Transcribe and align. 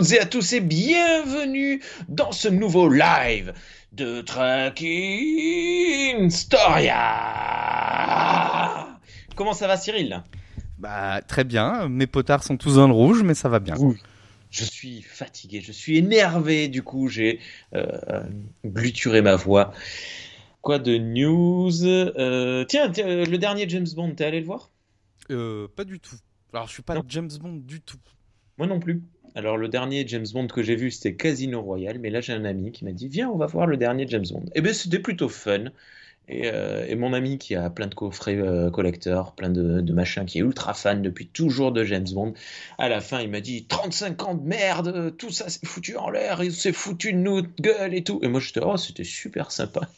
Bonjour 0.00 0.16
à 0.16 0.16
toutes 0.16 0.16
et 0.16 0.20
à 0.20 0.26
tous 0.26 0.52
et 0.54 0.60
bienvenue 0.60 1.82
dans 2.08 2.32
ce 2.32 2.48
nouveau 2.48 2.88
live 2.88 3.52
de 3.92 4.22
Tracking 4.22 4.80
Storia. 6.30 6.96
Comment 9.36 9.52
ça 9.52 9.66
va 9.66 9.76
Cyril? 9.76 10.22
Bah 10.78 11.20
très 11.20 11.44
bien, 11.44 11.86
mes 11.90 12.06
potards 12.06 12.44
sont 12.44 12.56
tous 12.56 12.76
dans 12.76 12.86
le 12.88 12.94
rouge 12.94 13.22
mais 13.22 13.34
ça 13.34 13.50
va 13.50 13.58
bien. 13.60 13.74
Je 14.48 14.64
suis 14.64 15.02
fatigué, 15.02 15.60
je 15.60 15.72
suis 15.72 15.98
énervé 15.98 16.68
du 16.68 16.82
coup, 16.82 17.08
j'ai 17.08 17.38
euh, 17.74 18.22
gluturé 18.64 19.20
ma 19.20 19.36
voix. 19.36 19.74
Quoi 20.62 20.78
de 20.78 20.96
news? 20.96 21.84
Euh, 21.84 22.64
Tiens, 22.64 22.90
euh, 23.00 23.26
le 23.26 23.36
dernier 23.36 23.68
James 23.68 23.88
Bond, 23.94 24.14
t'es 24.14 24.24
allé 24.24 24.40
le 24.40 24.46
voir? 24.46 24.70
Euh, 25.30 25.68
Pas 25.76 25.84
du 25.84 26.00
tout. 26.00 26.16
Alors 26.54 26.68
je 26.68 26.72
suis 26.72 26.82
pas 26.82 26.96
James 27.06 27.30
Bond 27.38 27.56
du 27.56 27.82
tout. 27.82 27.98
Moi 28.56 28.66
non 28.66 28.80
plus. 28.80 29.02
Alors 29.34 29.56
le 29.56 29.68
dernier 29.68 30.06
James 30.06 30.26
Bond 30.32 30.48
que 30.48 30.62
j'ai 30.62 30.76
vu 30.76 30.90
c'était 30.90 31.14
Casino 31.14 31.62
Royale, 31.62 31.98
mais 31.98 32.10
là 32.10 32.20
j'ai 32.20 32.32
un 32.32 32.44
ami 32.44 32.72
qui 32.72 32.84
m'a 32.84 32.92
dit 32.92 33.08
viens 33.08 33.28
on 33.30 33.36
va 33.36 33.46
voir 33.46 33.66
le 33.66 33.76
dernier 33.76 34.06
James 34.08 34.26
Bond. 34.30 34.44
Et 34.46 34.52
eh 34.56 34.60
bien 34.60 34.72
c'était 34.72 34.98
plutôt 34.98 35.28
fun. 35.28 35.66
Euh, 36.30 36.86
et, 36.86 36.94
mon 36.94 37.12
ami 37.12 37.38
qui 37.38 37.54
a 37.54 37.70
plein 37.70 37.86
de 37.86 37.94
coffrets 37.94 38.36
euh, 38.36 38.70
collecteurs, 38.70 39.34
plein 39.34 39.50
de, 39.50 39.92
machins, 39.92 40.24
qui 40.26 40.38
est 40.38 40.42
ultra 40.42 40.74
fan 40.74 41.02
depuis 41.02 41.26
toujours 41.26 41.72
de 41.72 41.82
James 41.84 42.06
Bond, 42.12 42.34
à 42.78 42.88
la 42.88 43.00
fin 43.00 43.20
il 43.20 43.30
m'a 43.30 43.40
dit 43.40 43.64
35 43.66 44.22
ans 44.22 44.34
de 44.34 44.46
merde, 44.46 45.16
tout 45.16 45.30
ça 45.30 45.48
c'est 45.48 45.66
foutu 45.66 45.96
en 45.96 46.10
l'air, 46.10 46.40
c'est 46.52 46.72
foutu 46.72 47.12
de 47.12 47.18
nous 47.18 47.42
gueule 47.60 47.94
et 47.94 48.04
tout. 48.04 48.20
Et 48.22 48.28
moi 48.28 48.40
j'étais 48.40 48.60
oh 48.62 48.76
c'était 48.76 49.04
super 49.04 49.50
sympa. 49.50 49.88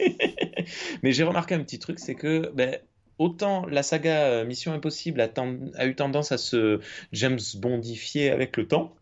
Mais 1.03 1.13
j'ai 1.13 1.25
remarqué 1.25 1.55
un 1.55 1.61
petit 1.61 1.79
truc, 1.79 1.99
c'est 1.99 2.15
que 2.15 2.51
ben, 2.55 2.79
autant 3.19 3.67
la 3.67 3.83
saga 3.83 4.25
euh, 4.25 4.45
Mission 4.47 4.73
Impossible 4.73 5.21
a, 5.21 5.29
a, 5.77 5.87
eu 5.87 5.95
tendance 5.95 6.33
à 6.33 6.39
se 6.39 6.81
James 7.13 7.41
Bondifier 7.57 8.31
avec 8.31 8.57
le 8.57 8.67
temps, 8.67 8.95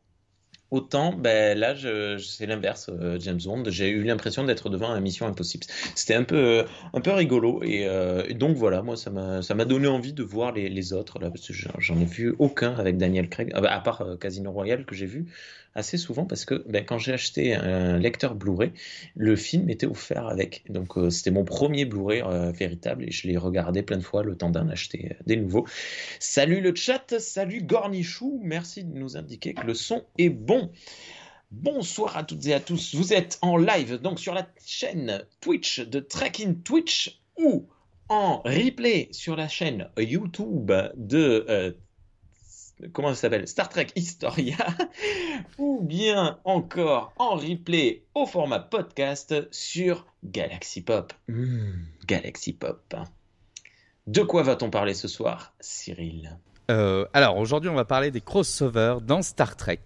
Autant, 0.70 1.12
ben 1.12 1.58
là, 1.58 1.74
c'est 2.18 2.46
l'inverse, 2.46 2.90
euh, 2.90 3.18
James 3.18 3.40
Bond. 3.44 3.64
J'ai 3.68 3.88
eu 3.88 4.04
l'impression 4.04 4.44
d'être 4.44 4.68
devant 4.68 4.94
une 4.94 5.02
mission 5.02 5.26
impossible. 5.26 5.64
C'était 5.96 6.14
un 6.14 6.22
peu, 6.22 6.36
euh, 6.36 6.64
un 6.94 7.00
peu 7.00 7.10
rigolo. 7.10 7.60
Euh, 7.64 8.24
et, 8.28 8.34
donc 8.34 8.56
voilà, 8.56 8.80
moi, 8.80 8.96
ça 8.96 9.10
m'a, 9.10 9.64
donné 9.64 9.88
envie 9.88 10.12
de 10.12 10.22
voir 10.22 10.52
les, 10.52 10.68
les 10.68 10.92
autres, 10.92 11.18
là, 11.18 11.30
parce 11.30 11.48
que 11.48 11.52
j'en 11.52 11.98
ai 11.98 12.04
vu 12.04 12.36
aucun 12.38 12.74
avec 12.74 12.98
Daniel 12.98 13.28
Craig, 13.28 13.50
à 13.52 13.80
part 13.80 14.04
Casino 14.20 14.52
Royale 14.52 14.84
que 14.84 14.94
j'ai 14.94 15.06
vu 15.06 15.26
assez 15.74 15.96
souvent 15.96 16.24
parce 16.24 16.44
que 16.44 16.64
ben, 16.68 16.84
quand 16.84 16.98
j'ai 16.98 17.12
acheté 17.12 17.54
un 17.54 17.98
lecteur 17.98 18.34
Blu-ray, 18.34 18.72
le 19.14 19.36
film 19.36 19.70
était 19.70 19.86
offert 19.86 20.26
avec. 20.26 20.64
Donc 20.70 20.96
euh, 20.98 21.10
c'était 21.10 21.30
mon 21.30 21.44
premier 21.44 21.84
Blu-ray 21.84 22.22
euh, 22.22 22.50
véritable 22.50 23.04
et 23.04 23.10
je 23.10 23.28
l'ai 23.28 23.36
regardé 23.36 23.82
plein 23.82 23.96
de 23.96 24.02
fois 24.02 24.22
le 24.22 24.36
temps 24.36 24.50
d'en 24.50 24.68
acheter 24.68 25.12
euh, 25.12 25.22
des 25.26 25.36
nouveaux. 25.36 25.66
Salut 26.18 26.60
le 26.60 26.74
chat, 26.74 27.18
salut 27.18 27.62
Gornichou, 27.62 28.40
merci 28.42 28.84
de 28.84 28.96
nous 28.96 29.16
indiquer 29.16 29.54
que 29.54 29.66
le 29.66 29.74
son 29.74 30.04
est 30.18 30.30
bon. 30.30 30.70
Bonsoir 31.50 32.16
à 32.16 32.22
toutes 32.22 32.46
et 32.46 32.54
à 32.54 32.60
tous, 32.60 32.94
vous 32.94 33.12
êtes 33.12 33.38
en 33.42 33.56
live 33.56 33.96
donc 34.00 34.20
sur 34.20 34.34
la 34.34 34.46
chaîne 34.64 35.24
Twitch 35.40 35.80
de 35.80 35.98
Trekking 35.98 36.62
Twitch 36.62 37.20
ou 37.36 37.68
en 38.08 38.40
replay 38.42 39.08
sur 39.10 39.34
la 39.34 39.48
chaîne 39.48 39.88
YouTube 39.98 40.72
de 40.96 41.74
comment 42.92 43.08
ça 43.10 43.14
s'appelle 43.22 43.46
Star 43.46 43.68
Trek 43.68 43.88
Historia, 43.96 44.56
ou 45.58 45.80
bien 45.82 46.38
encore 46.44 47.12
en 47.18 47.36
replay 47.36 48.04
au 48.14 48.26
format 48.26 48.60
podcast 48.60 49.34
sur 49.50 50.06
Galaxy 50.24 50.82
Pop. 50.82 51.12
Hmm, 51.28 51.84
Galaxy 52.06 52.52
Pop. 52.52 52.94
De 54.06 54.22
quoi 54.22 54.42
va-t-on 54.42 54.70
parler 54.70 54.94
ce 54.94 55.08
soir, 55.08 55.54
Cyril? 55.60 56.36
Euh, 56.70 57.06
Alors 57.12 57.36
aujourd'hui, 57.36 57.70
on 57.70 57.74
va 57.74 57.84
parler 57.84 58.10
des 58.10 58.20
crossovers 58.20 59.00
dans 59.02 59.22
Star 59.22 59.56
Trek. 59.56 59.80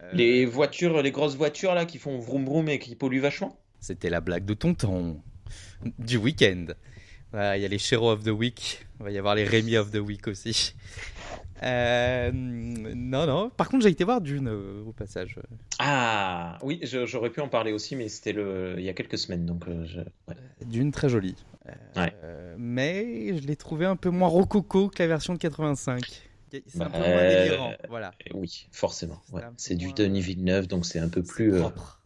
Euh, 0.00 0.10
les 0.12 0.44
voitures, 0.44 1.02
les 1.02 1.12
grosses 1.12 1.36
voitures 1.36 1.74
là 1.74 1.84
qui 1.84 1.98
font 1.98 2.18
vroom 2.18 2.44
vroom 2.44 2.68
et 2.68 2.78
qui 2.78 2.94
polluent 2.96 3.20
vachement? 3.20 3.58
C'était 3.80 4.10
la 4.10 4.20
blague 4.20 4.44
de 4.44 4.54
tonton 4.54 5.20
du 5.98 6.16
week-end. 6.16 6.66
Il 7.34 7.38
y 7.62 7.64
a 7.64 7.68
les 7.68 7.78
Shero 7.78 8.10
of 8.12 8.24
the 8.24 8.28
Week, 8.28 8.86
il 9.00 9.04
va 9.04 9.10
y 9.10 9.16
avoir 9.16 9.34
les 9.34 9.44
Rémi 9.44 9.78
of 9.78 9.90
the 9.90 9.96
Week 9.96 10.28
aussi. 10.28 10.74
Euh, 11.62 12.30
non, 12.32 13.26
non. 13.26 13.50
Par 13.50 13.68
contre, 13.68 13.84
j'ai 13.84 13.90
été 13.90 14.04
voir 14.04 14.20
Dune 14.20 14.48
euh, 14.48 14.82
au 14.84 14.92
passage. 14.92 15.38
Ah, 15.78 16.58
oui, 16.62 16.80
j'aurais 16.82 17.30
pu 17.30 17.40
en 17.40 17.48
parler 17.48 17.72
aussi, 17.72 17.96
mais 17.96 18.08
c'était 18.08 18.32
le... 18.32 18.74
il 18.78 18.84
y 18.84 18.88
a 18.88 18.94
quelques 18.94 19.18
semaines. 19.18 19.46
Donc, 19.46 19.68
euh, 19.68 19.86
Dune, 20.66 20.90
très 20.90 21.08
jolie. 21.08 21.36
mais 22.58 23.38
je 23.38 23.46
l'ai 23.46 23.56
trouvé 23.56 23.86
un 23.86 23.96
peu 23.96 24.10
moins 24.10 24.28
rococo 24.28 24.88
que 24.88 25.02
la 25.02 25.08
version 25.08 25.34
de 25.34 25.38
85. 25.38 26.02
C'est 26.50 26.82
un 26.82 26.90
peu 26.90 26.98
moins 26.98 27.28
délirant. 27.28 27.72
Voilà. 27.88 28.12
Oui, 28.34 28.68
forcément. 28.72 29.22
C'est 29.56 29.76
du 29.76 29.92
Denis 29.92 30.20
Villeneuve, 30.20 30.66
donc 30.66 30.86
c'est 30.86 30.98
un 30.98 31.08
peu 31.08 31.22
plus. 31.22 31.58
Propre. 31.58 32.00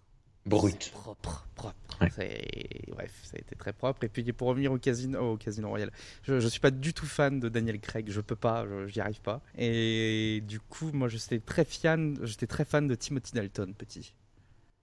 Brut. 0.44 0.92
Propre, 0.92 1.48
propre. 1.56 1.74
Bref, 2.00 3.12
ça 3.22 3.36
a 3.36 3.38
été 3.38 3.56
très 3.56 3.72
propre. 3.72 4.04
Et 4.04 4.08
puis 4.08 4.24
pour 4.32 4.48
revenir 4.48 4.72
au 4.72 4.78
Casino, 4.78 5.32
au 5.32 5.36
casino 5.36 5.68
Royal, 5.68 5.90
je 6.22 6.34
ne 6.34 6.48
suis 6.48 6.60
pas 6.60 6.70
du 6.70 6.92
tout 6.92 7.06
fan 7.06 7.40
de 7.40 7.48
Daniel 7.48 7.80
Craig, 7.80 8.10
je 8.10 8.20
peux 8.20 8.36
pas, 8.36 8.66
j'y 8.86 9.00
arrive 9.00 9.20
pas. 9.20 9.40
Et 9.56 10.42
du 10.46 10.60
coup, 10.60 10.90
moi 10.92 11.08
j'étais 11.08 11.40
très 11.40 11.64
fan, 11.64 12.18
j'étais 12.22 12.46
très 12.46 12.64
fan 12.64 12.86
de 12.86 12.94
Timothy 12.94 13.34
Dalton, 13.34 13.74
petit. 13.74 14.14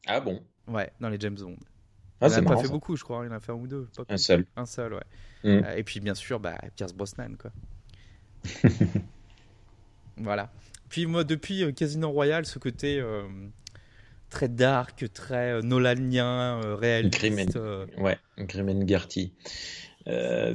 Ah 0.05 0.19
bon? 0.19 0.41
Ouais, 0.67 0.91
dans 0.99 1.09
les 1.09 1.19
James 1.19 1.35
Bond. 1.35 1.57
Ah, 2.21 2.27
il 2.29 2.43
n'a 2.43 2.55
pas 2.55 2.61
fait 2.61 2.69
beaucoup, 2.69 2.95
je 2.95 3.03
crois. 3.03 3.25
Il 3.25 3.31
en 3.31 3.35
a 3.35 3.39
fait 3.39 3.51
un 3.51 3.55
ou 3.55 3.67
deux. 3.67 3.87
un 4.07 4.17
seul. 4.17 4.45
Un 4.55 4.65
seul, 4.65 4.93
ouais. 4.93 5.03
Mm. 5.43 5.47
Euh, 5.47 5.75
et 5.75 5.83
puis, 5.83 5.99
bien 5.99 6.15
sûr, 6.15 6.39
bah, 6.39 6.57
Pierce 6.75 6.93
Brosnan, 6.93 7.35
quoi. 7.37 7.51
voilà. 10.17 10.51
Puis, 10.89 11.05
moi, 11.05 11.23
depuis 11.23 11.63
euh, 11.63 11.71
Casino 11.71 12.09
Royale, 12.11 12.45
ce 12.45 12.59
côté 12.59 12.99
euh, 12.99 13.23
très 14.33 14.49
dark, 14.49 15.05
très 15.13 15.51
euh, 15.51 15.61
nolanien, 15.61 16.59
euh, 16.65 16.75
réaliste. 16.75 17.13
Grimen, 17.13 17.47
euh. 17.55 17.85
ouais, 17.99 18.17
Grimen 18.39 18.87
Gertie. 18.87 19.31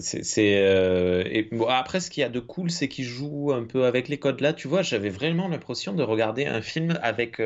c'est 0.00 1.48
bon, 1.52 1.66
après 1.68 2.00
ce 2.00 2.10
qu'il 2.10 2.22
y 2.22 2.24
a 2.24 2.28
de 2.28 2.40
cool 2.40 2.70
c'est 2.70 2.88
qu'il 2.88 3.04
joue 3.04 3.52
un 3.52 3.64
peu 3.64 3.84
avec 3.84 4.08
les 4.08 4.18
codes 4.18 4.42
là 4.42 4.52
tu 4.52 4.68
vois 4.68 4.82
j'avais 4.82 5.08
vraiment 5.08 5.48
l'impression 5.48 5.94
de 5.94 6.02
regarder 6.02 6.44
un 6.44 6.60
film 6.60 6.98
avec 7.02 7.40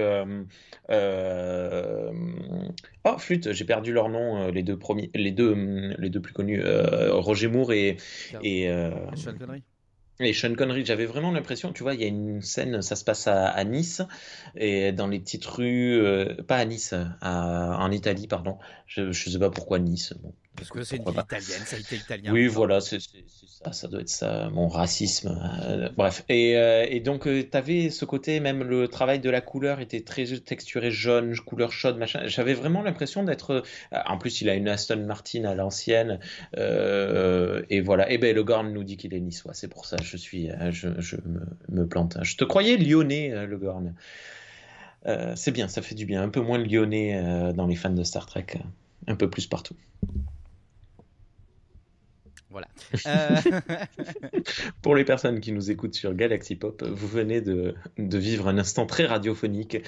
oh 3.04 3.18
flûte 3.18 3.52
j'ai 3.52 3.64
perdu 3.64 3.92
leur 3.92 4.08
nom 4.08 4.50
les 4.50 4.64
deux 4.64 4.76
premiers 4.76 5.12
les 5.14 5.30
deux 5.30 5.54
les 5.96 6.10
deux 6.10 6.20
plus 6.20 6.32
connus 6.32 6.60
Roger 7.10 7.46
Moore 7.46 7.72
et 7.72 7.98
et 8.42 8.68
Sean 9.14 9.34
Connery 9.38 9.62
et 10.20 10.32
Sean 10.32 10.54
Connery, 10.54 10.84
j'avais 10.84 11.06
vraiment 11.06 11.30
l'impression, 11.30 11.72
tu 11.72 11.82
vois, 11.82 11.94
il 11.94 12.00
y 12.00 12.04
a 12.04 12.08
une 12.08 12.42
scène, 12.42 12.82
ça 12.82 12.96
se 12.96 13.04
passe 13.04 13.26
à, 13.26 13.64
Nice, 13.64 14.02
et 14.54 14.92
dans 14.92 15.08
les 15.08 15.18
petites 15.18 15.44
rues, 15.44 16.00
euh, 16.00 16.34
pas 16.46 16.56
à 16.56 16.64
Nice, 16.64 16.94
en 17.22 17.90
Italie, 17.90 18.26
pardon. 18.26 18.58
Je 18.86 19.02
ne 19.02 19.12
sais 19.12 19.38
pas 19.38 19.50
pourquoi 19.50 19.78
Nice. 19.78 20.14
Bon, 20.22 20.32
parce 20.56 20.68
que 20.68 20.82
c'est 20.82 20.96
une 20.96 21.04
ville 21.04 21.20
italienne, 21.20 21.62
ça 21.64 21.76
a 21.76 21.78
été 21.78 21.96
italien. 21.96 22.32
Oui, 22.32 22.46
voilà, 22.46 22.80
c'est 22.80 22.98
ça, 23.00 23.72
ça 23.72 23.88
doit 23.88 24.00
être 24.00 24.08
ça, 24.08 24.50
mon 24.50 24.68
racisme. 24.68 25.38
Euh, 25.64 25.88
bref. 25.96 26.24
Et, 26.28 26.56
euh, 26.56 26.86
et 26.88 27.00
donc, 27.00 27.24
tu 27.24 27.48
avais 27.52 27.90
ce 27.90 28.04
côté, 28.04 28.38
même 28.40 28.62
le 28.62 28.88
travail 28.88 29.20
de 29.20 29.30
la 29.30 29.40
couleur 29.40 29.80
était 29.80 30.02
très 30.02 30.24
texturé 30.24 30.90
jaune, 30.90 31.34
couleur 31.38 31.72
chaude, 31.72 31.96
machin. 31.96 32.22
J'avais 32.26 32.54
vraiment 32.54 32.82
l'impression 32.82 33.24
d'être. 33.24 33.62
En 33.92 34.18
plus, 34.18 34.42
il 34.42 34.50
a 34.50 34.54
une 34.54 34.68
Aston 34.68 35.04
Martin 35.06 35.44
à 35.44 35.54
l'ancienne. 35.54 36.18
et 36.56 37.80
voilà. 37.80 38.10
Et 38.10 38.18
ben, 38.18 38.34
le 38.34 38.44
Gorn 38.44 38.72
nous 38.72 38.84
dit 38.84 38.96
qu'il 38.96 39.14
est 39.14 39.20
niçois. 39.20 39.54
C'est 39.54 39.68
pour 39.68 39.86
ça, 39.86 39.96
je 40.02 40.16
suis, 40.16 40.50
je, 40.70 40.88
je 40.98 41.16
me, 41.16 41.40
me, 41.70 41.86
plante. 41.86 42.18
Je 42.22 42.36
te 42.36 42.44
croyais 42.44 42.76
lyonnais, 42.76 43.46
le 43.46 43.56
Gorn. 43.56 43.94
c'est 45.34 45.52
bien, 45.52 45.68
ça 45.68 45.80
fait 45.80 45.94
du 45.94 46.04
bien. 46.04 46.22
Un 46.22 46.28
peu 46.28 46.40
moins 46.40 46.58
lyonnais 46.58 47.52
dans 47.54 47.66
les 47.66 47.76
fans 47.76 47.90
de 47.90 48.04
Star 48.04 48.26
Trek 48.26 48.58
un 49.06 49.16
peu 49.16 49.28
plus 49.28 49.46
partout. 49.46 49.76
Voilà. 52.52 52.68
Euh, 53.06 53.36
Pour 54.82 54.94
les 54.94 55.04
personnes 55.04 55.40
qui 55.40 55.52
nous 55.52 55.70
écoutent 55.70 55.94
sur 55.94 56.14
Galaxy 56.14 56.54
Pop, 56.54 56.82
vous 56.84 57.08
venez 57.08 57.40
de, 57.40 57.74
vivre 57.98 58.48
un 58.48 58.58
instant 58.58 58.86
très 58.86 59.06
radiophonique 59.06 59.78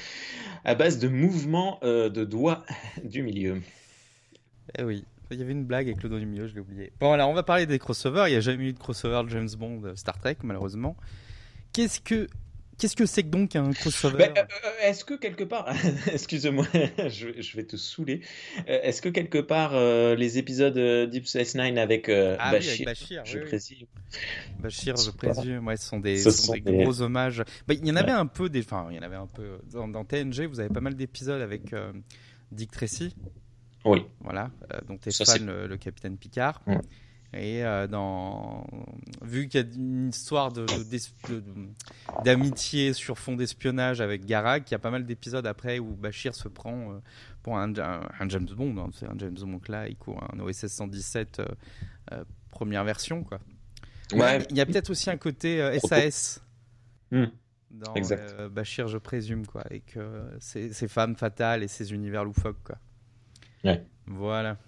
à 0.64 0.74
base 0.74 0.98
de 0.98 1.08
mouvements 1.08 1.78
euh, 1.84 2.08
de 2.08 2.24
doigts 2.24 2.64
du 3.04 3.22
milieu. 3.22 3.60
Eh 4.78 4.82
oui, 4.82 5.04
il 5.30 5.38
y 5.38 5.42
avait 5.42 5.52
une 5.52 5.64
blague 5.64 5.86
avec 5.86 6.02
le 6.02 6.08
doigt 6.08 6.18
du 6.18 6.26
milieu, 6.26 6.48
je 6.48 6.54
l'ai 6.54 6.60
oublié. 6.60 6.92
Bon, 7.00 7.12
alors 7.12 7.28
on 7.28 7.34
va 7.34 7.42
parler 7.42 7.66
des 7.66 7.78
crossovers. 7.78 8.26
Il 8.28 8.30
n'y 8.30 8.36
a 8.36 8.40
jamais 8.40 8.64
eu 8.64 8.72
de 8.72 8.78
crossover 8.78 9.22
de 9.24 9.28
James 9.28 9.50
Bond 9.56 9.94
Star 9.94 10.18
Trek, 10.18 10.38
malheureusement. 10.42 10.96
Qu'est-ce 11.72 12.00
que 12.00 12.28
Qu'est-ce 12.78 12.96
que 12.96 13.06
c'est 13.06 13.22
que 13.22 13.28
donc 13.28 13.54
un 13.56 13.72
crossover 13.72 14.18
ben, 14.18 14.34
euh, 14.36 14.42
euh, 14.42 14.88
Est-ce 14.88 15.04
que 15.04 15.14
quelque 15.14 15.44
part, 15.44 15.68
excuse-moi, 16.12 16.66
je, 17.08 17.56
vais 17.56 17.64
te 17.64 17.76
saouler. 17.76 18.20
Euh, 18.68 18.80
est-ce 18.82 19.02
que 19.02 19.08
quelque 19.08 19.38
part 19.38 19.74
les 20.16 20.38
épisodes 20.38 21.08
Deep 21.10 21.26
Space 21.26 21.54
Nine 21.54 21.78
avec, 21.78 22.08
ah 22.08 22.50
Bashir, 22.50 22.86
Bashir, 22.86 23.24
je 23.24 23.38
présume, 23.38 23.86
Bashir, 24.58 24.96
je 24.96 25.10
présume, 25.10 25.66
ouais, 25.66 25.76
ce 25.76 25.88
sont 25.88 26.00
des, 26.00 26.18
sont 26.18 26.52
des, 26.52 26.60
gros 26.60 27.00
hommages. 27.02 27.42
Bah, 27.66 27.74
il 27.74 27.86
y 27.86 27.90
en 27.90 27.96
avait 27.96 28.12
un 28.12 28.26
peu, 28.26 28.48
des, 28.48 28.60
enfin, 28.60 28.88
il 28.90 28.96
y 28.96 28.98
en 28.98 29.02
avait 29.02 29.16
un 29.16 29.26
peu 29.26 29.58
dans, 29.72 30.04
TNG. 30.04 30.46
Vous 30.46 30.60
avez 30.60 30.68
pas 30.68 30.80
mal 30.80 30.94
d'épisodes 30.94 31.40
avec 31.40 31.74
Dick 32.52 32.70
Tracy. 32.70 33.14
Oui. 33.84 34.04
Voilà, 34.20 34.50
donc 34.88 35.00
t'es 35.00 35.10
fan 35.12 35.44
le, 35.44 35.66
le, 35.66 35.76
capitaine 35.76 36.16
Picard. 36.16 36.62
Et 37.36 37.64
euh, 37.64 37.86
dans... 37.88 38.66
vu 39.22 39.48
qu'il 39.48 39.60
y 39.60 39.64
a 39.64 39.66
une 39.74 40.08
histoire 40.08 40.52
d'amitié 42.24 42.92
sur 42.92 43.18
fond 43.18 43.34
d'espionnage 43.34 44.00
avec 44.00 44.24
Garak, 44.24 44.70
il 44.70 44.72
y 44.72 44.74
a 44.76 44.78
pas 44.78 44.90
mal 44.90 45.04
d'épisodes 45.04 45.46
après 45.46 45.80
où 45.80 45.96
Bashir 45.96 46.34
se 46.34 46.48
prend 46.48 46.92
euh, 46.92 46.98
pour 47.42 47.58
un, 47.58 47.72
James 47.74 48.48
Bond, 48.56 48.76
hein. 48.78 48.90
c'est 48.94 49.06
un 49.06 49.18
James 49.18 49.34
Bond 49.34 49.58
classique 49.58 50.06
ou 50.06 50.16
un 50.16 50.38
OSS 50.38 50.66
117 50.66 51.42
euh, 52.12 52.24
première 52.50 52.84
version. 52.84 53.24
Quoi. 53.24 53.40
Ouais. 54.12 54.46
Il 54.50 54.56
y 54.56 54.60
a 54.60 54.66
peut-être 54.66 54.90
aussi 54.90 55.10
un 55.10 55.16
côté 55.16 55.78
SAS. 55.80 56.40
Hmm. 57.10 57.26
Dans 57.70 57.94
Bashir, 58.50 58.86
je 58.86 58.98
présume, 58.98 59.46
quoi, 59.46 59.64
et 59.70 59.80
que 59.80 60.22
ces 60.38 60.86
femmes 60.86 61.16
fatales 61.16 61.64
et 61.64 61.68
ces 61.68 61.92
univers 61.92 62.24
loufoques, 62.24 62.62
quoi. 62.62 62.78
Ouais. 63.64 63.84
Voilà. 64.06 64.58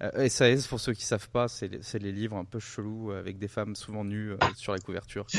SAS, 0.00 0.42
euh, 0.42 0.68
pour 0.68 0.80
ceux 0.80 0.92
qui 0.92 1.04
savent 1.04 1.28
pas, 1.30 1.48
c'est 1.48 1.70
les, 1.98 2.12
livres 2.12 2.36
un 2.36 2.44
peu 2.44 2.58
chelous 2.58 3.12
avec 3.12 3.38
des 3.38 3.48
femmes 3.48 3.74
souvent 3.74 4.04
nues 4.04 4.32
euh, 4.32 4.36
sur 4.56 4.72
la 4.72 4.78
couverture. 4.78 5.26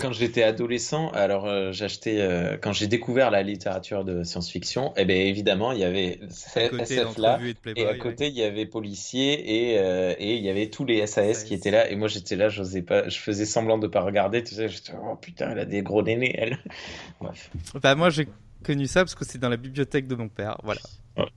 Quand 0.00 0.12
j'étais 0.12 0.42
adolescent, 0.42 1.08
alors 1.10 1.46
euh, 1.46 1.70
j'achetais 1.70 2.58
quand 2.60 2.72
j'ai 2.72 2.88
découvert 2.88 3.30
la 3.30 3.44
littérature 3.44 4.04
de 4.04 4.24
science-fiction, 4.24 4.88
et 4.96 5.02
eh 5.02 5.04
bien 5.04 5.18
évidemment 5.18 5.70
il 5.70 5.78
y 5.78 5.84
avait 5.84 6.18
SF 6.50 7.16
là, 7.16 7.38
et, 7.76 7.86
à 7.86 7.96
côté 7.96 8.26
il 8.26 8.34
y 8.34 8.42
avait 8.42 8.66
policier 8.66 9.34
et, 9.34 9.74
et 10.18 10.34
il 10.34 10.42
y 10.42 10.50
avait 10.50 10.68
tous 10.68 10.84
les 10.84 11.06
SAS, 11.06 11.44
qui 11.44 11.54
étaient 11.54 11.70
là, 11.70 11.88
et 11.88 11.94
moi 11.94 12.08
j'étais 12.08 12.34
là, 12.34 12.48
j'osais 12.48 12.82
pas, 12.82 13.08
je 13.08 13.20
faisais 13.20 13.46
semblant 13.46 13.78
de 13.78 13.86
pas 13.86 14.00
regarder, 14.00 14.42
tu 14.42 14.56
sais, 14.56 14.68
j'étais 14.68 14.94
oh 15.00 15.14
putain 15.14 15.50
elle 15.52 15.60
a 15.60 15.64
des 15.64 15.82
gros 15.82 16.02
nénés 16.02 16.34
elle. 16.36 16.58
Bref. 17.20 17.48
Bah 17.80 17.94
moi 17.94 18.10
j'ai 18.10 18.26
connu 18.64 18.88
ça 18.88 19.02
parce 19.02 19.14
que 19.14 19.24
c'est 19.24 19.38
dans 19.38 19.48
la 19.48 19.56
bibliothèque 19.56 20.08
de 20.08 20.16
mon 20.16 20.28
père, 20.28 20.58
voilà. 20.64 20.80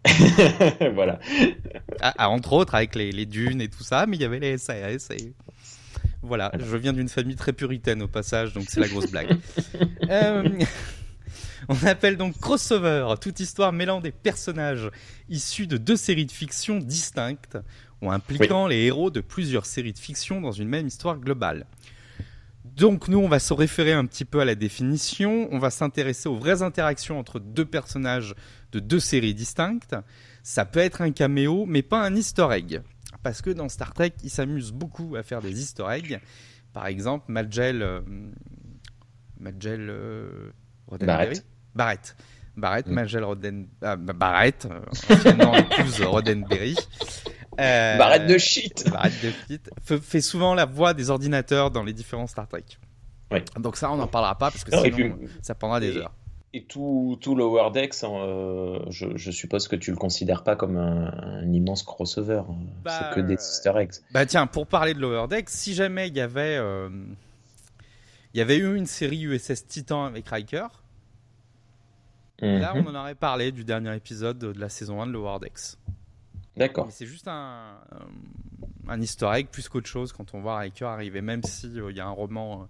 voilà. 0.94 1.20
Ah, 2.02 2.14
ah, 2.18 2.30
entre 2.30 2.54
autres, 2.54 2.76
avec 2.76 2.96
les, 2.96 3.26
dunes 3.26 3.62
et 3.62 3.68
tout 3.68 3.84
ça, 3.84 4.06
mais 4.06 4.18
il 4.18 4.22
y 4.22 4.26
avait 4.26 4.40
les 4.40 4.58
SAS. 4.58 5.10
Et... 5.12 5.34
Voilà, 6.22 6.52
je 6.58 6.78
viens 6.78 6.94
d'une 6.94 7.10
famille 7.10 7.36
très 7.36 7.54
puritaine 7.54 8.02
au 8.02 8.08
passage, 8.08 8.54
donc 8.54 8.66
c'est 8.70 8.80
la 8.80 8.88
grosse 8.88 9.12
blague. 9.12 9.38
Euh, 10.10 10.44
on 11.70 11.86
appelle 11.86 12.18
donc 12.18 12.38
crossover 12.38 13.14
toute 13.22 13.40
histoire 13.40 13.72
mêlant 13.72 14.02
des 14.02 14.12
personnages 14.12 14.90
issus 15.30 15.68
de 15.68 15.78
deux 15.78 15.96
séries 15.96 16.26
de 16.26 16.32
fiction 16.32 16.80
distinctes 16.80 17.58
ou 18.02 18.12
impliquant 18.12 18.68
les 18.68 18.84
héros 18.84 19.10
de 19.10 19.22
plusieurs 19.22 19.66
séries 19.66 19.94
de 19.94 20.00
fiction 20.00 20.42
dans 20.42 20.52
une 20.52 20.68
même 20.68 20.88
histoire 20.88 21.18
globale. 21.18 21.66
Donc 22.76 23.08
nous, 23.08 23.20
on 23.20 23.28
va 23.28 23.40
se 23.40 23.54
référer 23.54 23.94
un 23.94 24.06
petit 24.06 24.26
peu 24.26 24.40
à 24.40 24.46
la 24.46 24.56
définition, 24.56 25.48
on 25.52 25.60
va 25.60 25.70
s'intéresser 25.70 26.30
aux 26.30 26.36
vraies 26.36 26.62
interactions 26.62 27.20
entre 27.20 27.40
deux 27.40 27.66
personnages 27.66 28.34
de 28.72 28.80
deux 28.80 29.00
séries 29.00 29.34
distinctes. 29.34 29.96
Ça 30.44 30.66
peut 30.66 30.80
être 30.80 31.02
un 31.02 31.12
caméo, 31.12 31.66
mais 31.68 31.82
pas 31.82 32.02
un 32.02 32.16
easter 32.16 32.48
egg. 32.52 32.82
Parce 33.24 33.42
que 33.42 33.50
dans 33.50 33.70
Star 33.70 33.94
Trek, 33.94 34.14
ils 34.24 34.30
s'amusent 34.30 34.72
beaucoup 34.72 35.16
à 35.16 35.24
faire 35.24 35.42
des 35.42 35.60
easter 35.60 35.86
eggs. 35.90 36.20
Par 36.74 36.88
exemple, 36.88 37.26
Magel... 37.32 37.82
Euh, 37.82 38.02
Magel... 39.40 39.88
Euh, 39.90 40.52
Barrett. 41.00 41.46
Barrett. 41.76 42.16
Barrett, 42.58 42.88
mm. 42.88 42.94
Magel 42.94 43.24
Roden... 43.24 43.68
Ah, 43.82 43.96
bah, 43.96 44.14
Barrett, 44.14 44.68
euh, 44.70 44.82
anciennement 45.10 45.56
épouse 45.56 46.02
Roddenberry. 46.02 46.76
Euh, 47.60 47.98
Barrette 47.98 48.28
de 48.28 48.38
shit. 48.38 48.90
Barrette 48.90 49.24
de 49.24 49.32
shit. 49.48 49.70
Fait, 49.84 50.22
souvent 50.22 50.54
la 50.54 50.66
voix 50.66 50.94
des 50.94 51.10
ordinateurs 51.10 51.72
dans 51.72 51.84
les 51.84 51.94
différents 51.94 52.28
Star 52.28 52.48
Trek. 52.48 52.64
Oui. 53.32 53.40
Donc 53.60 53.78
ça, 53.78 53.92
on 53.92 53.98
n'en 53.98 54.08
parlera 54.08 54.38
pas 54.38 54.52
parce 54.52 54.64
que 54.64 54.72
sinon, 54.72 55.18
ça 55.42 55.56
prendra 55.56 55.80
des 55.80 55.96
heures. 55.98 56.14
Et 56.54 56.66
tout, 56.66 57.18
tout 57.22 57.34
Lower 57.34 57.72
Decks, 57.72 58.04
euh, 58.04 58.80
je, 58.90 59.32
suppose 59.32 59.70
que 59.70 59.78
tu 59.78 59.90
le 59.92 59.96
considères 59.96 60.44
pas 60.44 60.58
comme 60.58 60.76
un, 60.76 61.50
immense 61.54 61.82
crossover. 61.84 62.42
Bah, 62.84 62.92
c'est 62.92 63.16
que 63.16 63.22
des 63.22 63.36
Easter 63.36 63.72
eggs. 63.78 63.94
Bah 64.12 64.26
tiens, 64.26 64.48
pour 64.48 64.68
parler 64.68 64.94
de 64.94 65.00
Lower 65.00 65.28
Decks, 65.30 65.50
si 65.50 65.74
jamais 65.74 66.10
il 66.10 66.16
y 66.16 66.20
avait, 66.20 66.58
euh, 66.58 66.90
il 68.34 68.38
y 68.38 68.42
avait 68.42 68.58
eu 68.58 68.76
une 68.76 68.86
série 68.86 69.22
USS 69.24 69.66
Titan 69.66 70.04
avec 70.04 70.28
Riker, 70.28 70.68
là 72.42 72.74
on 72.76 72.82
mhm. 72.82 72.88
en 72.88 73.00
aurait 73.00 73.16
parlé 73.16 73.54
du 73.54 73.64
dernier 73.64 73.96
épisode 73.96 74.40
de 74.40 74.60
la 74.60 74.68
saison 74.68 75.02
1 75.02 75.08
de 75.08 75.12
Lower 75.14 75.40
Decks. 75.40 75.78
D'accord. 76.58 76.88
C'est 76.92 77.06
juste 77.06 77.30
un, 77.30 77.80
un 78.88 79.02
easter 79.02 79.30
egg 79.34 79.48
plus 79.48 79.70
qu'autre 79.70 79.88
chose 79.88 80.12
quand 80.12 80.34
on 80.34 80.42
voit 80.42 80.58
Riker 80.58 80.86
arriver, 80.86 81.22
même 81.22 81.44
s'il 81.44 81.80
euh, 81.80 81.92
il 81.92 81.98
y 81.98 82.02
a 82.02 82.06
un 82.06 82.12
roman 82.12 82.62
euh, 82.62 82.66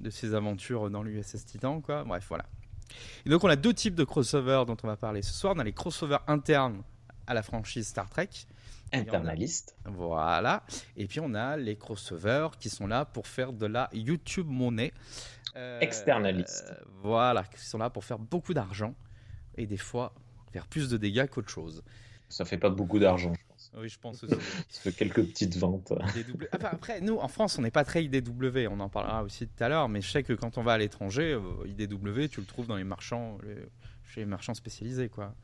de 0.00 0.10
ses 0.10 0.34
aventures 0.34 0.90
dans 0.90 1.02
l'USS 1.02 1.44
Titan, 1.44 1.80
quoi. 1.80 2.04
Bref, 2.04 2.26
voilà. 2.28 2.44
Et 3.26 3.30
donc 3.30 3.44
on 3.44 3.48
a 3.48 3.56
deux 3.56 3.74
types 3.74 3.94
de 3.94 4.04
crossovers 4.04 4.64
dont 4.66 4.76
on 4.82 4.86
va 4.86 4.96
parler 4.96 5.22
ce 5.22 5.32
soir. 5.32 5.54
On 5.56 5.58
a 5.58 5.64
les 5.64 5.72
crossovers 5.72 6.22
internes 6.26 6.82
à 7.26 7.34
la 7.34 7.42
franchise 7.42 7.88
Star 7.88 8.08
Trek. 8.10 8.28
Internalistes. 8.92 9.76
Voilà. 9.86 10.64
Et 10.96 11.06
puis 11.06 11.20
on 11.20 11.34
a 11.34 11.56
les 11.56 11.76
crossovers 11.76 12.58
qui 12.58 12.68
sont 12.68 12.86
là 12.86 13.04
pour 13.04 13.26
faire 13.26 13.52
de 13.52 13.66
la 13.66 13.88
YouTube 13.92 14.46
monnaie. 14.48 14.92
Euh, 15.56 15.80
Externalistes. 15.80 16.74
voilà, 17.02 17.44
qui 17.44 17.64
sont 17.64 17.78
là 17.78 17.90
pour 17.90 18.04
faire 18.04 18.18
beaucoup 18.18 18.54
d'argent 18.54 18.94
et 19.56 19.66
des 19.66 19.76
fois 19.76 20.14
faire 20.52 20.66
plus 20.66 20.88
de 20.88 20.96
dégâts 20.96 21.26
qu'autre 21.26 21.50
chose. 21.50 21.82
Ça 22.32 22.46
fait 22.46 22.56
pas 22.56 22.70
beaucoup 22.70 22.98
d'argent, 22.98 23.34
je 23.34 23.40
pense. 23.46 23.72
Oui, 23.76 23.88
je 23.90 23.98
pense 23.98 24.24
aussi. 24.24 24.34
Ça 24.70 24.80
fait 24.80 24.92
quelques 24.92 25.22
petites 25.22 25.56
ventes. 25.58 25.92
après, 26.62 27.02
nous, 27.02 27.18
en 27.18 27.28
France, 27.28 27.58
on 27.58 27.62
n'est 27.62 27.70
pas 27.70 27.84
très 27.84 28.04
IDW. 28.04 28.68
On 28.70 28.80
en 28.80 28.88
parlera 28.88 29.22
aussi 29.22 29.46
tout 29.46 29.62
à 29.62 29.68
l'heure. 29.68 29.90
Mais 29.90 30.00
je 30.00 30.10
sais 30.10 30.22
que 30.22 30.32
quand 30.32 30.56
on 30.56 30.62
va 30.62 30.72
à 30.72 30.78
l'étranger, 30.78 31.34
euh, 31.34 31.66
IDW, 31.66 32.28
tu 32.30 32.40
le 32.40 32.46
trouves 32.46 32.66
dans 32.66 32.76
les 32.76 32.84
marchands, 32.84 33.36
chez 34.06 34.20
les 34.20 34.26
marchands 34.26 34.54
spécialisés, 34.54 35.10
quoi. 35.10 35.34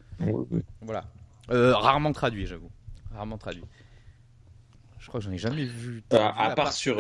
Voilà. 0.81 1.05
Euh, 1.51 1.75
rarement 1.75 2.13
traduit, 2.13 2.47
j'avoue. 2.47 2.71
Rarement 3.13 3.37
traduit. 3.37 3.65
Je 4.99 5.09
crois 5.09 5.21
que 5.21 5.27
j'en 5.27 5.33
ai 5.33 5.39
jamais 5.39 5.65
vu. 5.65 6.03
Euh, 6.15 6.17
à, 6.19 6.55
part, 6.55 6.73
sur 6.73 6.99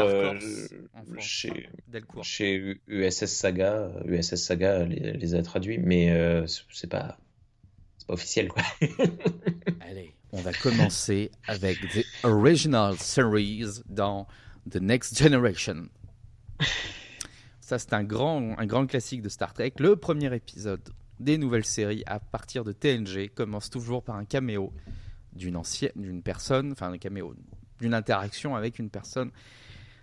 chez, 1.19 1.69
chez 2.23 2.81
USS 2.88 3.25
Saga, 3.25 3.91
USS 4.05 4.37
Saga 4.37 4.84
les, 4.84 5.14
les 5.14 5.34
a 5.34 5.43
traduits, 5.43 5.79
mais 5.79 6.44
c'est 6.46 6.91
pas 6.91 7.19
officiel, 8.08 8.49
quoi. 8.49 8.62
Allez, 9.81 10.14
on 10.32 10.40
va 10.40 10.52
commencer 10.52 11.31
avec 11.46 11.78
The 11.81 12.05
Original 12.25 12.96
Series 12.99 13.82
dans 13.88 14.26
The 14.70 14.76
Next 14.76 15.19
Generation. 15.19 15.88
Ça, 17.60 17.78
c'est 17.78 17.93
un 17.93 18.05
grand, 18.05 18.58
un 18.58 18.66
grand 18.66 18.87
classique 18.87 19.22
de 19.22 19.28
Star 19.28 19.52
Trek. 19.52 19.75
Le 19.78 19.96
premier 19.96 20.34
épisode 20.34 20.88
des 21.20 21.38
nouvelles 21.38 21.65
séries 21.65 22.03
à 22.06 22.20
partir 22.20 22.65
de 22.65 22.72
TNG 22.72 23.29
commence 23.34 23.70
toujours 23.70 24.03
par 24.03 24.17
un 24.17 24.24
caméo 24.24 24.72
d'une 25.32 25.56
ancienne, 25.56 25.93
d'une 25.96 26.22
personne, 26.22 26.72
enfin 26.72 26.93
un 26.93 26.98
caméo, 26.98 27.34
d'une 27.81 27.94
interaction 27.94 28.56
avec 28.56 28.79
une 28.79 28.91
personne 28.91 29.31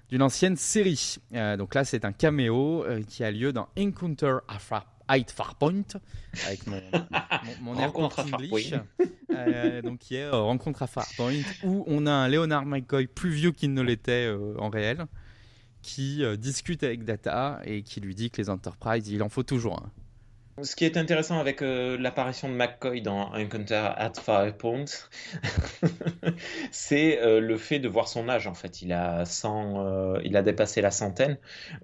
d'une 0.10 0.22
ancienne 0.22 0.56
série. 0.56 1.18
Euh, 1.34 1.58
donc 1.58 1.74
là, 1.74 1.84
c'est 1.84 2.06
un 2.06 2.12
caméo 2.12 2.84
euh, 2.86 3.02
qui 3.04 3.24
a 3.24 3.32
lieu 3.32 3.52
dans 3.52 3.68
Encounter 3.78 4.38
Afra 4.48 4.95
Height 5.10 5.32
Farpoint, 5.32 5.84
avec 6.46 6.66
mon, 6.68 6.82
mon, 6.92 7.62
mon 7.62 7.74
rencontre 7.74 8.20
à 8.20 8.24
English, 8.24 8.74
euh, 9.32 9.82
donc 9.82 10.00
qui 10.00 10.16
est 10.16 10.24
euh, 10.24 10.36
Rencontre 10.36 10.84
à 10.84 10.88
Farpoint, 10.88 11.42
où 11.64 11.84
on 11.88 12.06
a 12.08 12.12
un 12.12 12.28
Leonard 12.28 12.66
McCoy 12.66 13.08
plus 13.08 13.32
vieux 13.32 13.52
qu'il 13.52 13.74
ne 13.74 13.82
l'était 13.82 14.28
euh, 14.28 14.56
en 14.58 14.70
réel, 14.70 15.06
qui 15.82 16.24
discute 16.38 16.84
avec 16.84 17.04
Data 17.04 17.62
et 17.64 17.84
qui 17.84 18.02
lui 18.02 18.16
dit 18.16 18.32
que 18.32 18.42
les 18.42 18.50
Enterprise, 18.50 19.08
il 19.08 19.22
en 19.22 19.30
faut 19.30 19.44
toujours 19.44 19.84
un. 19.84 19.92
Ce 20.64 20.74
qui 20.78 20.86
est 20.86 20.96
intéressant 20.96 21.38
avec 21.38 21.62
euh, 21.62 21.98
l'apparition 21.98 22.48
de 22.48 22.54
McCoy 22.54 23.02
dans 23.02 23.34
Encounter 23.34 23.90
at 23.98 24.14
Firepoint, 24.14 24.86
c'est 26.72 27.20
euh, 27.20 27.42
le 27.42 27.58
fait 27.58 27.80
de 27.80 27.90
voir 27.90 28.08
son 28.08 28.30
âge. 28.30 28.48
En 28.48 28.54
fait, 28.54 28.82
il 28.82 28.94
a 28.94 29.26
100, 29.26 29.86
euh, 29.86 30.20
il 30.24 30.38
a 30.38 30.44
dépassé 30.44 30.80
la 30.80 30.92
centaine, 30.92 31.38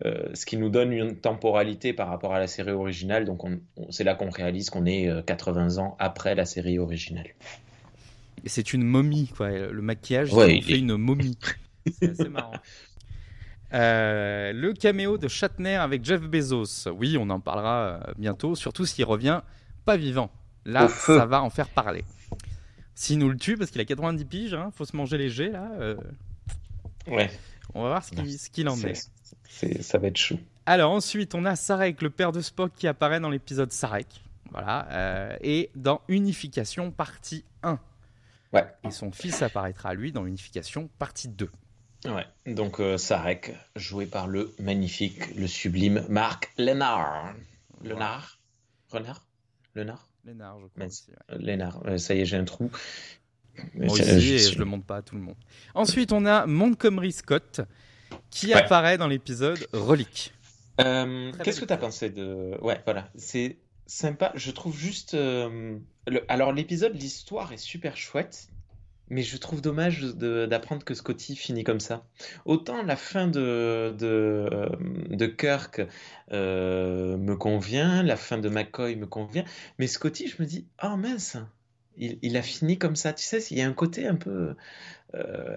ce 0.05 0.45
qui 0.45 0.55
nous 0.55 0.69
donne 0.69 0.93
une 0.93 1.17
temporalité 1.17 1.91
par 1.91 2.07
rapport 2.07 2.33
à 2.33 2.39
la 2.39 2.47
série 2.47 2.71
originale. 2.71 3.25
Donc, 3.25 3.41
c'est 3.89 4.05
là 4.05 4.15
qu'on 4.15 4.29
réalise 4.29 4.69
qu'on 4.69 4.85
est 4.85 5.09
80 5.25 5.77
ans 5.77 5.97
après 5.99 6.33
la 6.33 6.45
série 6.45 6.79
originale. 6.79 7.27
C'est 8.45 8.71
une 8.73 8.83
momie, 8.83 9.27
quoi. 9.35 9.49
Le 9.49 9.81
maquillage, 9.81 10.33
ouais, 10.33 10.61
fait 10.61 10.79
une 10.79 10.95
momie. 10.95 11.37
C'est 11.99 12.11
assez 12.11 12.29
marrant. 12.29 12.53
Euh, 13.73 14.51
le 14.53 14.73
caméo 14.73 15.17
de 15.17 15.27
Shatner 15.27 15.75
avec 15.75 16.03
Jeff 16.03 16.21
Bezos. 16.21 16.89
Oui, 16.89 17.17
on 17.17 17.29
en 17.29 17.39
parlera 17.39 17.77
euh, 17.77 17.99
bientôt, 18.17 18.55
surtout 18.55 18.85
s'il 18.85 19.05
revient 19.05 19.41
pas 19.85 19.97
vivant. 19.97 20.29
Là, 20.65 20.87
ça 20.89 21.25
va 21.25 21.41
en 21.41 21.49
faire 21.49 21.69
parler. 21.69 22.03
S'il 22.93 23.17
nous 23.19 23.29
le 23.29 23.37
tue, 23.37 23.57
parce 23.57 23.71
qu'il 23.71 23.81
a 23.81 23.85
90 23.85 24.25
piges, 24.25 24.53
hein, 24.53 24.71
faut 24.75 24.85
se 24.85 24.95
manger 24.95 25.17
léger, 25.17 25.49
là. 25.49 25.71
Euh, 25.79 25.95
ouais. 27.07 27.31
On 27.73 27.81
va 27.81 27.89
voir 27.89 28.03
ce 28.03 28.49
qu'il 28.49 28.69
en 28.69 28.77
est. 28.77 29.09
Ça 29.81 29.97
va 29.97 30.07
être 30.07 30.17
chou. 30.17 30.37
Alors 30.65 30.91
ensuite, 30.91 31.33
on 31.33 31.45
a 31.45 31.55
Sarek, 31.55 32.01
le 32.01 32.09
père 32.09 32.31
de 32.31 32.41
Spock, 32.41 32.73
qui 32.75 32.87
apparaît 32.87 33.19
dans 33.19 33.29
l'épisode 33.29 33.71
Sarek. 33.71 34.07
Voilà. 34.51 35.37
et 35.41 35.69
dans 35.75 36.01
Unification 36.09 36.91
partie 36.91 37.45
1. 37.63 37.79
Ouais. 38.51 38.67
Et 38.83 38.91
son 38.91 39.13
fils 39.13 39.41
apparaîtra, 39.41 39.93
lui, 39.93 40.11
dans 40.11 40.25
Unification 40.25 40.89
partie 40.99 41.29
2. 41.29 41.49
Ouais, 42.05 42.25
donc 42.47 42.79
euh, 42.79 42.97
Sarek, 42.97 43.53
joué 43.75 44.05
par 44.05 44.27
le 44.27 44.53
magnifique, 44.59 45.35
le 45.35 45.47
sublime 45.47 46.03
Marc 46.09 46.51
Lénard. 46.57 47.35
Lénard? 47.83 48.39
Renard? 48.89 49.27
Lénard? 49.75 50.09
Lénard, 50.25 50.59
je 50.59 50.67
crois. 50.67 51.37
Lénard, 51.37 51.81
ça 51.97 52.15
y 52.15 52.21
est, 52.21 52.25
j'ai 52.25 52.37
un 52.37 52.45
trou. 52.45 52.71
Moi 53.75 53.91
aussi, 53.91 54.33
et 54.33 54.39
je 54.39 54.57
le 54.57 54.65
montre 54.65 54.85
pas 54.85 54.97
à 54.97 55.01
tout 55.01 55.15
le 55.15 55.21
monde. 55.21 55.35
Ensuite, 55.75 56.11
on 56.11 56.25
a 56.25 56.45
Montgomery 56.45 57.11
Scott 57.11 57.61
qui 58.29 58.53
apparaît 58.53 58.97
dans 58.97 59.07
l'épisode 59.07 59.67
Relique. 59.73 60.33
Euh, 60.79 61.31
qu'est-ce 61.43 61.59
que 61.59 61.65
tu 61.65 61.73
as 61.73 61.77
pensé 61.77 62.09
de. 62.09 62.57
Ouais, 62.61 62.81
voilà. 62.85 63.09
C'est 63.15 63.57
sympa. 63.85 64.31
Je 64.35 64.51
trouve 64.51 64.75
juste. 64.77 65.13
Euh, 65.13 65.77
alors, 66.27 66.53
l'épisode, 66.53 66.95
l'histoire 66.95 67.51
est 67.53 67.57
super 67.57 67.97
chouette. 67.97 68.47
Mais 69.11 69.21
je 69.21 69.37
trouve 69.37 69.61
dommage 69.61 70.01
d'apprendre 70.01 70.83
que 70.83 70.93
Scotty 70.93 71.35
finit 71.35 71.63
comme 71.63 71.79
ça. 71.79 72.07
Autant 72.45 72.81
la 72.81 72.95
fin 72.95 73.27
de, 73.27 73.93
de, 73.99 74.47
euh, 74.51 75.35
Kirk 75.37 75.81
me 76.31 77.33
convient, 77.35 78.03
la 78.03 78.15
fin 78.15 78.37
de 78.37 78.49
McCoy 78.49 78.95
me 78.95 79.05
convient, 79.05 79.43
mais 79.77 79.87
Scotty, 79.87 80.27
je 80.27 80.41
me 80.41 80.47
dis, 80.47 80.65
oh 80.81 80.95
mince, 80.95 81.37
il, 81.97 82.17
il 82.21 82.37
a 82.37 82.41
fini 82.41 82.79
comme 82.79 82.95
ça. 82.95 83.13
Tu 83.13 83.23
sais, 83.23 83.39
il 83.51 83.57
y 83.57 83.61
a 83.61 83.67
un 83.67 83.73
côté 83.73 84.07
un 84.07 84.15
peu 84.15 84.55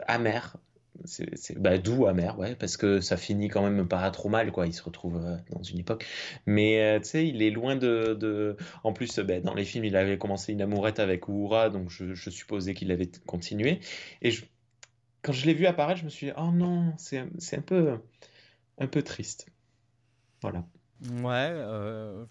amer 0.06 0.56
c'est 1.04 1.58
bah, 1.58 1.78
doux, 1.78 2.06
amer, 2.06 2.38
ouais, 2.38 2.54
parce 2.54 2.76
que 2.76 3.00
ça 3.00 3.16
finit 3.16 3.48
quand 3.48 3.68
même 3.68 3.86
pas 3.88 4.10
trop 4.10 4.28
mal, 4.28 4.52
quoi. 4.52 4.66
Il 4.66 4.72
se 4.72 4.82
retrouve 4.82 5.16
euh, 5.16 5.36
dans 5.50 5.62
une 5.62 5.78
époque. 5.80 6.06
Mais 6.46 6.80
euh, 6.80 7.00
tu 7.00 7.06
sais, 7.06 7.28
il 7.28 7.42
est 7.42 7.50
loin 7.50 7.76
de. 7.76 8.16
de... 8.18 8.56
En 8.84 8.92
plus, 8.92 9.18
bah, 9.18 9.40
dans 9.40 9.54
les 9.54 9.64
films, 9.64 9.84
il 9.84 9.96
avait 9.96 10.18
commencé 10.18 10.52
une 10.52 10.62
amourette 10.62 11.00
avec 11.00 11.28
Uhura, 11.28 11.68
donc 11.68 11.90
je, 11.90 12.14
je 12.14 12.30
supposais 12.30 12.74
qu'il 12.74 12.92
avait 12.92 13.10
continué. 13.26 13.80
Et 14.22 14.30
je... 14.30 14.44
quand 15.22 15.32
je 15.32 15.46
l'ai 15.46 15.54
vu 15.54 15.66
apparaître, 15.66 16.00
je 16.00 16.04
me 16.04 16.10
suis 16.10 16.28
dit, 16.28 16.32
oh 16.36 16.50
non, 16.52 16.94
c'est 16.96 17.18
un 17.18 17.62
peu, 17.62 17.98
un 18.78 18.86
peu 18.86 19.02
triste. 19.02 19.46
Voilà. 20.42 20.64
Ouais. 21.22 21.50
Euh... 21.50 22.24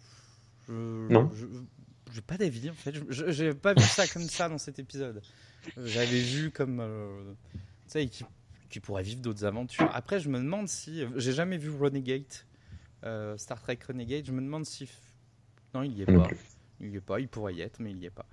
Je... 0.68 0.74
Non. 1.12 1.30
Je... 2.12 2.22
pas 2.22 2.38
d'avis, 2.38 2.70
en 2.70 2.74
fait. 2.74 2.96
J'ai 3.10 3.54
pas 3.54 3.74
vu 3.74 3.84
ça 3.84 4.08
comme 4.08 4.24
ça 4.24 4.48
dans 4.48 4.58
cet 4.58 4.80
épisode. 4.80 5.22
J'avais 5.78 6.20
vu 6.20 6.52
comme. 6.52 6.80
Euh, 6.80 7.34
tu 7.54 7.60
sais, 7.88 8.10
qui 8.74 8.80
pourrait 8.80 9.04
vivre 9.04 9.22
d'autres 9.22 9.46
aventures. 9.46 9.88
Après, 9.94 10.20
je 10.20 10.30
me 10.30 10.40
demande 10.40 10.68
si. 10.68 11.04
J'ai 11.16 11.32
jamais 11.32 11.58
vu 11.58 11.70
Renegade, 11.70 12.24
euh, 13.04 13.38
Star 13.38 13.62
Trek 13.62 13.78
Renegade. 13.88 14.26
Je 14.26 14.32
me 14.32 14.42
demande 14.42 14.66
si. 14.66 14.90
Non, 15.76 15.84
il 15.84 15.94
y 15.94 16.02
est 16.02 16.06
pas. 16.06 16.28
Il 16.80 16.90
y 16.90 16.96
est 16.96 17.02
pas. 17.02 17.20
Il 17.20 17.28
pourrait 17.28 17.54
y 17.54 17.62
être, 17.62 17.80
mais 17.80 17.92
il 17.92 18.00
y 18.00 18.06
est 18.08 18.10
pas. 18.10 18.26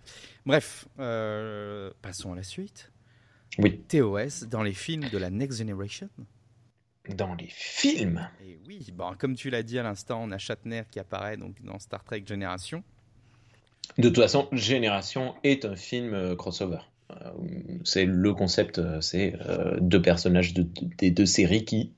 Bref, 0.46 0.88
euh, 0.98 1.90
passons 2.00 2.32
à 2.32 2.36
la 2.36 2.42
suite. 2.42 2.90
Oui. 3.58 3.82
TOS 3.86 4.46
dans 4.48 4.62
les 4.62 4.72
films 4.72 5.10
de 5.10 5.18
la 5.18 5.28
Next 5.28 5.58
Generation. 5.58 6.08
Dans 7.10 7.34
les 7.34 7.48
films 7.48 8.26
Et 8.42 8.58
oui, 8.66 8.86
bon, 8.94 9.14
comme 9.18 9.34
tu 9.34 9.50
l'as 9.50 9.62
dit 9.62 9.78
à 9.78 9.82
l'instant, 9.82 10.22
on 10.22 10.30
a 10.30 10.38
Shatner 10.38 10.84
qui 10.90 11.00
apparaît 11.00 11.36
donc 11.36 11.60
dans 11.62 11.78
Star 11.78 12.02
Trek 12.02 12.22
Génération. 12.26 12.82
De 13.98 14.08
toute 14.08 14.22
façon, 14.22 14.48
Génération 14.52 15.34
est 15.42 15.66
un 15.66 15.76
film 15.76 16.14
euh, 16.14 16.34
crossover. 16.34 16.78
Euh, 17.10 17.30
c'est 17.84 18.04
le 18.04 18.34
concept, 18.34 18.78
euh, 18.78 19.00
c'est 19.00 19.34
euh, 19.40 19.78
deux 19.80 20.02
personnages 20.02 20.54
de, 20.54 20.66
des 20.98 21.10
deux 21.10 21.26
séries 21.26 21.64
qui 21.64 21.92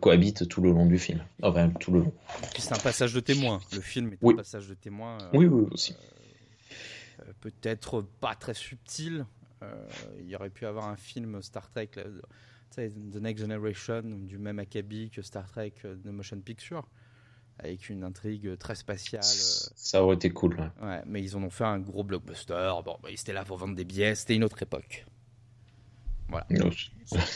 cohabitent 0.00 0.48
tout 0.48 0.62
le 0.62 0.70
long 0.70 0.86
du 0.86 0.98
film. 0.98 1.22
Enfin, 1.42 1.68
tout 1.68 1.92
le 1.92 2.00
long. 2.00 2.12
C'est 2.56 2.72
un 2.72 2.78
passage 2.78 3.12
de 3.12 3.20
témoin. 3.20 3.60
Le 3.74 3.82
film 3.82 4.14
est 4.14 4.26
un 4.26 4.34
passage 4.34 4.66
de 4.66 4.72
témoin. 4.72 5.18
oui, 5.34 5.44
oui, 5.44 5.68
aussi. 5.70 5.94
Peut-être 7.42 8.00
pas 8.00 8.34
très 8.34 8.54
subtil. 8.54 9.26
il 10.18 10.26
y 10.26 10.34
aurait 10.36 10.48
pu 10.48 10.64
avoir 10.64 10.88
un 10.88 10.96
film 10.96 11.42
Star 11.42 11.70
Trek, 11.70 11.90
The 12.74 13.16
Next 13.16 13.42
Generation, 13.42 14.00
du 14.02 14.38
même 14.38 14.58
acabit 14.58 15.10
que 15.10 15.20
Star 15.20 15.46
Trek 15.50 15.74
The 15.82 16.06
Motion 16.06 16.40
Picture 16.40 16.88
avec 17.58 17.88
une 17.88 18.04
intrigue 18.04 18.56
très 18.58 18.74
spatiale. 18.74 19.22
Euh. 19.22 19.70
Ça 19.74 20.02
aurait 20.02 20.16
été 20.16 20.30
cool. 20.30 20.70
Ouais. 20.82 21.02
mais 21.06 21.22
ils 21.22 21.36
en 21.36 21.42
ont 21.42 21.50
fait 21.50 21.64
un 21.64 21.78
gros 21.78 22.04
blockbuster. 22.04 22.72
Bon, 22.84 22.96
bah, 23.02 23.10
ils 23.10 23.20
étaient 23.20 23.32
là 23.32 23.44
pour 23.44 23.56
vendre 23.56 23.74
des 23.74 23.84
billets. 23.84 24.14
C'était 24.14 24.34
une 24.34 24.44
autre 24.44 24.62
époque. 24.62 25.06
Voilà. 26.28 26.46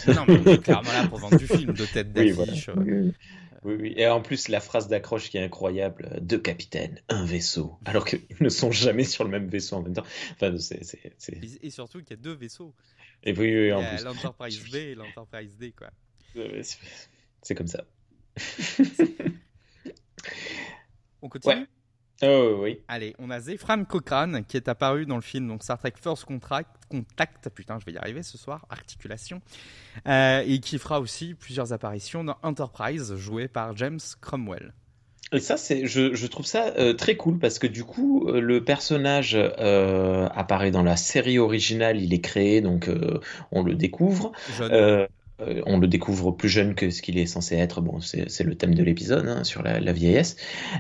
Non, 0.06 0.25
mais 0.26 0.56
clairement 0.56 0.90
là 0.90 1.06
pour 1.06 1.18
vendre 1.18 1.37
du 1.37 1.46
film, 1.46 1.75
de 1.75 1.85
tête 1.85 2.11
d'affiche. 2.14 2.70
Euh. 2.70 3.12
Oui, 3.62 3.75
oui, 3.78 3.94
Et 3.96 4.06
en 4.06 4.23
plus, 4.23 4.49
la 4.49 4.61
phrase 4.61 4.88
d'accroche 4.88 5.28
qui 5.28 5.37
est 5.37 5.42
incroyable 5.42 6.18
deux 6.23 6.38
capitaines, 6.38 7.02
un 7.11 7.26
vaisseau, 7.26 7.78
alors 7.85 8.06
qu'ils 8.06 8.23
ne 8.40 8.49
sont 8.49 8.70
jamais 8.70 9.04
sur 9.04 9.25
le 9.25 9.30
même 9.30 9.49
vaisseau 9.49 9.76
en 9.76 9.82
même 9.82 9.92
temps. 9.92 10.04
Enfin, 10.32 10.56
c'est, 10.58 10.80
Et 11.62 11.70
surtout 11.70 11.99
qu'il 11.99 12.11
y 12.11 12.18
a 12.18 12.23
deux 12.23 12.32
vaisseaux. 12.32 12.75
Et 13.23 13.35
oui, 13.35 13.70
en 13.73 13.85
plus. 13.85 14.04
L'Enterprise 14.04 14.70
B 14.70 14.76
et 14.76 14.94
l'Enterprise 14.94 15.56
D, 15.58 15.73
quoi. 15.73 15.90
C'est 17.42 17.54
comme 17.54 17.66
ça. 17.66 17.85
On 21.23 21.28
continue 21.28 21.66
Oh 22.23 22.61
oui. 22.62 22.80
Allez, 22.88 23.14
on 23.18 23.28
a 23.30 23.40
Zephram 23.40 23.85
Cochrane 23.85 24.44
qui 24.46 24.56
est 24.56 24.68
apparu 24.68 25.04
dans 25.04 25.16
le 25.16 25.23
film 25.23 25.49
donc 25.49 25.62
Star 25.62 25.78
Trek 25.78 25.92
First 26.00 26.25
Contact, 26.25 26.70
Contact 26.88 27.50
putain, 27.50 27.78
je 27.78 27.85
vais 27.85 27.92
y 27.92 27.99
arriver 27.99 28.23
ce 28.23 28.38
soir, 28.38 28.64
articulation, 28.70 29.42
euh, 30.08 30.42
et 30.46 30.61
qui 30.61 30.78
fera 30.78 31.00
aussi 31.00 31.35
plusieurs 31.35 31.75
apparitions 31.75 32.25
dans 32.25 32.38
Enterprise, 32.42 33.14
joué 33.16 33.49
par 33.49 33.76
James 33.76 34.00
Cromwell. 34.23 34.73
Et 35.32 35.40
ça, 35.40 35.56
c'est, 35.56 35.87
je, 35.87 36.26
trouve 36.26 36.46
ça 36.46 36.73
euh, 36.78 36.94
très 36.94 37.16
cool 37.16 37.38
parce 37.38 37.58
que 37.58 37.66
du 37.66 37.85
coup, 37.85 38.28
euh, 38.28 38.40
le 38.40 38.64
personnage 38.64 39.35
apparaît 39.35 40.70
dans 40.70 40.85
la 40.85 40.96
série 40.96 41.38
originale, 41.38 42.00
il 42.00 42.14
est 42.14 42.20
créé, 42.20 42.62
donc 42.62 42.88
on 43.50 43.62
le 43.62 43.75
découvre. 43.75 44.32
Euh, 45.40 45.62
on 45.66 45.78
le 45.78 45.87
découvre 45.87 46.33
plus 46.33 46.49
jeune 46.49 46.75
que 46.75 46.90
ce 46.90 47.02
qu'il 47.02 47.19
est 47.19 47.26
censé 47.26 47.57
être. 47.57 47.81
Bon, 47.81 48.00
c'est 48.00 48.45
le 48.45 48.55
thème 48.55 48.75
de 48.75 48.83
l'épisode 48.83 49.28
hein, 49.28 49.45
sur 49.45 49.62
la, 49.62 49.93
vieillesse. 49.93 50.37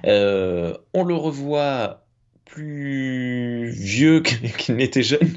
Euh, 0.06 0.76
on 0.94 1.04
le 1.04 1.14
revoit 1.14 2.06
plus 2.44 3.68
vieux 3.70 4.20
qu'il 4.58 4.76
n'était 4.76 5.02
jeune 5.02 5.36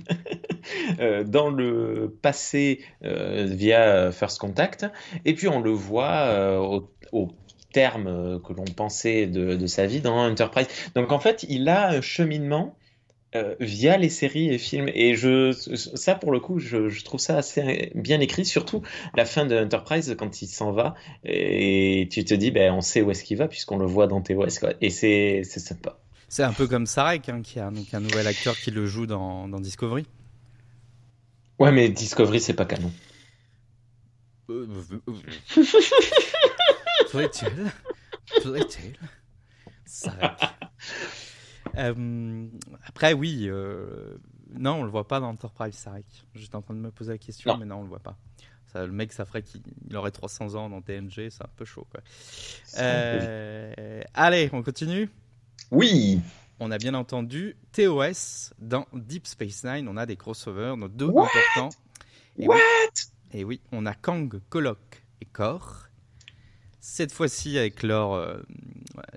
euh, 1.00 1.24
dans 1.24 1.50
le 1.50 2.18
passé 2.22 2.82
via 3.02 4.12
First 4.12 4.40
Contact. 4.40 4.86
Et 5.26 5.34
puis 5.34 5.48
on 5.48 5.60
le 5.60 5.72
voit 5.72 6.60
au, 7.12 7.30
terme 7.72 8.42
que 8.42 8.52
l'on 8.52 8.66
pensait 8.66 9.28
de, 9.28 9.54
de, 9.54 9.68
sa 9.68 9.86
vie 9.86 10.00
dans 10.00 10.18
Enterprise. 10.18 10.66
Donc 10.96 11.12
en 11.12 11.20
fait, 11.20 11.46
il 11.50 11.70
a 11.70 11.90
un 11.90 12.02
cheminement 12.02 12.76
euh, 13.36 13.56
via 13.60 13.96
les 13.98 14.10
séries 14.10 14.50
et 14.50 14.58
films. 14.58 14.90
Et 14.94 15.14
je, 15.16 15.52
ça, 15.52 16.16
pour 16.16 16.32
le 16.32 16.40
coup, 16.40 16.58
je, 16.58 17.04
trouve 17.04 17.20
ça 17.20 17.38
assez 17.38 17.92
bien 17.94 18.20
écrit, 18.20 18.44
surtout 18.44 18.82
la 19.16 19.26
fin 19.26 19.46
de 19.46 19.56
Enterprise 19.56 20.16
quand 20.18 20.42
il 20.42 20.48
s'en 20.48 20.72
va 20.72 20.96
et 21.24 22.08
tu 22.12 22.26
te 22.26 22.34
dis, 22.34 22.50
ben, 22.50 22.74
on 22.74 22.82
sait 22.82 23.02
où 23.02 23.12
est-ce 23.12 23.24
qu'il 23.24 23.38
va 23.38 23.48
puisqu'on 23.48 23.78
le 23.78 23.86
voit 23.86 24.08
dans 24.08 24.22
TOS. 24.22 24.60
Quoi. 24.60 24.74
Et 24.82 24.90
c'est 24.90 25.44
sympa. 25.44 26.00
C'est 26.28 26.44
un 26.44 26.54
peu 26.54 26.68
comme 26.68 26.86
Sarek, 26.86 27.30
hein, 27.30 27.42
qui 27.44 27.60
a 27.60 27.70
donc 27.72 27.94
un 27.94 28.00
nouvel 28.00 28.26
acteur 28.28 28.58
qui 28.58 28.72
le 28.72 28.86
joue 28.86 29.06
dans, 29.06 29.48
dans 29.48 29.60
Discovery. 29.60 30.06
Ouais, 31.60 31.72
mais 31.72 31.90
Discovery, 31.90 32.40
c'est 32.40 32.54
pas 32.54 32.66
canon. 32.66 32.92
Euh, 34.50 34.66
Sarek. 39.86 40.40
Euh, 41.78 42.48
après, 42.86 43.14
oui, 43.14 43.46
euh, 43.48 44.18
non, 44.54 44.76
on 44.76 44.84
le 44.84 44.90
voit 44.90 45.08
pas 45.08 45.20
dans 45.20 45.30
Enterprise 45.30 45.76
Sarek. 45.76 46.06
J'étais 46.36 46.56
en 46.56 46.62
train 46.62 46.74
de 46.74 46.80
me 46.80 46.92
poser 46.92 47.14
la 47.14 47.18
question, 47.18 47.58
mais 47.58 47.66
non, 47.66 47.78
on 47.78 47.84
le 47.84 47.90
voit 47.90 48.00
pas. 48.00 48.18
Ça, 48.72 48.86
le 48.86 48.92
mec, 48.92 49.14
ça 49.14 49.26
ferait 49.26 49.42
qu'il 49.42 49.62
aurait 49.96 50.12
300 50.12 50.56
ans 50.56 50.70
dans 50.70 50.82
TNG, 50.82 51.30
c'est 51.30 51.42
un 51.44 51.50
peu 51.56 51.66
chaud. 51.66 51.88
Quoi. 51.90 52.02
Euh, 52.78 54.02
allez, 54.14 54.50
on 54.54 54.62
continue? 54.62 55.10
Oui 55.72 56.22
On 56.60 56.70
a 56.70 56.78
bien 56.78 56.94
entendu 56.94 57.56
TOS 57.72 58.54
dans 58.60 58.86
Deep 58.94 59.26
Space 59.26 59.64
Nine. 59.64 59.88
On 59.88 59.98
a 59.98 60.06
des 60.06 60.18
crossovers, 60.18 60.78
nos 60.78 60.88
deux 60.88 61.10
importants. 61.10 61.70
Et 62.38 62.48
What? 62.48 62.58
Et 63.34 63.44
oui, 63.44 63.60
on 63.72 63.86
a 63.86 63.94
Kang, 63.94 64.40
Kolok 64.50 65.04
et 65.22 65.26
Kor 65.26 65.89
cette 66.90 67.12
fois-ci 67.12 67.58
avec 67.58 67.84
leur 67.84 68.14
euh, 68.14 68.42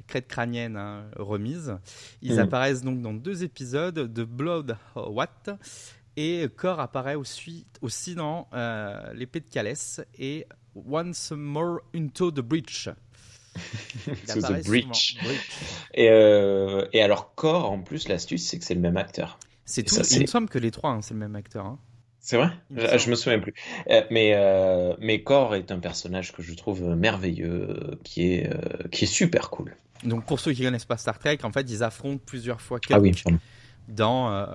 crête 0.06 0.28
crânienne 0.28 0.76
hein, 0.76 1.06
remise. 1.16 1.76
Ils 2.20 2.36
mm. 2.36 2.40
apparaissent 2.40 2.82
donc 2.82 3.00
dans 3.00 3.14
deux 3.14 3.44
épisodes 3.44 4.12
de 4.12 4.24
Blood 4.24 4.76
What 4.94 5.58
et 6.16 6.46
Core 6.54 6.80
apparaît 6.80 7.14
aussi, 7.14 7.66
aussi 7.80 8.14
dans 8.14 8.48
euh, 8.52 9.12
l'épée 9.14 9.40
de 9.40 9.48
Calès 9.48 10.02
et 10.18 10.46
Once 10.74 11.32
More 11.34 11.80
Into 11.94 12.30
the 12.30 12.40
Breach. 12.40 12.90
the 14.06 14.64
breach. 14.64 15.18
Et, 15.94 16.08
euh, 16.10 16.86
et, 16.92 17.02
alors 17.02 17.34
Core, 17.34 17.70
en 17.70 17.82
plus, 17.82 18.08
l'astuce, 18.08 18.46
c'est 18.46 18.58
que 18.58 18.64
c'est 18.64 18.74
le 18.74 18.80
même 18.80 18.96
acteur. 18.96 19.38
C'est 19.64 19.82
tout. 19.82 19.94
Il 20.10 20.20
me 20.20 20.26
semble 20.26 20.48
que 20.48 20.58
les 20.58 20.70
trois, 20.70 20.90
hein, 20.90 21.02
c'est 21.02 21.14
le 21.14 21.20
même 21.20 21.36
acteur. 21.36 21.66
Hein. 21.66 21.78
C'est 22.24 22.36
vrai? 22.36 22.50
Je, 22.70 23.10
me 23.10 23.16
souviens 23.16 23.40
plus. 23.40 23.52
Euh, 23.90 24.04
mais, 24.12 24.32
euh, 24.36 24.94
mais 25.00 25.24
Kor 25.24 25.56
est 25.56 25.72
un 25.72 25.80
personnage 25.80 26.32
que 26.32 26.40
je 26.40 26.54
trouve 26.54 26.94
merveilleux, 26.94 27.98
qui 28.04 28.34
est, 28.34 28.48
euh, 28.48 28.88
qui 28.92 29.04
est 29.04 29.08
super 29.08 29.50
cool. 29.50 29.74
Donc 30.04 30.24
pour 30.24 30.38
ceux 30.38 30.52
qui 30.52 30.62
connaissent 30.62 30.84
pas 30.84 30.96
Star 30.96 31.18
Trek, 31.18 31.38
en 31.42 31.50
fait, 31.50 31.68
ils 31.68 31.82
affrontent 31.82 32.22
plusieurs 32.24 32.60
fois 32.60 32.78
ah 32.90 33.00
oui, 33.00 33.12
dans, 33.88 34.46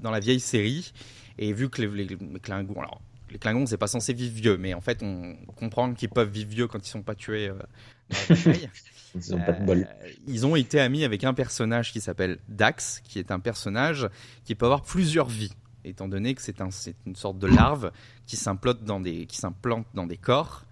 dans 0.00 0.10
la 0.10 0.20
vieille 0.20 0.40
série. 0.40 0.92
Et 1.38 1.54
vu 1.54 1.70
que 1.70 1.80
les, 1.80 2.06
Klingons, 2.42 2.78
alors 2.78 3.00
les 3.30 3.38
Klingons, 3.38 3.66
c'est 3.66 3.78
pas 3.78 3.86
censé 3.86 4.12
vivre 4.12 4.34
vieux, 4.34 4.56
mais 4.58 4.74
en 4.74 4.82
fait, 4.82 5.02
on 5.02 5.34
comprend 5.56 5.94
qu'ils 5.94 6.10
peuvent 6.10 6.30
vivre 6.30 6.50
vieux 6.50 6.66
quand 6.68 6.86
ils 6.86 6.90
sont 6.90 7.02
pas 7.02 7.14
tués 7.14 7.48
dans 7.48 8.50
la 8.50 8.52
ils 9.14 9.34
ont 9.34 9.40
pas 9.40 9.52
de 9.52 9.64
bol. 9.64 9.88
Ils 10.28 10.46
ont 10.46 10.56
été 10.56 10.78
amis 10.78 11.04
avec 11.04 11.24
un 11.24 11.32
personnage 11.32 11.90
qui 11.90 12.02
s'appelle 12.02 12.38
Dax, 12.48 13.00
qui 13.02 13.18
est 13.18 13.30
un 13.30 13.40
personnage 13.40 14.08
qui 14.44 14.54
peut 14.54 14.66
avoir 14.66 14.82
plusieurs 14.82 15.28
vies. 15.28 15.52
Étant 15.84 16.08
donné 16.08 16.34
que 16.34 16.42
c'est 16.42 16.60
un, 16.60 16.68
une 17.06 17.16
sorte 17.16 17.38
de 17.38 17.46
larve 17.46 17.92
qui 18.26 18.36
s'implante 18.36 18.82
dans 18.84 19.00
des, 19.00 19.26
qui 19.26 19.36
s'implante 19.36 19.86
dans 19.94 20.06
des 20.06 20.16
corps. 20.16 20.64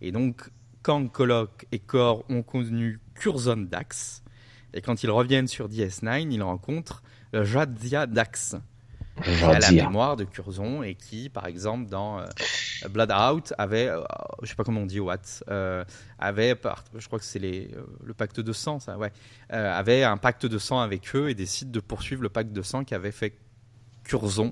Et 0.00 0.12
donc, 0.12 0.50
Kang, 0.82 1.10
Kolok 1.10 1.66
et 1.72 1.78
Kor 1.78 2.24
ont 2.30 2.42
connu 2.42 3.00
Curzon 3.14 3.68
Dax. 3.70 4.22
Et 4.72 4.80
quand 4.80 5.02
ils 5.02 5.10
reviennent 5.10 5.48
sur 5.48 5.68
DS9, 5.68 6.32
ils 6.32 6.42
rencontrent 6.42 7.02
Jadzia 7.32 8.06
Dax, 8.06 8.56
qui 9.22 9.44
a 9.44 9.58
la 9.58 9.70
mémoire 9.72 10.16
de 10.16 10.24
Curzon 10.24 10.82
et 10.82 10.94
qui, 10.94 11.28
par 11.28 11.46
exemple, 11.46 11.88
dans 11.88 12.20
euh, 12.20 12.26
Blood 12.88 13.12
Out, 13.12 13.52
avait, 13.58 13.88
euh, 13.88 14.02
je 14.42 14.48
sais 14.48 14.54
pas 14.54 14.64
comment 14.64 14.82
on 14.82 14.86
dit 14.86 15.00
what, 15.00 15.18
euh, 15.48 15.84
avait, 16.18 16.58
je 16.96 17.06
crois 17.06 17.18
que 17.18 17.24
c'est 17.24 17.38
les, 17.38 17.70
le 18.02 18.14
pacte 18.14 18.40
de 18.40 18.52
sang, 18.52 18.80
ça, 18.80 18.96
ouais, 18.96 19.12
avait 19.50 20.04
un 20.04 20.16
pacte 20.16 20.46
de 20.46 20.58
sang 20.58 20.80
avec 20.80 21.14
eux 21.14 21.28
et 21.28 21.34
décide 21.34 21.70
de 21.70 21.80
poursuivre 21.80 22.22
le 22.22 22.28
pacte 22.28 22.52
de 22.52 22.62
sang 22.62 22.84
qu'avait 22.84 23.12
fait 23.12 23.36
Curzon 24.10 24.50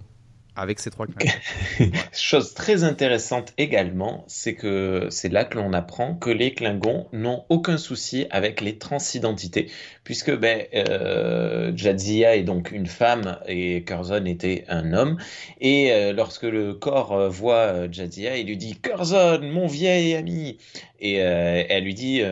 avec 0.54 0.80
ces 0.80 0.90
trois 0.90 1.06
Klingons. 1.78 1.92
Chose 2.12 2.54
très 2.54 2.84
intéressante 2.84 3.52
également, 3.58 4.24
c'est 4.26 4.54
que 4.54 5.06
c'est 5.10 5.28
là 5.28 5.44
que 5.44 5.56
l'on 5.56 5.72
apprend 5.72 6.14
que 6.14 6.30
les 6.30 6.52
Klingons 6.52 7.06
n'ont 7.12 7.44
aucun 7.48 7.76
souci 7.76 8.26
avec 8.30 8.60
les 8.60 8.78
transidentités, 8.78 9.70
puisque 10.04 10.36
ben, 10.36 10.62
euh, 10.74 11.72
Jadzia 11.76 12.36
est 12.36 12.42
donc 12.42 12.72
une 12.72 12.86
femme 12.86 13.38
et 13.46 13.84
Curzon 13.84 14.24
était 14.26 14.64
un 14.68 14.92
homme. 14.92 15.18
Et 15.60 15.92
euh, 15.92 16.12
lorsque 16.12 16.42
le 16.42 16.74
corps 16.74 17.12
euh, 17.12 17.28
voit 17.28 17.90
Jadzia, 17.90 18.36
il 18.36 18.46
lui 18.46 18.56
dit 18.56 18.78
Curzon, 18.80 19.40
mon 19.42 19.66
vieil 19.66 20.14
ami. 20.14 20.58
Et 21.00 21.14
elle 21.14 21.84
lui 21.84 21.94
dit 21.94 22.22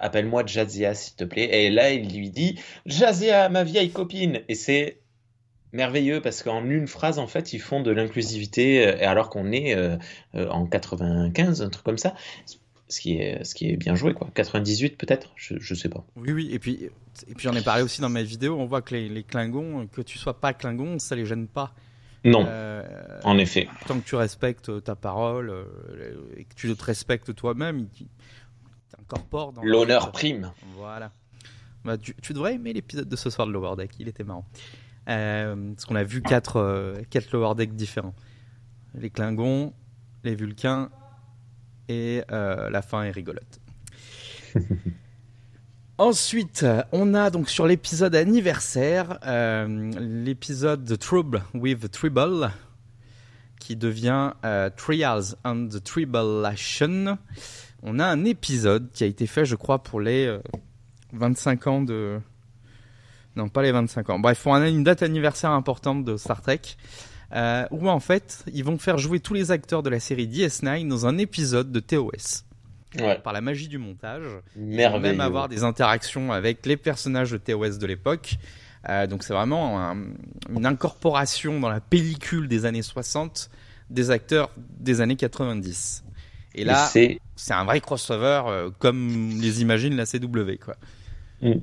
appelle-moi 0.00 0.44
Jadzia 0.46 0.94
s'il 0.94 1.14
te 1.14 1.24
plaît. 1.24 1.66
Et 1.66 1.68
là, 1.68 1.90
il 1.90 2.16
lui 2.16 2.30
dit 2.30 2.58
Jadzia, 2.86 3.50
ma 3.50 3.64
vieille 3.64 3.90
copine. 3.90 4.40
Et 4.48 4.54
c'est 4.54 5.03
merveilleux 5.74 6.20
parce 6.22 6.42
qu'en 6.42 6.64
une 6.64 6.86
phrase, 6.86 7.18
en 7.18 7.26
fait, 7.26 7.52
ils 7.52 7.60
font 7.60 7.82
de 7.82 7.90
l'inclusivité 7.90 8.86
euh, 8.86 9.08
alors 9.08 9.28
qu'on 9.28 9.52
est 9.52 9.74
euh, 9.74 9.96
euh, 10.34 10.48
en 10.48 10.66
95, 10.66 11.62
un 11.62 11.68
truc 11.68 11.84
comme 11.84 11.98
ça. 11.98 12.14
Ce 12.88 13.00
qui 13.00 13.16
est, 13.16 13.42
ce 13.44 13.54
qui 13.54 13.70
est 13.70 13.76
bien 13.76 13.94
joué, 13.94 14.14
quoi. 14.14 14.28
98 14.34 14.96
peut-être, 14.96 15.30
je, 15.36 15.54
je 15.58 15.74
sais 15.74 15.88
pas. 15.88 16.04
Oui, 16.16 16.32
oui, 16.32 16.48
et 16.52 16.58
puis, 16.58 16.90
et 17.26 17.34
puis 17.34 17.44
j'en 17.44 17.54
ai 17.54 17.62
parlé 17.62 17.82
aussi 17.82 18.00
dans 18.00 18.10
mes 18.10 18.22
vidéos, 18.22 18.56
on 18.58 18.66
voit 18.66 18.82
que 18.82 18.94
les, 18.94 19.08
les 19.08 19.24
Klingons, 19.24 19.86
que 19.86 20.02
tu 20.02 20.18
sois 20.18 20.38
pas 20.38 20.52
Klingon, 20.52 20.98
ça 20.98 21.16
les 21.16 21.26
gêne 21.26 21.48
pas. 21.48 21.74
Non, 22.26 22.46
en 23.24 23.36
effet. 23.38 23.68
Tant 23.86 24.00
que 24.00 24.06
tu 24.06 24.14
respectes 24.14 24.82
ta 24.82 24.94
parole 24.94 25.52
et 26.36 26.44
que 26.44 26.54
tu 26.54 26.74
te 26.74 26.84
respectes 26.84 27.34
toi-même, 27.34 27.88
tu 27.90 28.04
t'incorpores 28.90 29.52
dans... 29.52 29.62
L'honneur 29.62 30.10
prime. 30.10 30.50
Voilà. 30.74 31.12
Bah, 31.84 31.98
tu, 31.98 32.14
tu, 32.22 32.32
devrais 32.32 32.54
aimer 32.54 32.72
l'épisode 32.72 33.08
de 33.08 33.16
ce 33.16 33.28
soir 33.28 33.46
de 33.46 33.52
Lower 33.52 33.76
Deck, 33.76 33.90
il 33.98 34.08
était 34.08 34.24
marrant. 34.24 34.46
Euh, 35.08 35.72
parce 35.74 35.84
qu'on 35.84 35.96
a 35.96 36.04
vu 36.04 36.22
quatre, 36.22 36.56
euh, 36.56 36.94
quatre 37.10 37.30
lower 37.32 37.54
decks 37.54 37.74
différents. 37.74 38.14
Les 38.94 39.10
Klingons, 39.10 39.74
les 40.22 40.34
Vulcains 40.34 40.90
et 41.88 42.22
euh, 42.30 42.70
la 42.70 42.82
fin 42.82 43.02
est 43.02 43.10
rigolote. 43.10 43.60
Ensuite, 45.98 46.66
on 46.90 47.14
a 47.14 47.30
donc 47.30 47.48
sur 47.48 47.66
l'épisode 47.66 48.16
anniversaire, 48.16 49.20
l'épisode 49.96 50.84
The 50.84 50.98
Trouble 50.98 51.42
with 51.54 51.88
Tribble, 51.92 52.50
qui 53.60 53.76
devient 53.76 54.32
Trials 54.76 55.36
and 55.44 55.68
the 55.68 55.84
Tribulation. 55.84 57.16
On 57.84 58.00
a 58.00 58.06
un 58.06 58.24
épisode 58.24 58.90
qui 58.90 59.04
a 59.04 59.06
été 59.06 59.28
fait, 59.28 59.44
je 59.44 59.54
crois, 59.54 59.84
pour 59.84 60.00
les 60.00 60.36
25 61.12 61.66
ans 61.68 61.82
de, 61.82 62.18
non, 63.36 63.48
pas 63.48 63.62
les 63.62 63.72
25 63.72 64.10
ans. 64.10 64.18
Bref, 64.18 64.46
on 64.46 64.54
a 64.54 64.68
une 64.68 64.84
date 64.84 65.02
anniversaire 65.02 65.50
importante 65.50 66.04
de 66.04 66.16
Star 66.16 66.40
Trek. 66.42 66.60
Euh, 67.32 67.66
où 67.72 67.88
en 67.88 68.00
fait, 68.00 68.44
ils 68.52 68.62
vont 68.62 68.78
faire 68.78 68.98
jouer 68.98 69.18
tous 69.18 69.34
les 69.34 69.50
acteurs 69.50 69.82
de 69.82 69.90
la 69.90 69.98
série 69.98 70.28
DS9 70.28 70.86
dans 70.86 71.06
un 71.06 71.18
épisode 71.18 71.72
de 71.72 71.80
TOS. 71.80 72.44
Ouais. 72.96 73.18
Par 73.18 73.32
la 73.32 73.40
magie 73.40 73.66
du 73.66 73.78
montage. 73.78 74.22
Merveilleux. 74.54 74.88
Ils 74.88 74.92
vont 74.92 75.00
même 75.00 75.20
avoir 75.20 75.48
des 75.48 75.64
interactions 75.64 76.32
avec 76.32 76.64
les 76.64 76.76
personnages 76.76 77.32
de 77.32 77.38
TOS 77.38 77.78
de 77.78 77.86
l'époque. 77.86 78.36
Euh, 78.88 79.06
donc 79.06 79.24
c'est 79.24 79.32
vraiment 79.32 79.80
un, 79.80 79.96
une 80.54 80.66
incorporation 80.66 81.58
dans 81.58 81.70
la 81.70 81.80
pellicule 81.80 82.46
des 82.48 82.66
années 82.66 82.82
60 82.82 83.50
des 83.90 84.10
acteurs 84.10 84.50
des 84.56 85.00
années 85.00 85.16
90. 85.16 86.04
Et 86.54 86.64
là, 86.64 86.88
c'est 86.88 87.18
un 87.50 87.64
vrai 87.64 87.80
crossover 87.80 88.42
euh, 88.46 88.70
comme 88.78 89.30
les 89.40 89.60
imagine 89.60 89.96
la 89.96 90.06
CW. 90.06 90.56
Quoi. 90.64 90.76
Mm. 91.42 91.54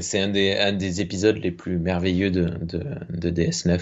C'est 0.00 0.20
un 0.20 0.28
des, 0.28 0.52
un 0.56 0.72
des 0.72 1.00
épisodes 1.00 1.36
les 1.38 1.50
plus 1.50 1.78
merveilleux 1.78 2.30
de, 2.30 2.44
de, 2.60 2.84
de 3.10 3.30
DS9. 3.30 3.80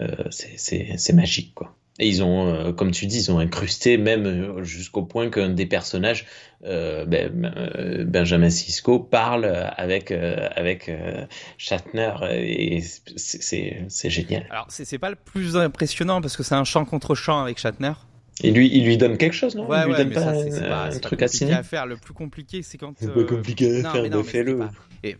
Euh, 0.00 0.08
c'est 0.30 1.12
magique, 1.12 1.54
quoi. 1.54 1.74
Et 2.00 2.06
ils 2.06 2.22
ont, 2.22 2.46
euh, 2.46 2.72
comme 2.72 2.92
tu 2.92 3.06
dis, 3.06 3.18
ils 3.18 3.32
ont 3.32 3.40
incrusté 3.40 3.98
même 3.98 4.26
euh, 4.26 4.62
jusqu'au 4.62 5.02
point 5.02 5.30
qu'un 5.30 5.48
des 5.48 5.66
personnages, 5.66 6.26
euh, 6.64 7.04
ben, 7.04 7.52
euh, 7.56 8.04
Benjamin 8.04 8.50
Sisko, 8.50 9.00
parle 9.00 9.44
avec 9.76 10.12
avec 10.12 10.90
Shatner 11.56 12.12
et 12.32 12.82
c'est 13.16 14.10
génial. 14.10 14.46
Alors 14.50 14.66
c'est 14.68 14.98
pas 14.98 15.10
le 15.10 15.16
plus 15.16 15.56
impressionnant 15.56 16.20
parce 16.20 16.36
que 16.36 16.44
c'est 16.44 16.54
un 16.54 16.64
chant 16.64 16.84
contre 16.84 17.16
chant 17.16 17.42
avec 17.42 17.58
Shatner. 17.58 17.92
Et 18.44 18.52
lui, 18.52 18.70
il 18.72 18.84
lui 18.84 18.96
donne 18.96 19.16
quelque 19.16 19.34
chose, 19.34 19.56
non? 19.56 19.66
Ouais, 19.66 19.78
Il 19.80 19.86
lui 19.86 19.92
ouais, 19.92 19.98
donne 19.98 20.12
pas, 20.12 20.20
ça, 20.20 20.60
pas, 20.68 20.84
un 20.84 20.90
pas 20.90 20.98
truc 21.00 21.22
à 21.22 21.26
signer? 21.28 21.54
à 21.54 21.64
faire. 21.64 21.86
Le 21.86 21.96
plus 21.96 22.14
compliqué, 22.14 22.62
c'est 22.62 22.78
quand. 22.78 22.94
C'est 22.96 23.12
pas 23.12 23.24
compliqué 23.24 23.84
à 23.84 23.90
faire, 23.90 24.10
non, 24.10 24.22
fais-le. 24.22 24.60
Et... 25.02 25.16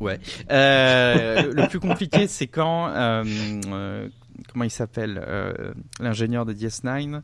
Ouais. 0.00 0.18
Euh, 0.50 1.52
le 1.52 1.68
plus 1.68 1.80
compliqué, 1.80 2.26
c'est 2.26 2.48
quand. 2.48 2.88
Euh, 2.88 3.24
euh, 3.66 4.08
comment 4.48 4.64
il 4.64 4.70
s'appelle 4.70 5.74
L'ingénieur 6.00 6.44
de 6.44 6.52
DS9 6.52 7.22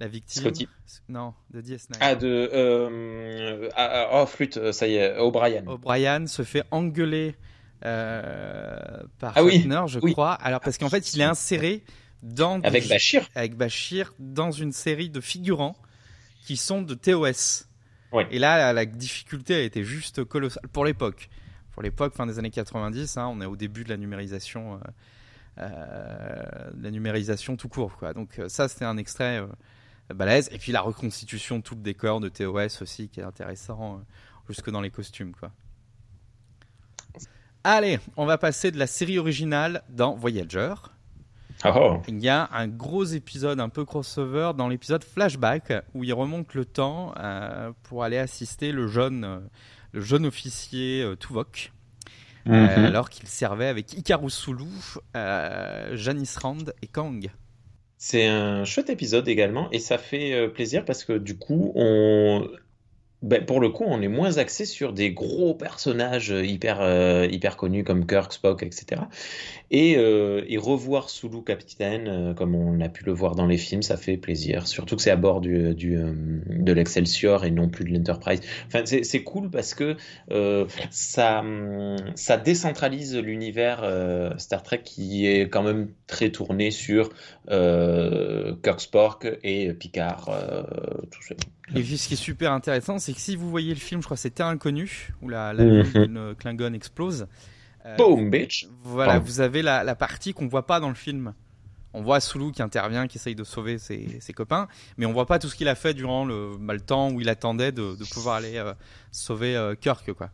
la 0.00 0.06
victime. 0.06 0.42
Scotty. 0.42 0.68
Non, 1.08 1.34
de 1.50 1.60
DS9. 1.60 1.96
Ah, 2.00 2.14
de. 2.14 2.50
Euh, 2.52 3.68
ah, 3.74 4.10
oh, 4.12 4.26
flûte, 4.26 4.70
ça 4.70 4.86
y 4.86 4.94
est, 4.94 5.18
O'Brien. 5.18 5.64
O'Brien 5.66 6.26
se 6.28 6.42
fait 6.42 6.62
engueuler 6.70 7.34
par 7.80 7.90
ah, 9.22 9.42
Shatner, 9.42 9.78
oui. 9.80 9.88
je 9.88 9.98
oui. 9.98 10.12
crois. 10.12 10.34
Alors, 10.34 10.60
parce 10.60 10.78
qu'en 10.78 10.88
fait, 10.88 11.14
il 11.14 11.20
est 11.20 11.24
inséré 11.24 11.82
dans. 12.22 12.60
Avec 12.60 12.84
des... 12.84 12.90
Bachir 12.90 13.28
Avec 13.34 13.56
Bachir, 13.56 14.14
dans 14.20 14.52
une 14.52 14.70
série 14.70 15.10
de 15.10 15.20
figurants 15.20 15.76
qui 16.46 16.56
sont 16.56 16.82
de 16.82 16.94
TOS. 16.94 17.67
Et 18.30 18.38
là, 18.38 18.72
la, 18.72 18.86
difficulté 18.86 19.54
a 19.54 19.60
été 19.60 19.84
juste 19.84 20.24
colossale 20.24 20.68
pour 20.68 20.84
l'époque. 20.84 21.28
Pour 21.72 21.82
l'époque, 21.82 22.14
fin 22.14 22.26
des 22.26 22.38
années 22.38 22.50
90, 22.50 23.16
hein, 23.16 23.28
on 23.30 23.40
est 23.40 23.46
au 23.46 23.56
début 23.56 23.84
de 23.84 23.90
la 23.90 23.96
numérisation, 23.96 24.74
euh, 24.74 24.78
euh, 25.58 26.70
la 26.80 26.90
numérisation 26.90 27.56
tout 27.56 27.68
court. 27.68 27.92
Donc 28.14 28.40
ça, 28.48 28.68
c'était 28.68 28.84
un 28.84 28.96
extrait 28.96 29.40
euh, 29.40 29.46
balèze. 30.14 30.48
Et 30.52 30.58
puis 30.58 30.72
la 30.72 30.80
reconstitution 30.80 31.58
de 31.58 31.62
tout 31.62 31.74
le 31.74 31.82
décor 31.82 32.20
de 32.20 32.28
TOS 32.28 32.82
aussi, 32.82 33.08
qui 33.08 33.20
est 33.20 33.24
intéressant, 33.24 33.96
euh, 33.96 33.98
jusque 34.48 34.70
dans 34.70 34.80
les 34.80 34.90
costumes. 34.90 35.32
Allez, 37.64 37.98
on 38.16 38.24
va 38.24 38.38
passer 38.38 38.70
de 38.70 38.78
la 38.78 38.86
série 38.86 39.18
originale 39.18 39.82
dans 39.88 40.14
Voyager. 40.14 40.74
Oh. 41.64 42.00
Il 42.06 42.20
y 42.20 42.28
a 42.28 42.48
un 42.52 42.68
gros 42.68 43.04
épisode 43.04 43.60
un 43.60 43.68
peu 43.68 43.84
crossover 43.84 44.52
dans 44.56 44.68
l'épisode 44.68 45.02
Flashback 45.02 45.72
où 45.94 46.04
il 46.04 46.12
remonte 46.12 46.54
le 46.54 46.64
temps 46.64 47.12
euh, 47.18 47.72
pour 47.82 48.04
aller 48.04 48.18
assister 48.18 48.70
le 48.70 48.86
jeune, 48.86 49.24
euh, 49.24 49.38
le 49.92 50.00
jeune 50.00 50.26
officier 50.26 51.02
euh, 51.02 51.16
Tuvok. 51.16 51.72
Mm 52.46 52.52
-hmm. 52.52 52.84
alors 52.86 53.10
qu'il 53.10 53.28
servait 53.28 53.66
avec 53.66 53.92
Icarus 53.92 54.34
Sulu, 54.34 54.64
Janice 55.94 56.36
Rand 56.38 56.72
et 56.80 56.86
Kang. 56.86 57.30
C'est 57.98 58.26
un 58.26 58.64
chouette 58.64 58.88
épisode 58.88 59.28
également 59.28 59.68
et 59.70 59.80
ça 59.80 59.98
fait 59.98 60.48
plaisir 60.48 60.84
parce 60.84 61.04
que 61.04 61.18
du 61.18 61.36
coup 61.36 61.72
on 61.74 62.48
ben, 63.22 63.44
pour 63.44 63.58
le 63.60 63.68
coup, 63.68 63.84
on 63.84 64.00
est 64.00 64.08
moins 64.08 64.38
axé 64.38 64.64
sur 64.64 64.92
des 64.92 65.10
gros 65.10 65.52
personnages 65.52 66.30
hyper, 66.30 66.80
euh, 66.80 67.26
hyper 67.28 67.56
connus 67.56 67.82
comme 67.82 68.06
Kirk, 68.06 68.32
Spock, 68.32 68.62
etc. 68.62 69.02
Et, 69.72 69.96
euh, 69.96 70.44
et 70.46 70.56
revoir 70.56 71.10
Sulu 71.10 71.42
capitaine, 71.42 72.06
euh, 72.06 72.34
comme 72.34 72.54
on 72.54 72.80
a 72.80 72.88
pu 72.88 73.04
le 73.04 73.12
voir 73.12 73.34
dans 73.34 73.46
les 73.46 73.58
films, 73.58 73.82
ça 73.82 73.96
fait 73.96 74.16
plaisir. 74.16 74.68
Surtout 74.68 74.94
que 74.94 75.02
c'est 75.02 75.10
à 75.10 75.16
bord 75.16 75.40
de 75.40 76.72
l'Excelsior 76.72 77.44
et 77.44 77.50
non 77.50 77.68
plus 77.68 77.84
de 77.84 77.92
l'Enterprise. 77.92 78.40
Enfin, 78.68 78.84
c'est 78.84 79.22
cool 79.24 79.50
parce 79.50 79.74
que 79.74 79.96
ça, 80.90 81.44
ça 82.14 82.36
décentralise 82.36 83.16
l'univers 83.16 84.34
Star 84.38 84.62
Trek 84.62 84.82
qui 84.84 85.26
est 85.26 85.48
quand 85.48 85.64
même 85.64 85.88
très 86.06 86.30
tourné 86.30 86.70
sur 86.70 87.10
Kirk, 87.48 88.80
Spock 88.80 89.26
et 89.42 89.72
Picard. 89.74 90.30
tout 91.10 91.22
ça. 91.22 91.34
Et 91.74 91.82
ce 91.84 92.08
qui 92.08 92.14
est 92.14 92.16
super 92.16 92.52
intéressant, 92.52 92.98
c'est 92.98 93.12
que 93.12 93.20
si 93.20 93.36
vous 93.36 93.50
voyez 93.50 93.74
le 93.74 93.80
film, 93.80 94.00
je 94.00 94.06
crois 94.06 94.16
que 94.16 94.22
c'était 94.22 94.42
Inconnu, 94.42 95.10
où 95.22 95.28
la, 95.28 95.52
la 95.52 95.64
mm 95.64 95.82
-hmm. 95.82 96.34
Klingon 96.36 96.72
explose. 96.72 97.26
Euh, 97.84 97.96
Boom, 97.96 98.30
bitch! 98.30 98.66
Voilà, 98.82 99.18
vous 99.18 99.40
avez 99.40 99.62
la, 99.62 99.84
la 99.84 99.94
partie 99.94 100.32
qu'on 100.32 100.48
voit 100.48 100.66
pas 100.66 100.80
dans 100.80 100.88
le 100.88 100.94
film. 100.94 101.34
On 101.94 102.02
voit 102.02 102.20
Sulu 102.20 102.52
qui 102.52 102.62
intervient, 102.62 103.06
qui 103.06 103.16
essaye 103.16 103.34
de 103.34 103.44
sauver 103.44 103.78
ses, 103.78 104.20
ses 104.20 104.32
copains, 104.32 104.68
mais 104.98 105.06
on 105.06 105.12
voit 105.12 105.26
pas 105.26 105.38
tout 105.38 105.48
ce 105.48 105.56
qu'il 105.56 105.68
a 105.68 105.74
fait 105.74 105.94
durant 105.94 106.24
le, 106.24 106.56
bah, 106.60 106.74
le, 106.74 106.80
temps 106.80 107.10
où 107.10 107.20
il 107.20 107.28
attendait 107.28 107.72
de, 107.72 107.96
de 107.96 108.04
pouvoir 108.12 108.36
aller 108.36 108.56
euh, 108.56 108.74
sauver 109.10 109.56
euh, 109.56 109.74
Kirk, 109.74 110.12
quoi. 110.12 110.30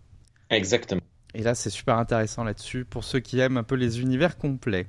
Exactement. 0.51 1.01
Et 1.35 1.43
là, 1.43 1.55
c'est 1.55 1.71
super 1.71 1.97
intéressant 1.99 2.45
là-dessus 2.45 2.85
pour 2.85 3.05
ceux 3.05 3.21
qui 3.21 3.39
aiment 3.39 3.57
un 3.57 3.63
peu 3.63 3.77
les 3.77 4.01
univers 4.01 4.37
complets. 4.37 4.87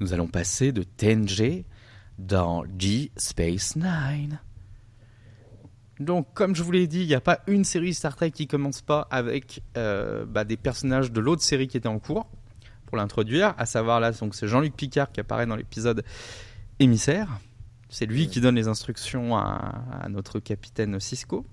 Nous 0.00 0.12
allons 0.12 0.28
passer 0.28 0.72
de 0.72 0.82
TNG 0.82 1.64
dans 2.18 2.64
G 2.78 3.10
Space 3.16 3.76
Nine. 3.76 4.40
Donc, 6.00 6.32
comme 6.32 6.56
je 6.56 6.62
vous 6.62 6.72
l'ai 6.72 6.86
dit, 6.86 7.02
il 7.02 7.06
n'y 7.06 7.14
a 7.14 7.20
pas 7.20 7.40
une 7.46 7.62
série 7.62 7.92
Star 7.92 8.16
Trek 8.16 8.30
qui 8.30 8.46
commence 8.46 8.80
pas 8.80 9.06
avec 9.10 9.62
euh, 9.76 10.24
bah, 10.24 10.44
des 10.44 10.56
personnages 10.56 11.12
de 11.12 11.20
l'autre 11.20 11.42
série 11.42 11.68
qui 11.68 11.76
était 11.76 11.88
en 11.88 11.98
cours 11.98 12.26
pour 12.86 12.96
l'introduire, 12.96 13.54
à 13.58 13.66
savoir 13.66 14.00
là, 14.00 14.10
donc 14.10 14.34
c'est 14.34 14.48
Jean-Luc 14.48 14.74
Picard 14.74 15.12
qui 15.12 15.20
apparaît 15.20 15.46
dans 15.46 15.54
l'épisode 15.54 16.02
Émissaire. 16.80 17.28
C'est 17.88 18.06
lui 18.06 18.28
qui 18.28 18.40
donne 18.40 18.56
les 18.56 18.66
instructions 18.66 19.36
à, 19.36 19.84
à 20.02 20.08
notre 20.08 20.40
capitaine 20.40 20.98
Cisco. 20.98 21.46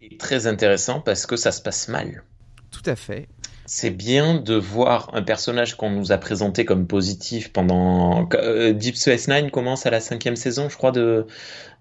Et 0.00 0.16
très 0.16 0.46
intéressant 0.46 1.00
parce 1.00 1.26
que 1.26 1.36
ça 1.36 1.50
se 1.50 1.60
passe 1.62 1.88
mal. 1.88 2.22
Tout 2.70 2.82
à 2.86 2.94
fait 2.94 3.28
c'est 3.72 3.90
bien 3.90 4.34
de 4.34 4.56
voir 4.56 5.10
un 5.12 5.22
personnage 5.22 5.76
qu'on 5.76 5.90
nous 5.90 6.10
a 6.10 6.18
présenté 6.18 6.64
comme 6.64 6.88
positif 6.88 7.52
pendant. 7.52 8.28
Euh, 8.34 8.72
Deep 8.72 8.96
Space 8.96 9.28
Nine 9.28 9.52
commence 9.52 9.86
à 9.86 9.90
la 9.90 10.00
cinquième 10.00 10.34
saison, 10.34 10.68
je 10.68 10.76
crois, 10.76 10.90
de, 10.90 11.28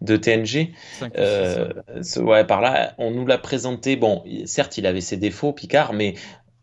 de 0.02 0.16
TNG. 0.16 0.70
Euh, 1.18 1.70
ouais, 2.18 2.46
par 2.46 2.62
là, 2.62 2.94
on 3.00 3.10
nous 3.10 3.26
l'a 3.26 3.40
présenté. 3.40 3.96
Bon, 3.96 4.24
certes, 4.46 4.78
il 4.78 4.86
avait 4.86 5.02
ses 5.02 5.18
défauts, 5.18 5.52
Picard, 5.52 5.94
mais 5.94 6.14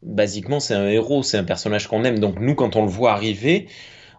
basiquement, 0.00 0.60
c'est 0.60 0.74
un 0.74 0.86
héros, 0.86 1.24
c'est 1.24 1.38
un 1.38 1.44
personnage 1.44 1.88
qu'on 1.88 2.04
aime. 2.04 2.20
Donc, 2.20 2.38
nous, 2.38 2.54
quand 2.54 2.76
on 2.76 2.82
le 2.82 2.90
voit 2.90 3.10
arriver, 3.10 3.66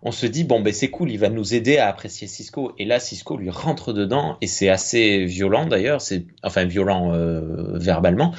on 0.02 0.12
se 0.12 0.26
dit 0.26 0.44
bon 0.44 0.62
ben 0.62 0.74
c'est 0.74 0.90
cool, 0.90 1.12
il 1.12 1.18
va 1.18 1.30
nous 1.30 1.54
aider 1.54 1.78
à 1.78 1.88
apprécier 1.88 2.28
Cisco. 2.28 2.74
Et 2.78 2.86
là, 2.86 3.00
Cisco 3.00 3.38
lui 3.38 3.50
rentre 3.50 3.94
dedans 3.94 4.38
et 4.42 4.48
c'est 4.48 4.70
assez 4.70 5.26
violent 5.26 5.66
d'ailleurs. 5.66 6.02
C'est 6.02 6.26
enfin 6.44 6.66
violent 6.66 7.14
euh, 7.14 7.78
verbalement, 7.78 8.34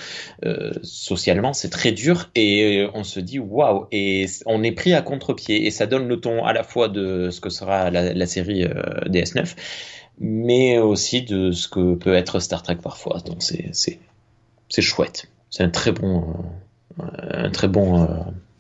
euh, 0.45 0.73
socialement, 0.83 1.53
c'est 1.53 1.71
très 1.71 1.93
dur 1.93 2.31
et 2.35 2.87
on 2.95 3.05
se 3.05 3.21
dit 3.21 3.39
waouh. 3.39 3.87
Et 3.93 4.27
on 4.47 4.63
est 4.63 4.73
pris 4.73 4.95
à 4.95 5.03
contre-pied 5.03 5.67
et 5.67 5.71
ça 5.71 5.87
donne 5.87 6.09
le 6.09 6.21
ton 6.21 6.45
à 6.45 6.53
la 6.53 6.63
fois 6.63 6.89
de 6.89 7.31
ce 7.31 7.41
que 7.41 7.51
sera 7.51 7.91
la, 7.91 8.27
série 8.27 8.65
euh, 8.65 8.73
DS9, 9.07 9.55
mais 10.21 10.79
aussi 10.79 11.23
de 11.23 11.53
ce 11.53 11.69
que 11.69 11.95
peut 11.95 12.15
être 12.15 12.41
Star 12.41 12.63
Trek 12.63 12.79
parfois. 12.83 13.21
Donc 13.25 13.43
c'est 13.43 13.71
c'est 14.69 14.83
chouette. 14.83 15.27
C'est 15.51 15.63
un 15.63 15.71
très 15.71 15.93
bon 15.93 16.35
un 16.99 17.51
très 17.51 17.69
bon 17.69 18.07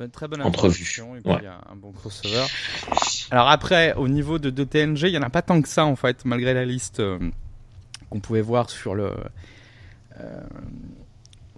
une 0.04 0.10
très 0.10 0.28
bonne 0.28 0.42
entrevue. 0.42 1.00
Et 1.16 1.20
puis 1.20 1.46
un, 1.46 1.76
bon 1.76 1.92
crossover. 1.92 2.46
Alors 3.30 3.48
après, 3.48 3.94
au 3.94 4.08
niveau 4.08 4.38
de, 4.38 4.50
de 4.50 4.64
TNG, 4.64 5.04
il 5.04 5.10
n'y 5.10 5.18
en 5.18 5.22
a 5.22 5.30
pas 5.30 5.42
tant 5.42 5.60
que 5.60 5.68
ça 5.68 5.84
en 5.84 5.96
fait, 5.96 6.24
malgré 6.24 6.54
la 6.54 6.64
liste 6.64 7.00
euh, 7.00 7.18
qu'on 8.10 8.20
pouvait 8.20 8.40
voir 8.40 8.70
sur 8.70 8.94
le. 8.94 9.12
Euh, 10.20 10.40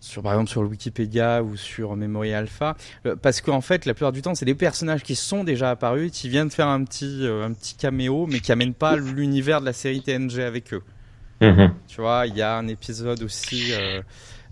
sur, 0.01 0.23
par 0.23 0.33
exemple 0.33 0.51
sur 0.51 0.63
le 0.63 0.69
Wikipédia 0.69 1.43
ou 1.43 1.57
sur 1.57 1.95
Memory 1.95 2.33
Alpha, 2.33 2.75
euh, 3.05 3.17
parce 3.17 3.43
qu'en 3.43 3.61
fait 3.61 3.85
la 3.85 3.93
plupart 3.93 4.13
du 4.13 4.23
temps 4.23 4.35
c'est 4.35 4.47
des 4.47 4.55
personnages 4.55 5.03
qui 5.03 5.15
sont 5.15 5.45
déjà 5.45 5.71
apparus, 5.71 6.11
qui 6.11 6.31
viennent 6.31 6.51
faire 6.51 6.69
un 6.69 6.83
petit, 6.85 7.27
un 7.27 7.53
petit 7.53 7.75
caméo, 7.75 8.27
mais 8.27 8.41
qui 8.41 8.51
amènent 8.51 8.75
pas 8.75 8.97
l'univers 8.97 9.61
de 9.61 9.67
la 9.67 9.75
série 9.75 10.03
TNG 10.03 10.41
avec 10.41 10.73
eux. 10.73 10.83
Mm-hmm. 11.43 11.71
Tu 11.87 12.01
vois, 12.01 12.27
il 12.27 12.37
y 12.37 12.43
a 12.43 12.57
un 12.57 12.69
épisode 12.69 13.23
aussi 13.23 13.73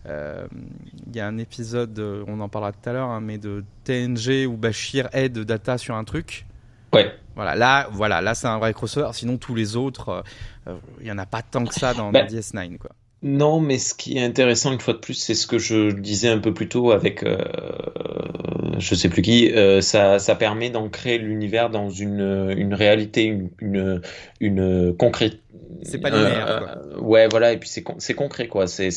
il 0.08 1.16
y 1.16 1.20
a 1.20 1.26
un 1.26 1.38
épisode, 1.38 1.98
on 2.26 2.40
en 2.40 2.48
parlera 2.48 2.72
tout 2.72 2.88
à 2.88 2.92
l'heure, 2.92 3.08
hein, 3.08 3.20
mais 3.20 3.38
de 3.38 3.64
TNG 3.84 4.46
où 4.46 4.56
Bashir 4.56 5.08
aide 5.12 5.38
Data 5.38 5.78
sur 5.78 5.94
un 5.94 6.04
truc. 6.04 6.46
Ouais. 6.92 7.12
Voilà, 7.34 7.54
là, 7.54 7.88
voilà, 7.92 8.20
là 8.20 8.34
c'est 8.34 8.46
un 8.46 8.58
vrai 8.58 8.72
crossover. 8.72 9.10
Sinon, 9.12 9.36
tous 9.36 9.54
les 9.54 9.76
autres, 9.76 10.24
euh, 10.66 10.76
il 11.00 11.04
n'y 11.04 11.12
en 11.12 11.18
a 11.18 11.26
pas 11.26 11.42
tant 11.42 11.64
que 11.64 11.74
ça 11.74 11.94
dans, 11.94 12.10
bah, 12.10 12.24
DS9. 12.24 12.78
Quoi. 12.78 12.90
Non, 13.22 13.60
mais 13.60 13.78
ce 13.78 13.94
qui 13.94 14.16
est 14.16 14.24
intéressant 14.24 14.72
une 14.72 14.80
fois 14.80 14.94
de 14.94 14.98
plus, 14.98 15.14
c'est 15.14 15.34
ce 15.34 15.46
que 15.46 15.58
je 15.58 15.92
disais 15.92 16.28
un 16.28 16.38
peu 16.38 16.54
plus 16.54 16.68
tôt 16.68 16.92
avec 16.92 17.22
euh, 17.22 17.38
je 18.78 18.94
sais 18.94 19.08
plus 19.08 19.22
qui. 19.22 19.52
Euh, 19.52 19.80
ça, 19.80 20.18
ça 20.18 20.34
permet 20.34 20.70
d'ancrer 20.70 21.18
l'univers 21.18 21.70
dans 21.70 21.90
une, 21.90 22.54
une 22.56 22.74
réalité, 22.74 23.24
une, 23.24 23.50
une, 23.60 24.02
une. 24.40 24.94
C'est 25.82 25.98
pas 25.98 26.10
linéaire. 26.10 26.76
Euh, 26.76 27.00
ouais, 27.00 27.28
voilà, 27.28 27.52
et 27.52 27.58
puis 27.58 27.68
c'est 27.68 28.14
concret 28.14 28.48
quoi. 28.48 28.66
C'est 28.66 28.90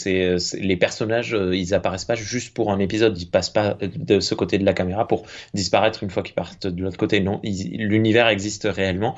les 0.53 0.77
personnages, 0.77 1.37
ils 1.53 1.73
apparaissent 1.73 2.05
pas 2.05 2.15
juste 2.15 2.53
pour 2.53 2.71
un 2.71 2.79
épisode, 2.79 3.19
ils 3.19 3.29
passent 3.29 3.49
pas 3.49 3.77
de 3.81 4.19
ce 4.19 4.35
côté 4.35 4.57
de 4.57 4.65
la 4.65 4.73
caméra 4.73 5.07
pour 5.07 5.25
disparaître 5.53 6.03
une 6.03 6.09
fois 6.09 6.23
qu'ils 6.23 6.35
partent 6.35 6.67
de 6.67 6.83
l'autre 6.83 6.97
côté. 6.97 7.19
Non, 7.19 7.39
l'univers 7.43 8.27
existe 8.27 8.67
réellement 8.69 9.15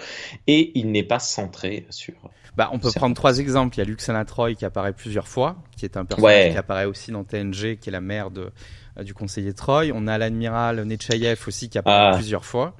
et 0.47 0.71
il 0.75 0.91
n'est 0.91 1.03
pas 1.03 1.19
centré 1.19 1.85
sur. 1.89 2.13
Bah, 2.55 2.69
on 2.71 2.79
peut 2.79 2.91
prendre 2.91 3.15
trois 3.15 3.39
exemples. 3.39 3.75
Il 3.75 3.79
y 3.79 3.81
a 3.81 3.85
Luxana 3.85 4.25
Troy 4.25 4.53
qui 4.53 4.65
apparaît 4.65 4.93
plusieurs 4.93 5.27
fois, 5.27 5.55
qui 5.75 5.85
est 5.85 5.97
un 5.97 6.05
personnage 6.05 6.51
qui 6.51 6.57
apparaît 6.57 6.85
aussi 6.85 7.11
dans 7.11 7.23
TNG, 7.23 7.77
qui 7.79 7.89
est 7.89 7.91
la 7.91 8.01
mère 8.01 8.29
de, 8.29 8.51
euh, 8.97 9.03
du 9.03 9.13
conseiller 9.13 9.53
Troy. 9.53 9.85
On 9.93 10.07
a 10.07 10.17
l'admiral 10.17 10.83
Nechayev 10.83 11.39
aussi 11.47 11.69
qui 11.69 11.77
apparaît 11.77 12.11
ah. 12.13 12.15
plusieurs 12.15 12.45
fois. 12.45 12.75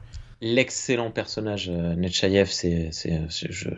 L'excellent 0.46 1.10
personnage 1.10 1.72
euh, 1.74 1.96
c'est, 2.48 2.92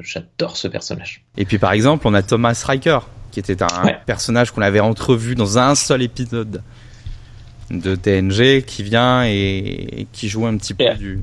j'adore 0.02 0.58
ce 0.58 0.68
personnage. 0.68 1.24
Et 1.38 1.46
puis 1.46 1.60
par 1.60 1.74
exemple, 1.74 2.08
on 2.08 2.14
a 2.16 2.24
Thomas 2.24 2.60
Riker, 2.66 3.00
qui 3.32 3.40
était 3.40 3.62
un 3.62 3.94
personnage 4.06 4.52
qu'on 4.52 4.64
avait 4.64 4.80
entrevu 4.80 5.36
dans 5.36 5.60
un 5.60 5.76
seul 5.76 6.02
épisode 6.02 6.64
de 7.70 7.96
TNG, 7.96 8.64
qui 8.66 8.82
vient 8.82 9.26
et, 9.26 10.08
qui 10.12 10.28
joue 10.28 10.48
un 10.48 10.58
petit 10.58 10.74
peu 10.74 10.92
du. 10.96 11.20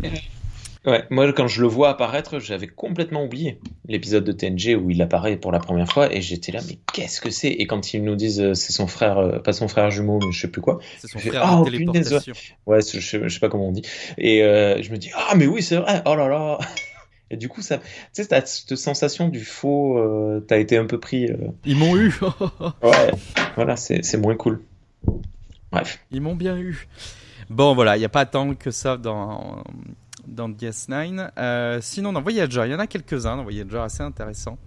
Ouais, 0.84 1.04
moi 1.10 1.32
quand 1.32 1.46
je 1.46 1.60
le 1.60 1.68
vois 1.68 1.90
apparaître, 1.90 2.40
j'avais 2.40 2.66
complètement 2.66 3.24
oublié 3.24 3.60
l'épisode 3.86 4.24
de 4.24 4.32
TNG 4.32 4.74
où 4.74 4.90
il 4.90 5.00
apparaît 5.00 5.36
pour 5.36 5.52
la 5.52 5.60
première 5.60 5.90
fois 5.90 6.12
et 6.12 6.20
j'étais 6.20 6.50
là, 6.50 6.60
mais 6.66 6.78
qu'est-ce 6.92 7.20
que 7.20 7.30
c'est? 7.30 7.50
Et 7.50 7.66
quand 7.68 7.94
ils 7.94 8.02
nous 8.02 8.16
disent 8.16 8.40
euh, 8.40 8.54
c'est 8.54 8.72
son 8.72 8.88
frère, 8.88 9.18
euh, 9.18 9.38
pas 9.38 9.52
son 9.52 9.68
frère 9.68 9.92
jumeau, 9.92 10.18
mais 10.20 10.32
je 10.32 10.40
sais 10.40 10.48
plus 10.48 10.60
quoi. 10.60 10.80
C'est 10.98 11.06
son 11.06 11.20
frère 11.20 11.58
oh, 11.60 11.64
téléportation. 11.64 12.32
Ouais, 12.66 12.80
je 12.80 12.98
sais, 12.98 13.28
sais, 13.28 13.38
pas 13.38 13.48
comment 13.48 13.68
on 13.68 13.72
dit. 13.72 13.82
Et 14.18 14.42
euh, 14.42 14.82
je 14.82 14.90
me 14.90 14.96
dis 14.96 15.10
ah 15.14 15.34
mais 15.36 15.46
oui 15.46 15.62
c'est 15.62 15.76
vrai. 15.76 16.02
Oh 16.04 16.16
là 16.16 16.28
là. 16.28 16.58
Et 17.30 17.38
du 17.38 17.48
coup, 17.48 17.62
ça, 17.62 17.78
tu 17.78 17.84
sais, 18.12 18.26
t'as 18.26 18.44
cette 18.44 18.76
sensation 18.76 19.28
du 19.28 19.42
faux, 19.42 19.98
t'as 20.46 20.58
été 20.58 20.76
un 20.76 20.84
peu 20.84 21.00
pris. 21.00 21.30
Ils 21.64 21.76
m'ont 21.76 21.96
eu. 21.96 22.12
ouais, 22.82 23.10
voilà, 23.54 23.74
c'est 23.76 24.18
moins 24.18 24.36
cool. 24.36 24.62
Bref. 25.70 25.98
Ils 26.10 26.20
m'ont 26.20 26.34
bien 26.34 26.58
eu. 26.58 26.86
Bon, 27.48 27.74
voilà, 27.74 27.96
il 27.96 28.00
n'y 28.00 28.04
a 28.04 28.10
pas 28.10 28.26
tant 28.26 28.54
que 28.54 28.70
ça 28.70 28.98
dans, 28.98 29.64
dans 30.26 30.48
DS9. 30.48 31.30
Euh, 31.38 31.78
sinon, 31.80 32.12
dans 32.12 32.22
Voyager, 32.22 32.62
il 32.66 32.72
y 32.72 32.74
en 32.74 32.78
a 32.78 32.86
quelques-uns 32.86 33.36
dans 33.36 33.42
Voyager 33.42 33.78
assez 33.78 34.02
intéressants, 34.02 34.58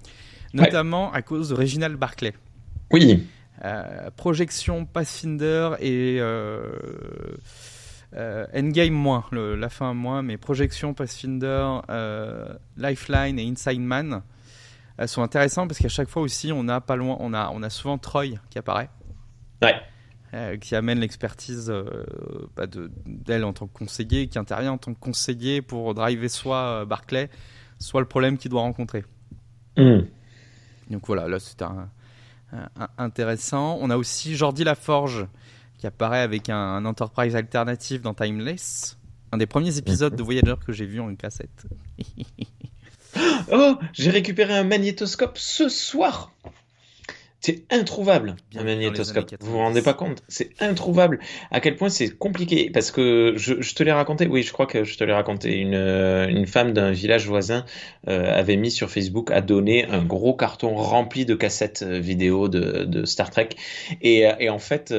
notamment 0.54 1.12
à 1.12 1.22
cause 1.22 1.50
de 1.50 1.56
Reginald 1.56 1.98
Barclay. 1.98 2.34
Oui. 2.92 3.28
Euh, 3.64 4.10
projection 4.16 4.86
Pathfinder 4.86 5.72
et 5.80 6.18
euh, 6.20 6.72
Endgame 8.54 8.94
moins, 8.94 9.26
la 9.32 9.70
fin 9.70 9.94
moins, 9.94 10.22
mais 10.22 10.38
Projection 10.38 10.94
Pathfinder, 10.94 11.80
Lifeline 12.78 13.40
et 13.40 13.48
Inside 13.48 13.82
Man 13.82 14.22
sont 15.08 15.22
intéressants 15.22 15.68
parce 15.68 15.80
qu'à 15.80 15.90
chaque 15.90 16.10
fois 16.10 16.22
aussi, 16.22 16.52
on 16.54 16.68
a 16.70 16.80
pas 16.80 16.96
loin, 16.96 17.18
on 17.20 17.34
a, 17.34 17.52
on 17.54 17.64
a 17.64 17.70
souvent 17.70 17.98
Troy 17.98 18.36
qui 18.50 18.58
apparaît. 18.58 18.90
Ouais. 19.62 19.76
Euh, 20.36 20.58
qui 20.58 20.76
amène 20.76 21.00
l'expertise 21.00 21.70
euh, 21.70 22.06
bah, 22.58 22.66
d'elle 23.06 23.46
en 23.46 23.54
tant 23.54 23.68
que 23.68 23.78
conseiller, 23.78 24.28
qui 24.28 24.38
intervient 24.38 24.74
en 24.74 24.78
tant 24.78 24.94
que 24.94 25.00
conseiller 25.00 25.62
pour 25.62 25.94
driver 25.94 26.28
soit 26.28 26.82
euh, 26.82 26.86
Barclay, 26.86 27.30
soit 27.80 28.02
le 28.02 28.08
problème 28.08 28.38
qu'il 28.38 28.52
doit 28.52 28.60
rencontrer. 28.60 29.06
Hmm. 29.78 30.02
Donc 30.90 31.08
voilà, 31.08 31.30
là 31.30 31.40
c'est 31.40 31.62
un, 31.62 31.90
intéressant. 32.98 33.78
On 33.80 33.90
a 33.90 33.96
aussi 33.96 34.36
Jordi 34.36 34.66
Laforge 34.66 35.26
qui 35.78 35.88
apparaît 35.88 36.22
avec 36.22 36.50
un, 36.50 36.84
Enterprise 36.84 37.34
alternatif 37.38 38.02
dans 38.02 38.14
Timeless, 38.14 38.98
un 39.32 39.38
des 39.38 39.46
premiers 39.46 39.78
épisodes 39.78 40.18
de 40.18 40.24
Voyager 40.24 40.56
que 40.68 40.74
j'ai 40.74 40.86
vu 40.86 41.00
en 41.00 41.10
une 41.10 41.18
cassette. 41.18 41.66
oh, 43.54 43.78
j'ai 43.94 44.10
récupéré 44.10 44.54
un 44.54 44.66
magnétoscope 44.66 45.38
ce 45.38 45.70
soir. 45.70 46.34
C'est 47.46 47.62
introuvable 47.70 48.38
un 48.56 48.64
magnétoscope. 48.64 49.36
Vous 49.40 49.52
vous 49.52 49.58
rendez 49.60 49.84
pas 49.84 49.94
compte? 49.94 50.24
C'est 50.28 50.50
introuvable. 50.60 51.20
À 51.52 51.60
quel 51.60 51.76
point 51.76 51.90
c'est 51.90 52.10
compliqué 52.10 52.72
Parce 52.74 52.90
que 52.90 53.36
je, 53.38 53.76
te 53.76 53.84
l'ai 53.84 53.92
raconté. 53.92 54.26
Oui, 54.26 54.42
je 54.42 54.52
crois 54.52 54.66
que 54.66 54.84
je 54.84 54.98
te 54.98 55.04
l'ai 55.04 55.14
raconté. 55.14 55.60
Une, 55.60 55.76
euh, 55.76 56.28
une 56.28 56.48
femme 56.48 56.74
d'un 56.74 56.90
village 56.90 57.28
voisin 57.28 57.64
euh, 58.08 58.36
avait 58.36 58.56
mis 58.56 58.72
sur 58.72 58.90
Facebook 58.90 59.30
a 59.30 59.42
donné 59.42 59.86
un 59.86 60.04
gros 60.04 60.34
carton 60.34 60.74
rempli 60.74 61.24
de 61.28 61.36
cassettes 61.36 61.86
euh, 61.88 62.00
vidéo 62.00 62.50
de, 62.50 62.84
de 62.84 63.06
Star 63.06 63.30
Trek. 63.30 63.50
Et, 64.02 64.24
et 64.40 64.50
en 64.50 64.58
fait, 64.58 64.92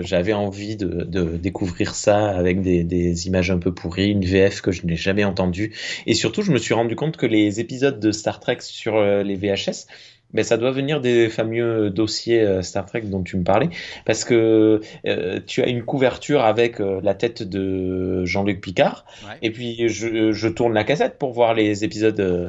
j'avais 0.00 0.32
envie 0.32 0.76
de, 0.76 1.04
de, 1.04 1.36
découvrir 1.36 1.94
ça 1.94 2.28
avec 2.28 2.62
des, 2.62 2.84
des, 2.84 3.26
images 3.26 3.50
un 3.50 3.58
peu 3.58 3.74
pourries, 3.74 4.12
une 4.12 4.24
VF 4.24 4.62
que 4.62 4.72
je 4.72 4.86
n'ai 4.86 4.96
jamais 4.96 5.24
entendue. 5.24 5.74
Et 6.06 6.14
surtout, 6.14 6.40
je 6.40 6.52
me 6.52 6.58
suis 6.58 6.72
rendu 6.72 6.96
compte 6.96 7.18
que 7.18 7.26
les 7.26 7.60
épisodes 7.60 8.00
de 8.00 8.12
Star 8.12 8.40
Trek 8.40 8.62
sur 8.62 8.98
les 8.98 9.36
VHS 9.36 9.84
mais 10.32 10.42
ça 10.42 10.56
doit 10.56 10.70
venir 10.70 11.00
des 11.00 11.28
fameux 11.28 11.90
dossiers 11.90 12.42
euh, 12.42 12.62
Star 12.62 12.86
Trek 12.86 13.02
dont 13.02 13.22
tu 13.22 13.36
me 13.36 13.44
parlais, 13.44 13.70
parce 14.04 14.24
que 14.24 14.80
euh, 15.06 15.40
tu 15.46 15.62
as 15.62 15.68
une 15.68 15.82
couverture 15.82 16.44
avec 16.44 16.80
euh, 16.80 17.00
la 17.02 17.14
tête 17.14 17.42
de 17.42 18.24
Jean-Luc 18.24 18.60
Picard, 18.60 19.04
et 19.42 19.50
puis 19.50 19.88
je, 19.88 20.48
tourne 20.48 20.74
la 20.74 20.84
cassette 20.84 21.18
pour 21.18 21.32
voir 21.32 21.54
les 21.54 21.84
épisodes 21.84 22.46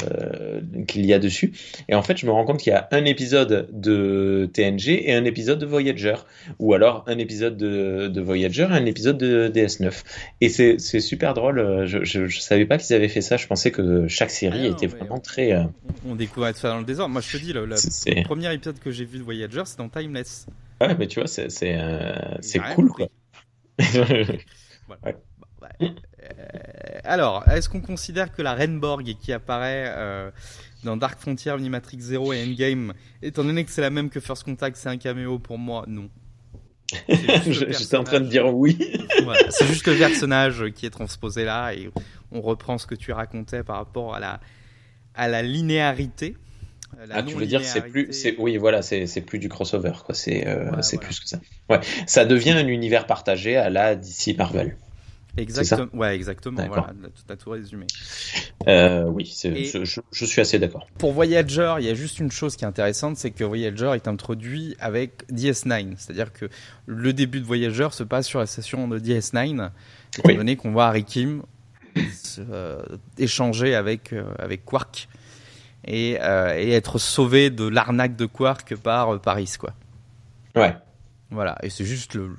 qu'il 0.87 1.05
y 1.05 1.13
a 1.13 1.19
dessus, 1.19 1.53
et 1.89 1.95
en 1.95 2.01
fait 2.01 2.17
je 2.17 2.25
me 2.25 2.31
rends 2.31 2.45
compte 2.45 2.59
qu'il 2.59 2.71
y 2.71 2.75
a 2.75 2.87
un 2.91 3.05
épisode 3.05 3.67
de 3.71 4.49
TNG 4.53 5.09
et 5.09 5.13
un 5.13 5.25
épisode 5.25 5.59
de 5.59 5.65
Voyager, 5.65 6.15
ou 6.59 6.73
alors 6.73 7.03
un 7.07 7.17
épisode 7.17 7.57
de, 7.57 8.21
Voyager 8.21 8.67
et 8.69 8.73
un 8.73 8.85
épisode 8.85 9.17
de 9.17 9.49
DS9, 9.53 10.03
et 10.41 10.49
c'est 10.49 10.99
super 10.99 11.33
drôle. 11.33 11.85
Je, 11.85 12.19
ne 12.19 12.27
savais 12.27 12.65
pas 12.65 12.77
qu'ils 12.77 12.95
avaient 12.95 13.07
fait 13.07 13.21
ça. 13.21 13.37
Je 13.37 13.47
pensais 13.47 13.71
que 13.71 14.07
chaque 14.07 14.31
série 14.31 14.63
ah 14.63 14.67
était 14.67 14.87
vraiment 14.87 15.19
très. 15.19 15.53
On 16.07 16.15
découvrait 16.15 16.53
ça 16.53 16.69
dans 16.69 16.79
le 16.79 16.85
désordre. 16.85 17.13
Moi, 17.13 17.21
je 17.21 17.37
te 17.37 17.43
dis, 17.43 17.53
le, 17.53 17.66
le 17.67 18.23
premier 18.23 18.53
épisode 18.53 18.79
que 18.79 18.91
j'ai 18.91 19.05
vu 19.05 19.19
de 19.19 19.23
Voyager, 19.23 19.63
c'est 19.65 19.77
dans 19.77 19.89
Timeless. 19.89 20.47
Ouais, 20.81 20.95
mais 20.95 21.07
tu 21.07 21.19
vois, 21.19 21.27
c'est 21.27 21.49
c'est 21.49 21.75
euh, 21.77 22.73
cool, 22.75 22.89
quoi. 22.89 23.07
Euh, 26.23 26.99
alors, 27.03 27.47
est-ce 27.49 27.69
qu'on 27.69 27.81
considère 27.81 28.31
que 28.31 28.41
la 28.41 28.55
Renborg 28.55 29.15
qui 29.19 29.33
apparaît 29.33 29.85
euh, 29.95 30.31
dans 30.83 30.97
Dark 30.97 31.19
Frontier, 31.19 31.55
Minimatrix 31.55 31.99
Zero 31.99 32.33
et 32.33 32.43
Endgame, 32.43 32.93
étant 33.21 33.43
donné 33.43 33.63
que 33.65 33.71
c'est 33.71 33.81
la 33.81 33.89
même 33.89 34.09
que 34.09 34.19
First 34.19 34.43
Contact, 34.43 34.77
c'est 34.77 34.89
un 34.89 34.97
caméo 34.97 35.39
pour 35.39 35.57
moi? 35.57 35.85
Non. 35.87 36.09
J'étais 37.47 37.97
en 37.97 38.03
train 38.03 38.21
de 38.21 38.27
dire 38.27 38.53
oui. 38.53 38.77
c'est 39.49 39.67
juste 39.67 39.85
le 39.87 39.97
personnage 39.97 40.65
qui 40.73 40.85
est 40.85 40.89
transposé 40.89 41.43
là 41.43 41.73
et 41.73 41.89
on 42.31 42.39
reprend 42.39 42.77
ce 42.77 42.87
que 42.87 42.95
tu 42.95 43.11
racontais 43.11 43.63
par 43.63 43.77
rapport 43.77 44.15
à 44.15 44.19
la, 44.21 44.39
à 45.13 45.27
la 45.27 45.41
linéarité 45.41 46.37
euh, 46.99 47.05
ah, 47.11 47.23
tu 47.23 47.35
veux 47.35 47.45
dire 47.45 47.63
c'est 47.63 47.81
plus, 47.81 48.11
c'est 48.11 48.35
oui, 48.37 48.57
voilà, 48.57 48.81
c'est 48.81 49.21
plus 49.21 49.39
du 49.39 49.49
crossover, 49.49 49.93
quoi. 50.05 50.15
C'est 50.15 50.47
euh, 50.47 50.71
plus 50.99 51.19
que 51.19 51.27
ça. 51.27 51.39
Ouais, 51.69 51.79
ça 52.07 52.25
devient 52.25 52.51
un 52.51 52.67
univers 52.67 53.05
partagé 53.05 53.55
à 53.55 53.69
la 53.69 53.95
DC 53.95 54.35
Marvel. 54.37 54.77
Exactement. 55.35 55.87
Ouais, 55.93 56.15
exactement. 56.15 56.65
Voilà, 56.67 56.93
tout 57.03 57.31
à 57.31 57.35
tout 57.35 57.51
résumé. 57.51 57.85
Euh, 58.67 59.03
oui, 59.03 59.31
je, 59.43 60.01
je, 60.11 60.25
suis 60.25 60.41
assez 60.41 60.57
d'accord. 60.57 60.87
Pour 60.97 61.11
Voyager, 61.11 61.75
il 61.77 61.85
y 61.85 61.89
a 61.89 61.93
juste 61.93 62.19
une 62.19 62.31
chose 62.31 62.55
qui 62.55 62.63
est 62.63 62.67
intéressante, 62.67 63.17
c'est 63.17 63.29
que 63.29 63.43
Voyager 63.43 63.91
est 63.93 64.07
introduit 64.07 64.75
avec 64.79 65.31
DS9, 65.31 65.93
c'est-à-dire 65.97 66.33
que 66.33 66.49
le 66.87 67.13
début 67.13 67.39
de 67.39 67.45
Voyager 67.45 67.89
se 67.91 68.01
passe 68.01 68.25
sur 68.25 68.39
la 68.39 68.47
station 68.47 68.87
de 68.87 68.97
DS9, 68.97 69.69
étant 70.17 70.33
donné 70.33 70.55
qu'on 70.55 70.71
voit 70.71 70.87
Harry 70.87 71.03
Kim 71.03 71.43
échanger 73.19 73.75
avec 73.75 74.13
avec 74.39 74.65
Quark 74.65 75.07
euh, 75.89 76.55
et, 76.57 76.71
être 76.71 76.97
sauvé 76.97 77.49
de 77.49 77.67
l'arnaque 77.67 78.15
de 78.15 78.25
Quark 78.25 78.75
par 78.75 79.15
euh, 79.15 79.19
Paris, 79.19 79.53
quoi. 79.59 79.73
Ouais. 80.55 80.75
Voilà, 81.29 81.57
et 81.61 81.69
c'est 81.69 81.85
juste 81.85 82.13
le, 82.13 82.35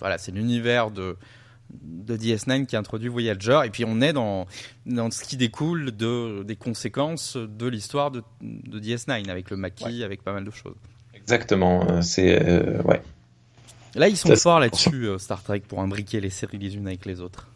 voilà, 0.00 0.18
c'est 0.18 0.32
l'univers 0.32 0.90
de 0.90 1.16
de 1.70 2.16
DS9 2.16 2.64
qui 2.64 2.76
introduit 2.76 3.08
Voyager, 3.08 3.60
et 3.66 3.68
puis 3.68 3.84
on 3.86 4.00
est 4.00 4.14
dans, 4.14 4.46
dans 4.86 5.10
ce 5.10 5.22
qui 5.22 5.36
découle 5.36 5.94
de, 5.94 6.42
des 6.42 6.56
conséquences 6.56 7.36
de 7.36 7.66
l'histoire 7.66 8.10
de, 8.10 8.22
de, 8.40 8.80
DS9, 8.80 9.28
avec 9.28 9.50
le 9.50 9.58
maquis, 9.58 10.02
avec 10.02 10.22
pas 10.22 10.32
mal 10.32 10.46
de 10.46 10.50
choses. 10.50 10.76
Exactement, 11.12 11.86
euh, 11.90 12.00
c'est... 12.00 12.40
ouais. 12.84 13.02
Là, 13.96 14.08
ils 14.08 14.16
sont 14.16 14.34
forts 14.34 14.60
là-dessus, 14.60 15.08
Star 15.18 15.42
Trek, 15.42 15.60
pour 15.60 15.82
imbriquer 15.82 16.22
les 16.22 16.30
séries 16.30 16.56
les 16.56 16.74
unes 16.74 16.86
avec 16.86 17.04
les 17.04 17.20
autres. 17.20 17.48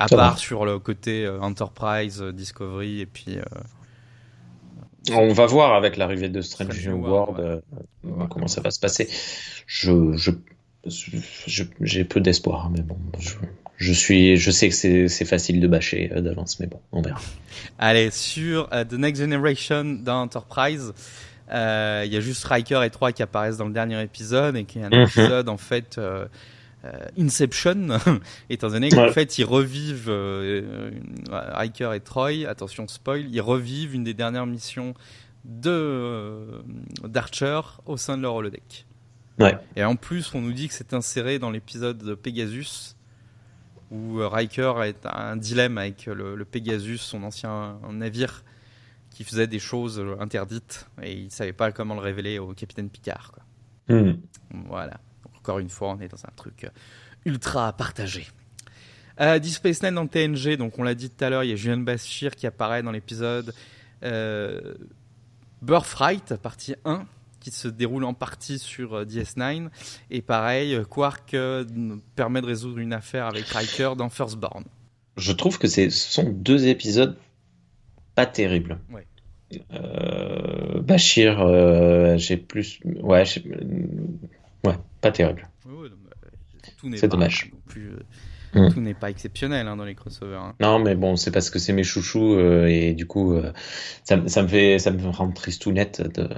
À 0.00 0.08
part 0.08 0.38
sur 0.38 0.64
le 0.64 0.80
côté 0.80 1.28
Enterprise, 1.28 2.20
Discovery, 2.20 3.02
et 3.02 3.06
puis... 3.06 3.38
On 5.10 5.32
va 5.32 5.46
voir 5.46 5.74
avec 5.74 5.96
l'arrivée 5.96 6.28
de 6.28 6.40
Strange 6.40 6.86
New 6.86 6.96
World 6.96 7.38
euh, 7.38 8.26
comment 8.30 8.48
ça 8.48 8.60
va 8.60 8.70
se 8.70 8.80
passer. 8.80 9.08
Je, 9.66 10.14
j'ai 11.80 12.04
peu 12.04 12.20
d'espoir, 12.20 12.66
hein, 12.66 12.72
mais 12.74 12.82
bon, 12.82 12.96
je, 13.76 13.92
suis, 13.92 14.36
je 14.36 14.50
sais 14.50 14.68
que 14.68 15.08
c'est 15.08 15.24
facile 15.24 15.60
de 15.60 15.68
bâcher 15.68 16.10
euh, 16.12 16.20
d'avance, 16.20 16.60
mais 16.60 16.66
bon, 16.66 16.80
on 16.92 17.02
verra. 17.02 17.20
Allez, 17.78 18.10
sur 18.10 18.68
euh, 18.72 18.84
The 18.84 18.94
Next 18.94 19.22
Generation 19.22 19.84
dans 19.84 20.22
Enterprise, 20.22 20.92
il 21.50 22.12
y 22.12 22.16
a 22.16 22.20
juste 22.20 22.44
Riker 22.44 22.82
et 22.84 22.90
Troy 22.90 23.12
qui 23.12 23.22
apparaissent 23.22 23.56
dans 23.56 23.66
le 23.66 23.72
dernier 23.72 24.02
épisode 24.02 24.56
et 24.56 24.64
qui 24.64 24.78
est 24.78 24.84
un 24.84 24.90
mhm. 24.90 25.02
épisode 25.02 25.48
en 25.48 25.56
fait 25.56 25.96
euh, 25.96 26.26
Inception, 27.18 27.88
étant 28.50 28.68
donné 28.68 28.90
qu'en 28.90 29.10
fait 29.10 29.38
ils 29.38 29.44
revivent 29.44 30.08
euh, 30.08 30.62
euh, 30.62 30.90
Riker 31.30 31.92
et 31.94 32.00
Troy, 32.00 32.46
attention 32.46 32.86
spoil, 32.86 33.26
ils 33.28 33.40
revivent 33.40 33.94
une 33.94 34.04
des 34.04 34.14
dernières 34.14 34.46
missions 34.46 34.94
de 35.44 36.62
d'Archer 37.02 37.60
au 37.86 37.96
sein 37.96 38.16
de 38.16 38.22
leur 38.22 38.34
holodeck. 38.34 38.86
Et 39.76 39.84
en 39.84 39.94
plus, 39.94 40.34
on 40.34 40.40
nous 40.40 40.52
dit 40.52 40.66
que 40.66 40.74
c'est 40.74 40.94
inséré 40.94 41.38
dans 41.38 41.52
l'épisode 41.52 41.98
de 41.98 42.16
Pegasus, 42.16 42.96
où 43.92 44.18
Riker 44.18 44.72
a 45.04 45.30
un 45.30 45.36
dilemme 45.36 45.78
avec 45.78 46.06
le, 46.06 46.44
Pegasus, 46.44 46.98
son 46.98 47.22
ancien 47.22 47.78
navire, 47.88 48.42
qui 49.10 49.22
faisait 49.22 49.46
des 49.46 49.60
choses 49.60 50.04
interdites, 50.18 50.88
et 51.00 51.12
il 51.12 51.30
savait 51.30 51.52
pas 51.52 51.70
comment 51.70 51.94
le 51.94 52.00
révéler 52.00 52.40
au 52.40 52.52
capitaine 52.52 52.90
Picard. 52.90 53.30
Quoi. 53.32 53.96
Hmm. 53.96 54.16
Voilà 54.66 54.98
encore 55.48 55.60
une 55.60 55.70
fois, 55.70 55.88
on 55.88 56.00
est 56.00 56.08
dans 56.08 56.24
un 56.26 56.32
truc 56.36 56.64
euh, 56.64 56.68
ultra 57.24 57.72
partagé. 57.72 58.26
Euh, 59.20 59.38
Deep 59.38 59.54
Space 59.54 59.82
Nine 59.82 59.94
dans 59.94 60.06
TNG, 60.06 60.56
donc 60.56 60.78
on 60.78 60.82
l'a 60.82 60.94
dit 60.94 61.08
tout 61.08 61.24
à 61.24 61.30
l'heure, 61.30 61.42
il 61.42 61.50
y 61.50 61.52
a 61.52 61.56
Julian 61.56 61.78
Bashir 61.78 62.36
qui 62.36 62.46
apparaît 62.46 62.82
dans 62.82 62.92
l'épisode 62.92 63.54
euh, 64.04 64.74
Birthright, 65.62 66.36
partie 66.36 66.74
1, 66.84 67.06
qui 67.40 67.50
se 67.50 67.66
déroule 67.66 68.04
en 68.04 68.12
partie 68.12 68.58
sur 68.58 68.94
euh, 68.94 69.04
DS9. 69.06 69.70
Et 70.10 70.20
pareil, 70.20 70.78
Quark 70.88 71.34
permet 72.14 72.42
de 72.42 72.46
résoudre 72.46 72.78
une 72.78 72.92
affaire 72.92 73.26
avec 73.26 73.46
Riker 73.46 73.94
dans 73.96 74.10
Firstborn. 74.10 74.64
Je 75.16 75.32
trouve 75.32 75.58
que 75.58 75.66
ce 75.66 75.88
sont 75.88 76.28
deux 76.30 76.68
épisodes 76.68 77.16
pas 78.14 78.26
terribles. 78.26 78.78
Ouais. 78.90 79.06
Bashir, 80.80 82.18
j'ai 82.18 82.36
plus. 82.36 82.80
Ouais, 82.84 83.24
Ouais, 84.64 84.74
pas 85.00 85.10
terrible. 85.10 85.48
c'est 86.96 87.08
dommage. 87.08 87.50
Euh, 87.76 88.68
hmm. 88.68 88.72
Tout 88.72 88.80
n'est 88.80 88.94
pas 88.94 89.10
exceptionnel 89.10 89.66
hein, 89.66 89.76
dans 89.76 89.84
les 89.84 89.94
crossovers. 89.94 90.40
Hein. 90.40 90.54
Non, 90.60 90.78
mais 90.78 90.94
bon, 90.94 91.16
c'est 91.16 91.30
parce 91.30 91.50
que 91.50 91.58
c'est 91.58 91.72
mes 91.72 91.84
chouchous 91.84 92.34
euh, 92.34 92.66
et 92.66 92.94
du 92.94 93.06
coup, 93.06 93.34
euh, 93.34 93.52
ça, 94.04 94.26
ça, 94.26 94.42
me 94.42 94.48
fait, 94.48 94.78
ça 94.78 94.90
me 94.90 95.08
rend 95.08 95.30
triste 95.30 95.62
tout 95.62 95.72
net 95.72 96.00
de 96.00 96.28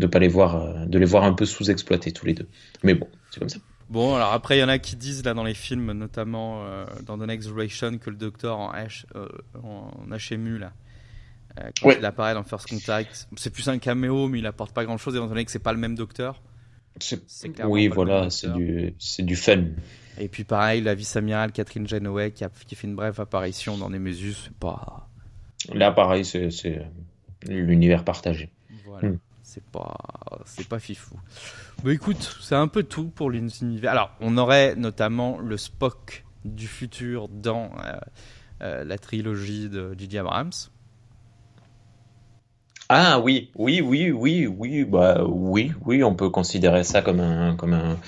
de 0.00 0.08
pas 0.08 0.18
les 0.18 0.26
voir, 0.26 0.88
de 0.88 0.98
les 0.98 1.06
voir 1.06 1.22
un 1.22 1.34
peu 1.34 1.46
sous-exploités 1.46 2.10
tous 2.10 2.26
les 2.26 2.34
deux. 2.34 2.48
Mais 2.82 2.94
bon, 2.94 3.06
c'est 3.30 3.38
comme 3.38 3.48
ça. 3.48 3.60
Bon, 3.88 4.16
alors 4.16 4.32
après, 4.32 4.56
il 4.56 4.60
y 4.60 4.64
en 4.64 4.68
a 4.68 4.80
qui 4.80 4.96
disent 4.96 5.24
là 5.24 5.34
dans 5.34 5.44
les 5.44 5.54
films, 5.54 5.92
notamment 5.92 6.64
dans 7.06 7.16
The 7.16 7.28
Next 7.28 7.48
Generation, 7.48 7.98
que 7.98 8.10
le 8.10 8.16
docteur 8.16 8.58
en, 8.58 8.72
H, 8.72 9.04
en 9.62 9.92
HMU 10.10 10.58
là, 10.58 10.72
quand 11.80 11.92
il 11.92 12.04
apparaît 12.04 12.34
dans 12.34 12.42
First 12.42 12.68
Contact, 12.68 13.28
c'est 13.36 13.50
plus 13.50 13.68
un 13.68 13.78
caméo, 13.78 14.26
mais 14.26 14.40
il 14.40 14.46
apporte 14.46 14.74
pas 14.74 14.84
grand 14.84 14.98
chose 14.98 15.14
étant 15.14 15.28
donné 15.28 15.44
que 15.44 15.52
c'est 15.52 15.60
pas 15.60 15.72
le 15.72 15.78
même 15.78 15.94
docteur. 15.94 16.42
Oui, 17.64 17.88
voilà, 17.88 18.30
c'est 18.30 18.52
du, 18.52 18.94
du 19.18 19.36
fun. 19.36 19.64
Et 20.18 20.28
puis 20.28 20.44
pareil, 20.44 20.80
la 20.80 20.94
vice-amirale 20.94 21.52
Catherine 21.52 21.88
Janoway 21.88 22.30
qui, 22.30 22.44
a, 22.44 22.50
qui 22.66 22.74
fait 22.76 22.86
une 22.86 22.94
brève 22.94 23.20
apparition 23.20 23.76
dans 23.76 23.90
Nemesis, 23.90 24.36
c'est 24.44 24.54
pas... 24.54 25.08
Là, 25.72 25.90
pareil, 25.92 26.24
c'est 26.24 26.86
l'univers 27.48 28.04
partagé. 28.04 28.50
Voilà. 28.84 29.08
Hmm. 29.08 29.18
C'est 29.42 29.64
pas, 29.64 29.94
c'est 30.46 30.66
pas 30.66 30.78
fifou. 30.78 31.20
Bah 31.84 31.92
écoute, 31.92 32.38
c'est 32.40 32.54
un 32.54 32.66
peu 32.66 32.82
tout 32.82 33.08
pour 33.08 33.30
l'univers. 33.30 33.92
Alors, 33.92 34.10
on 34.20 34.38
aurait 34.38 34.74
notamment 34.74 35.38
le 35.38 35.58
Spock 35.58 36.24
du 36.44 36.66
futur 36.66 37.28
dans 37.28 37.70
euh, 37.84 37.92
euh, 38.62 38.84
la 38.84 38.96
trilogie 38.96 39.68
de 39.68 39.94
J.J. 39.98 40.18
Abrams. 40.18 40.52
Ah 42.96 43.18
oui, 43.18 43.50
oui, 43.56 43.80
oui, 43.80 44.12
oui, 44.12 44.46
oui, 44.46 44.84
bah 44.84 45.24
oui, 45.26 45.72
oui, 45.84 46.04
on 46.04 46.14
peut 46.14 46.30
considérer 46.30 46.84
ça 46.84 47.02
comme 47.02 47.18
un, 47.18 47.56
comme 47.56 47.72
un, 47.72 47.98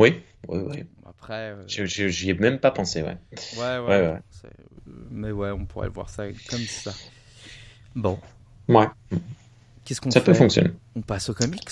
oui, 0.00 0.20
oui, 0.48 0.58
oui. 0.68 0.84
Après, 1.08 1.54
euh, 1.54 1.64
j'y 1.68 2.30
ai 2.30 2.34
même 2.34 2.58
pas 2.58 2.72
pensé, 2.72 3.02
ouais. 3.02 3.16
Ouais, 3.56 3.78
ouais. 3.78 4.08
ouais, 4.08 4.20
Mais 5.12 5.30
ouais, 5.30 5.52
on 5.52 5.64
pourrait 5.64 5.90
voir 5.90 6.10
ça 6.10 6.24
comme 6.50 6.58
ça. 6.58 6.90
Bon. 7.94 8.18
Ouais. 8.66 8.88
Qu'est-ce 9.84 10.00
qu'on 10.00 10.10
fait? 10.10 10.18
Ça 10.18 10.24
peut 10.24 10.34
fonctionner. 10.34 10.72
On 10.96 11.02
passe 11.02 11.28
aux 11.28 11.34
comics? 11.34 11.70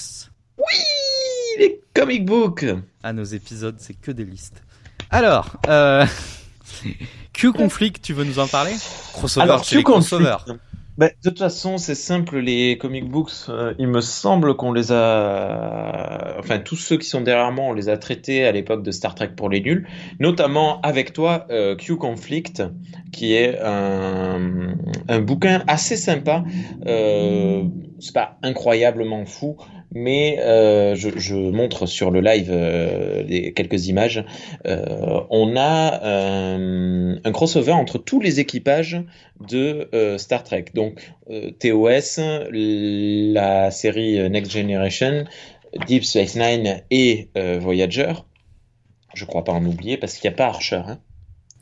Oui, 0.57 0.65
les 1.59 1.81
comic 1.93 2.25
books. 2.25 2.67
Ah, 3.03 3.13
nos 3.13 3.25
épisodes, 3.25 3.81
c'est 3.81 3.95
que 3.95 4.13
des 4.13 4.25
listes. 4.25 4.63
Alors, 5.11 5.57
euh... 5.67 6.07
Q 7.33 7.53
Conflict, 7.53 8.01
tu 8.01 8.13
veux 8.13 8.23
nous 8.23 8.39
en 8.39 8.47
parler? 8.47 8.77
Crossover 9.13 9.43
Alors, 9.43 9.63
Q 9.63 9.83
Conflict. 9.83 10.53
Bah, 11.01 11.09
de 11.09 11.31
toute 11.31 11.39
façon, 11.39 11.79
c'est 11.79 11.95
simple, 11.95 12.41
les 12.41 12.77
comic 12.77 13.09
books, 13.09 13.49
euh, 13.49 13.73
il 13.79 13.89
me 13.89 14.03
semble 14.03 14.55
qu'on 14.55 14.71
les 14.71 14.93
a. 14.93 16.37
Enfin, 16.39 16.59
tous 16.59 16.77
ceux 16.77 16.99
qui 16.99 17.09
sont 17.09 17.23
derrière 17.23 17.51
moi, 17.53 17.65
on 17.65 17.73
les 17.73 17.89
a 17.89 17.97
traités 17.97 18.45
à 18.45 18.53
l'époque 18.53 18.83
de 18.83 18.91
Star 18.91 19.15
Trek 19.15 19.31
pour 19.35 19.49
les 19.49 19.63
nuls, 19.63 19.89
notamment 20.19 20.79
avec 20.83 21.15
toi, 21.15 21.47
euh, 21.49 21.75
Q 21.75 21.97
Conflict, 21.97 22.63
qui 23.13 23.33
est 23.33 23.59
un, 23.63 24.75
bouquin 25.23 25.65
assez 25.69 25.97
sympa. 25.97 26.45
Euh, 26.85 27.65
c'est 27.99 28.13
pas 28.13 28.37
incroyablement 28.43 29.25
fou, 29.25 29.57
mais 29.93 30.39
euh, 30.41 30.95
je, 30.95 31.35
montre 31.35 31.87
sur 31.87 32.11
le 32.11 32.21
live 32.21 32.51
euh, 32.51 33.51
quelques 33.55 33.89
images. 33.89 34.25
Euh, 34.67 35.21
on 35.31 35.57
a 35.57 36.03
euh, 36.05 37.17
un 37.25 37.33
crossover 37.33 37.73
entre 37.73 37.99
tous 37.99 38.21
les 38.21 38.41
équipages 38.41 39.03
de 39.49 39.89
Star 40.19 40.45
Trek. 40.45 40.67
Donc 40.75 41.13
TOS, 41.61 42.21
la 42.51 43.71
série 43.71 44.31
Next 44.31 44.53
Generation, 44.53 45.25
Deep 45.87 46.05
Space 46.05 46.37
Nine 46.37 46.83
et 46.91 47.29
Voyager. 47.35 48.13
Je 49.15 49.25
crois 49.25 49.45
pas 49.45 49.53
en 49.53 49.65
oublier 49.65 49.97
parce 49.97 50.17
qu'il 50.17 50.29
n'y 50.29 50.35
a 50.35 50.37
pas 50.37 50.47
Archer. 50.47 50.83
Hein. 50.87 50.99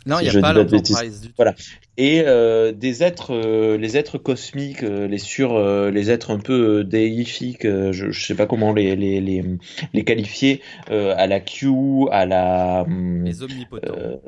Non, 0.06 0.20
il 0.20 0.30
n'y 0.30 0.36
a 0.36 0.40
pas 0.40 0.52
l'Enterprise 0.52 1.20
du 1.20 1.28
tout. 1.28 1.34
Voilà. 1.36 1.54
Et 1.96 2.22
euh, 2.24 2.72
des 2.72 3.02
êtres, 3.02 3.34
euh, 3.34 3.76
les 3.76 3.96
êtres 3.96 4.18
cosmiques, 4.18 4.82
euh, 4.82 5.08
les 5.08 5.18
sur, 5.18 5.56
euh, 5.56 5.90
les 5.90 6.10
êtres 6.10 6.30
un 6.30 6.38
peu 6.38 6.84
déifiques, 6.84 7.64
je 7.64 8.06
ne 8.06 8.12
sais 8.12 8.34
pas 8.34 8.46
comment 8.46 8.72
les, 8.72 8.96
les, 8.96 9.20
les, 9.20 9.44
les 9.92 10.04
qualifier, 10.04 10.62
à 10.88 11.26
la 11.26 11.40
Q, 11.40 11.68
à 12.10 12.24
la... 12.24 12.82
Hum, 12.82 13.24
les 13.24 13.42
omnipotents. 13.42 14.20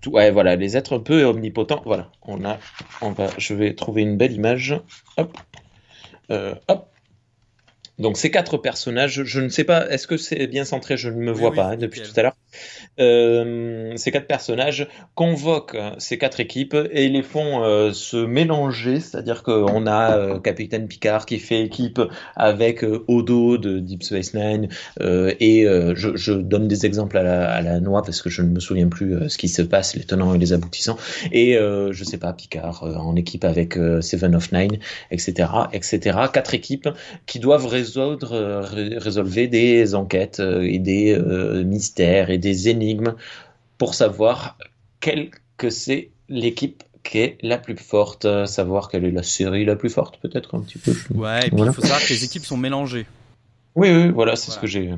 tout, 0.00 0.10
ouais, 0.10 0.30
voilà, 0.30 0.56
les 0.56 0.76
êtres 0.76 0.96
un 0.96 1.00
peu 1.00 1.24
omnipotents. 1.24 1.82
Voilà, 1.84 2.10
on 2.22 2.44
a, 2.44 2.58
on 3.02 3.10
va, 3.10 3.28
je 3.36 3.54
vais 3.54 3.74
trouver 3.74 4.02
une 4.02 4.16
belle 4.16 4.32
image. 4.32 4.80
Hop. 5.16 5.36
hop. 6.30 6.88
Donc 7.98 8.16
ces 8.16 8.30
quatre 8.30 8.58
personnages, 8.58 9.24
je 9.24 9.40
ne 9.40 9.48
sais 9.48 9.64
pas, 9.64 9.88
est-ce 9.90 10.06
que 10.06 10.16
c'est 10.16 10.46
bien 10.46 10.64
centré? 10.64 10.96
Je 10.96 11.10
ne 11.10 11.16
me 11.16 11.32
vois 11.32 11.52
pas 11.52 11.70
hein, 11.70 11.76
depuis 11.76 12.00
tout 12.00 12.12
à 12.16 12.22
l'heure. 12.22 12.36
Euh, 13.00 13.92
ces 13.96 14.10
quatre 14.10 14.26
personnages 14.26 14.88
convoquent 15.14 15.76
ces 15.98 16.18
quatre 16.18 16.40
équipes 16.40 16.76
et 16.90 17.08
les 17.08 17.22
font 17.22 17.62
euh, 17.62 17.92
se 17.92 18.16
mélanger, 18.16 19.00
c'est-à-dire 19.00 19.42
qu'on 19.42 19.86
a 19.86 20.16
euh, 20.16 20.40
Capitaine 20.40 20.88
Picard 20.88 21.26
qui 21.26 21.38
fait 21.38 21.62
équipe 21.62 22.00
avec 22.36 22.82
euh, 22.84 23.04
Odo 23.08 23.58
de 23.58 23.78
Deep 23.78 24.02
Space 24.02 24.34
Nine 24.34 24.68
et 25.00 25.66
je, 25.94 26.16
je, 26.16 26.32
donne 26.32 26.68
des 26.68 26.86
exemples 26.86 27.18
à 27.18 27.22
la, 27.22 27.50
à 27.50 27.60
la, 27.62 27.80
noix 27.80 28.02
parce 28.02 28.22
que 28.22 28.30
je 28.30 28.42
ne 28.42 28.48
me 28.48 28.60
souviens 28.60 28.88
plus 28.88 29.28
ce 29.28 29.38
qui 29.38 29.48
se 29.48 29.62
passe, 29.62 29.96
les 29.96 30.04
tenants 30.04 30.34
et 30.34 30.38
les 30.38 30.52
aboutissants. 30.52 30.96
Et 31.32 31.54
je 31.54 32.04
sais 32.04 32.18
pas, 32.18 32.32
Picard 32.32 32.84
en 32.84 33.16
équipe 33.16 33.44
avec 33.44 33.74
Seven 34.00 34.34
of 34.34 34.52
Nine, 34.52 34.78
etc., 35.10 35.48
etc. 35.72 36.18
Quatre 36.32 36.54
équipes 36.54 36.88
qui 37.26 37.38
doivent 37.38 37.66
résoudre, 37.66 37.87
euh, 37.96 38.60
résolver 38.98 39.48
des 39.48 39.94
enquêtes 39.94 40.40
euh, 40.40 40.62
et 40.62 40.78
des 40.78 41.12
euh, 41.12 41.64
mystères 41.64 42.30
et 42.30 42.38
des 42.38 42.68
énigmes 42.68 43.14
pour 43.78 43.94
savoir 43.94 44.58
quelle 45.00 45.30
que 45.56 45.70
c'est 45.70 46.10
l'équipe 46.28 46.82
qui 47.02 47.18
est 47.18 47.38
la 47.42 47.58
plus 47.58 47.76
forte, 47.76 48.26
savoir 48.46 48.88
quelle 48.88 49.04
est 49.04 49.10
la 49.10 49.22
série 49.22 49.64
la 49.64 49.76
plus 49.76 49.88
forte, 49.88 50.20
peut-être 50.20 50.56
un 50.56 50.60
petit 50.60 50.78
peu. 50.78 50.92
Ouais, 51.14 51.46
et 51.46 51.50
puis 51.50 51.62
il 51.64 51.72
faut 51.72 51.80
savoir 51.80 52.02
que 52.02 52.12
les 52.12 52.24
équipes 52.24 52.44
sont 52.44 52.56
mélangées. 52.56 53.06
Oui, 53.74 53.90
oui, 53.90 54.08
voilà, 54.10 54.36
c'est 54.36 54.50
ce 54.50 54.58
que 54.58 54.66
j'ai. 54.66 54.92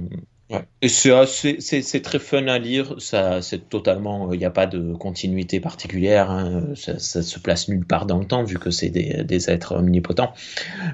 Ouais. 0.50 0.64
Et 0.82 0.88
c'est 0.88 2.02
très 2.02 2.18
fun 2.18 2.48
à 2.48 2.58
lire. 2.58 2.96
Ça, 2.98 3.40
c'est 3.40 3.68
totalement. 3.68 4.32
Il 4.32 4.38
n'y 4.38 4.44
a 4.44 4.50
pas 4.50 4.66
de 4.66 4.94
continuité 4.94 5.60
particulière. 5.60 6.30
Hein. 6.30 6.74
Ça, 6.74 6.98
ça, 6.98 7.22
se 7.22 7.38
place 7.38 7.68
nulle 7.68 7.86
part 7.86 8.04
dans 8.04 8.18
le 8.18 8.26
temps 8.26 8.42
vu 8.42 8.58
que 8.58 8.70
c'est 8.70 8.90
des, 8.90 9.22
des, 9.22 9.48
êtres 9.48 9.76
omnipotents. 9.76 10.34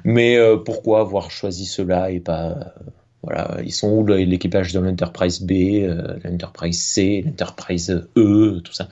Mais 0.05 0.37
euh, 0.37 0.59
pourquoi 0.59 1.01
avoir 1.01 1.31
choisi 1.31 1.65
cela 1.65 2.11
et 2.11 2.21
pas 2.21 2.51
euh, 2.51 2.65
voilà, 3.23 3.59
ils 3.65 3.73
sont 3.73 3.89
où 3.89 4.07
l'équipage 4.07 4.73
de 4.73 4.79
l'Enterprise 4.79 5.41
B, 5.41 5.53
euh, 5.83 6.17
l'Enterprise 6.23 6.81
C, 6.81 7.23
l'Enterprise 7.27 8.07
E, 8.17 8.61
tout 8.63 8.73
ça. 8.73 8.89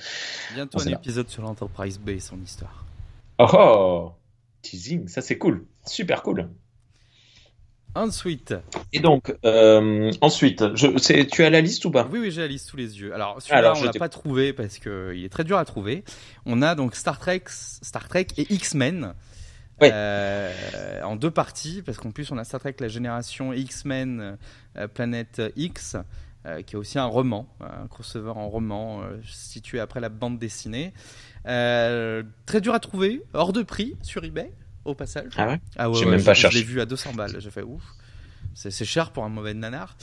Bientôt 0.55 0.81
un 0.81 0.87
épisode 0.87 1.29
sur 1.29 1.43
l'Enterprise 1.43 2.01
B 2.01 2.11
et 2.11 2.21
son 2.21 2.41
histoire. 2.43 2.85
Oh, 3.39 3.47
oh 3.53 4.13
teasing, 4.63 5.07
ça 5.07 5.21
c'est 5.21 5.39
cool, 5.39 5.67
super 5.87 6.23
cool. 6.23 6.49
Ensuite. 7.95 8.55
Et 8.93 8.99
donc, 8.99 9.37
euh, 9.45 10.11
ensuite, 10.21 10.75
je, 10.75 11.23
tu 11.25 11.45
as 11.45 11.51
la 11.51 11.61
liste 11.61 11.85
ou 11.85 11.91
pas? 11.91 12.09
Oui, 12.11 12.19
oui, 12.19 12.31
j'ai 12.33 12.41
la 12.41 12.49
liste 12.49 12.69
sous 12.69 12.77
les 12.77 13.01
yeux. 13.01 13.15
Alors, 13.15 13.41
celui-là, 13.41 13.75
on 13.77 13.85
l'a 13.85 13.93
pas 13.93 14.09
trouvé 14.09 14.53
parce 14.53 14.79
qu'il 14.79 15.25
est 15.25 15.33
très 15.33 15.45
dur 15.45 15.59
à 15.59 15.65
trouver. 15.65 16.03
On 16.45 16.61
a 16.61 16.75
donc 16.75 16.97
Star 16.97 17.19
Trek, 17.19 17.45
Star 17.47 18.09
Trek 18.09 18.27
et 18.37 18.53
X-Men. 18.53 19.15
Euh, 19.83 21.03
en 21.03 21.17
deux 21.17 21.33
parties, 21.33 21.83
parce 21.83 21.99
qu'en 21.99 22.13
plus 22.13 22.31
on 22.31 22.39
a 22.39 22.45
Star 22.45 22.61
Trek 22.61 22.77
la 22.79 22.87
génération 22.87 23.53
X-Men 23.53 24.39
euh, 24.77 24.87
Planète 24.87 25.43
X, 25.57 25.97
qui 26.67 26.77
est 26.77 26.79
aussi 26.79 26.99
un 26.99 27.07
roman, 27.07 27.49
un 27.61 27.89
crossover 27.89 28.31
en 28.31 28.49
roman 28.49 29.03
situé 29.27 29.81
après 29.81 30.01
la 30.01 30.11
bande 30.11 30.39
dessinée. 30.39 30.93
Très 31.45 32.61
dur 32.61 32.75
à 32.75 32.81
trouver, 32.81 33.23
hors 33.33 33.53
de 33.53 33.63
prix 33.63 33.97
sur 34.03 34.25
eBay 34.25 34.53
au 34.85 34.95
passage. 34.95 35.33
Ah 35.37 35.49
ouais, 35.49 35.61
ah 35.77 35.91
ouais 35.91 36.05
même 36.07 36.23
pas 36.23 36.35
cherché. 36.35 36.59
Je 36.59 36.63
l'ai 36.65 36.69
vu 36.69 36.81
à 36.81 36.87
200 36.87 37.15
balles. 37.15 37.37
J'ai 37.39 37.51
fait 37.51 37.63
ouf. 37.63 37.83
C'est 38.55 38.85
cher 38.85 39.11
pour 39.11 39.25
un 39.25 39.29
mauvais 39.29 39.55
nanar. 39.55 39.97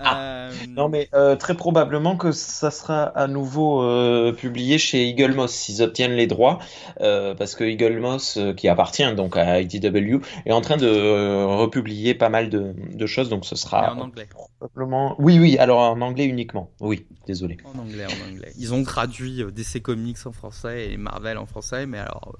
Ah. 0.00 0.18
Euh... 0.20 0.52
Non, 0.68 0.88
mais 0.88 1.08
euh, 1.14 1.36
très 1.36 1.54
probablement 1.54 2.16
que 2.16 2.32
ça 2.32 2.70
sera 2.70 3.04
à 3.04 3.26
nouveau 3.26 3.82
euh, 3.82 4.32
publié 4.32 4.78
chez 4.78 5.08
Eagle 5.08 5.34
Moss 5.34 5.52
s'ils 5.52 5.82
obtiennent 5.82 6.12
les 6.12 6.26
droits, 6.26 6.58
euh, 7.00 7.34
parce 7.34 7.54
que 7.54 7.64
Eagle 7.64 7.98
Moss, 7.98 8.36
euh, 8.36 8.52
qui 8.52 8.68
appartient 8.68 9.12
donc 9.14 9.36
à 9.36 9.60
IDW, 9.60 10.20
est 10.46 10.52
en 10.52 10.60
train 10.60 10.76
de 10.76 10.86
euh, 10.86 11.46
republier 11.46 12.14
pas 12.14 12.28
mal 12.28 12.48
de, 12.48 12.74
de, 12.92 13.06
choses, 13.06 13.28
donc 13.28 13.44
ce 13.44 13.56
sera 13.56 13.92
en 13.92 14.00
anglais. 14.00 14.28
probablement. 14.58 15.16
Oui, 15.18 15.38
oui, 15.38 15.58
alors 15.58 15.80
en 15.80 16.00
anglais 16.00 16.26
uniquement. 16.26 16.70
Oui, 16.80 17.06
désolé. 17.26 17.56
En 17.64 17.78
anglais, 17.80 18.06
en 18.06 18.30
anglais. 18.30 18.52
Ils 18.56 18.72
ont 18.74 18.84
traduit 18.84 19.44
DC 19.52 19.82
Comics 19.82 20.18
en 20.26 20.32
français 20.32 20.92
et 20.92 20.96
Marvel 20.96 21.38
en 21.38 21.46
français, 21.46 21.86
mais 21.86 21.98
alors 21.98 22.36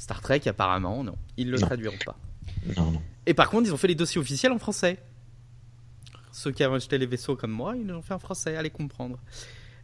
Star 0.00 0.22
Trek, 0.22 0.40
apparemment, 0.46 1.04
non. 1.04 1.16
Ils 1.36 1.50
le 1.50 1.58
Non. 1.58 1.66
traduiront 1.66 1.98
pas. 2.06 2.16
Non, 2.76 2.90
non. 2.90 3.02
Et 3.26 3.34
par 3.34 3.50
contre, 3.50 3.68
ils 3.68 3.72
ont 3.74 3.76
fait 3.76 3.86
les 3.88 3.94
dossiers 3.94 4.18
officiels 4.20 4.50
en 4.50 4.58
français. 4.58 4.98
Ceux 6.32 6.52
qui 6.52 6.64
ont 6.64 6.72
acheté 6.74 6.96
les 6.96 7.04
vaisseaux 7.06 7.36
comme 7.36 7.50
moi, 7.50 7.76
ils 7.76 7.86
l'ont 7.86 8.00
fait 8.00 8.14
en 8.14 8.18
français, 8.18 8.56
allez 8.56 8.70
comprendre. 8.70 9.18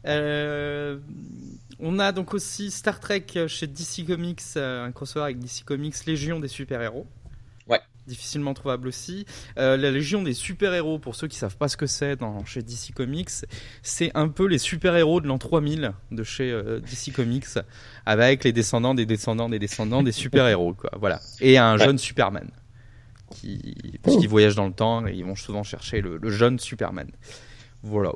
Euh, 0.06 0.98
on 1.80 1.98
a 1.98 2.12
donc 2.12 2.32
aussi 2.32 2.70
Star 2.70 2.98
Trek 2.98 3.26
chez 3.46 3.66
DC 3.66 4.06
Comics, 4.06 4.40
euh, 4.56 4.86
un 4.86 4.92
crossover 4.92 5.24
avec 5.24 5.38
DC 5.38 5.64
Comics, 5.64 6.06
Légion 6.06 6.40
des 6.40 6.48
super-héros. 6.48 7.06
Difficilement 8.06 8.54
trouvable 8.54 8.88
aussi. 8.88 9.26
Euh, 9.58 9.76
la 9.76 9.90
Légion 9.90 10.22
des 10.22 10.34
super-héros, 10.34 10.98
pour 10.98 11.14
ceux 11.14 11.26
qui 11.26 11.36
savent 11.36 11.56
pas 11.56 11.68
ce 11.68 11.76
que 11.76 11.86
c'est 11.86 12.16
dans, 12.16 12.44
chez 12.44 12.62
DC 12.62 12.92
Comics, 12.94 13.30
c'est 13.82 14.10
un 14.14 14.28
peu 14.28 14.46
les 14.46 14.58
super-héros 14.58 15.20
de 15.20 15.26
l'an 15.26 15.38
3000 15.38 15.92
de 16.12 16.22
chez 16.22 16.50
euh, 16.50 16.80
DC 16.80 17.12
Comics, 17.14 17.46
avec 18.04 18.44
les 18.44 18.52
descendants 18.52 18.94
des 18.94 19.06
descendants 19.06 19.48
des 19.48 19.58
descendants 19.58 20.02
des 20.02 20.12
super-héros, 20.12 20.74
quoi. 20.74 20.90
Voilà. 20.98 21.20
Et 21.40 21.58
un 21.58 21.76
jeune 21.76 21.98
Superman. 21.98 22.50
Qui, 23.32 23.98
parce 24.04 24.18
qu'ils 24.18 24.28
voyagent 24.28 24.54
dans 24.54 24.68
le 24.68 24.72
temps 24.72 25.04
et 25.04 25.12
ils 25.12 25.24
vont 25.24 25.34
souvent 25.34 25.64
chercher 25.64 26.00
le, 26.00 26.16
le 26.16 26.30
jeune 26.30 26.60
Superman. 26.60 27.10
Voilà, 27.82 28.12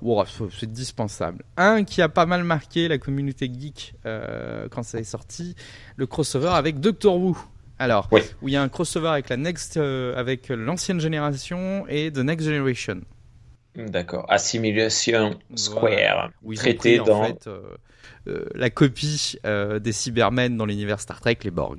c'est 0.59 0.71
dispensable. 0.71 1.45
Un 1.57 1.85
qui 1.85 2.03
a 2.03 2.09
pas 2.09 2.27
mal 2.27 2.43
marqué 2.45 2.89
la 2.89 2.99
communauté 2.99 3.51
geek 3.53 3.95
euh, 4.05 4.69
quand 4.69 4.83
ça 4.83 4.99
est 4.99 5.05
sorti, 5.05 5.55
le 5.97 6.07
crossover 6.07 6.51
avec 6.55 6.81
Doctor 6.81 7.17
Who. 7.17 7.39
Alors, 7.81 8.09
Oui. 8.13 8.21
où 8.43 8.49
il 8.49 8.53
y 8.53 8.57
a 8.57 8.63
un 8.63 8.69
crossover 8.69 9.09
avec 9.09 9.29
la 9.31 9.37
next, 9.39 9.77
euh, 9.79 10.15
avec 10.17 10.49
l'ancienne 10.51 11.01
génération 11.01 11.87
et 11.89 12.13
The 12.13 12.19
Next 12.19 12.47
Generation, 12.47 13.01
D'accord. 13.75 14.27
Assimilation 14.29 15.39
Square. 15.55 16.31
ils 16.49 16.57
Traité 16.59 16.99
pris, 16.99 17.07
dans- 17.07 17.23
en 17.23 17.25
fait 17.25 17.47
euh, 17.47 17.61
euh, 18.29 18.45
la 18.55 18.69
copie 18.69 19.39
des 19.45 19.93
Cybermen 19.93 20.57
dans 20.57 20.67
l'univers 20.67 21.01
Star 21.01 21.21
Trek, 21.21 21.39
les 21.43 21.51
Borg. 21.51 21.79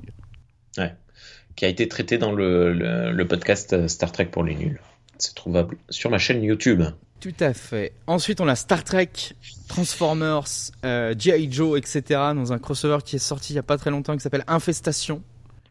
qui 1.54 1.64
a 1.64 1.68
été 1.68 1.86
traité 1.86 2.16
dans 2.18 2.32
le, 2.32 2.72
le, 2.72 3.12
le 3.12 3.28
podcast 3.28 3.86
Star 3.86 4.10
Trek 4.10 4.26
pour 4.26 4.42
les 4.42 4.54
nuls. 4.54 4.80
C'est 5.18 5.34
trouvable 5.34 5.76
sur 5.90 6.10
ma 6.10 6.18
chaîne 6.18 6.42
YouTube. 6.42 6.82
Tout 7.20 7.34
à 7.38 7.52
fait. 7.54 7.92
Ensuite, 8.08 8.40
on 8.40 8.48
a 8.48 8.56
Star 8.56 8.82
Trek, 8.82 9.10
Transformers, 9.68 10.48
G.I. 10.82 11.52
Joe, 11.52 11.78
etc. 11.78 12.02
dans 12.34 12.52
un 12.52 12.58
crossover 12.58 12.98
qui 13.04 13.16
est 13.16 13.20
sorti 13.20 13.52
il 13.52 13.56
y 13.56 13.58
a 13.60 13.62
pas 13.62 13.76
très 13.76 13.90
longtemps 13.90 14.14
qui 14.16 14.20
s'appelle 14.20 14.44
Infestation. 14.48 15.22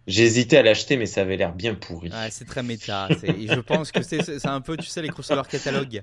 Hésité 0.08 0.58
à 0.58 0.64
l'acheter, 0.64 0.98
mais 0.98 1.06
ça 1.06 1.22
avait 1.22 1.38
l'air 1.38 1.54
bien 1.54 1.76
pourri. 1.76 2.10
Ouais, 2.10 2.30
c'est 2.32 2.46
très 2.46 2.64
méta. 2.64 3.08
et 3.24 3.48
je 3.48 3.60
pense 3.60 3.92
que 3.92 4.02
c'est 4.02 4.46
un 4.48 4.62
peu, 4.62 4.76
tu 4.78 4.88
sais, 4.88 5.02
les 5.02 5.10
crossovers 5.10 5.48
catalogue. 5.48 6.02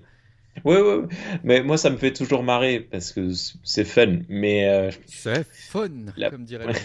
Ouais, 0.65 0.81
ouais, 0.81 0.95
ouais. 0.97 1.07
mais 1.45 1.63
moi 1.63 1.79
ça 1.79 1.89
me 1.89 1.97
fait 1.99 2.13
toujours 2.13 2.43
marrer 2.43 2.81
parce 2.81 3.13
que 3.13 3.31
c'est 3.63 3.85
fun. 3.85 4.21
Mais 4.29 4.69
euh, 4.69 4.91
C'est 5.07 5.47
fun, 5.53 5.89
La- 6.17 6.31
comme 6.31 6.45
dirait 6.45 6.67
le. 6.67 6.73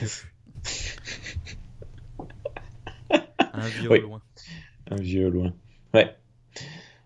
Un 3.53 3.67
vieux 3.67 3.89
Oui. 3.91 3.99
loin. 4.01 4.21
un 4.89 4.95
vieux 4.95 5.29
loin. 5.29 5.53
Ouais. 5.93 6.15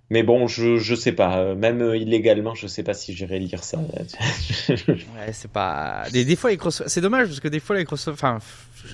Mais 0.10 0.24
bon, 0.24 0.48
je, 0.48 0.78
je 0.78 0.96
sais 0.96 1.12
pas. 1.12 1.38
euh, 1.40 1.56
Même 1.56 1.82
euh, 1.82 1.98
illégalement, 1.98 2.56
je 2.56 2.68
sais 2.68 2.84
pas 2.84 2.94
si 2.94 3.14
j'irai 3.14 3.40
lire 3.40 3.64
ça. 3.64 3.78
Ouais, 3.80 5.34
c'est 5.34 5.52
pas. 5.52 6.06
Des, 6.14 6.24
des 6.24 6.38
fois, 6.38 6.50
les 6.50 6.58
crossovers. 6.58 6.90
C'est 6.90 7.02
dommage 7.02 7.28
parce 7.28 7.42
que 7.42 7.50
des 7.50 7.60
fois, 7.60 7.76
les 7.78 7.84
crossovers. 7.84 8.14
Enfin, 8.14 8.40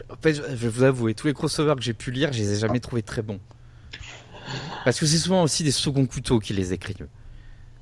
en 0.10 0.16
fait, 0.22 0.34
je 0.34 0.42
je 0.42 0.56
vais 0.56 0.70
vous 0.70 0.84
avouer, 0.84 1.14
tous 1.14 1.28
les 1.28 1.34
crossovers 1.34 1.76
que 1.76 1.82
j'ai 1.82 1.94
pu 1.94 2.12
lire, 2.12 2.32
je 2.34 2.40
les 2.40 2.54
ai 2.54 2.60
jamais 2.60 2.80
trouvés 2.80 3.04
très 3.04 3.22
bons. 3.22 3.40
Parce 4.86 5.00
que 5.00 5.06
c'est 5.06 5.18
souvent 5.18 5.44
aussi 5.44 5.64
des 5.64 5.72
seconds 5.72 6.06
couteaux 6.06 6.40
qui 6.40 6.54
les 6.54 6.74
écrivent. 6.74 7.08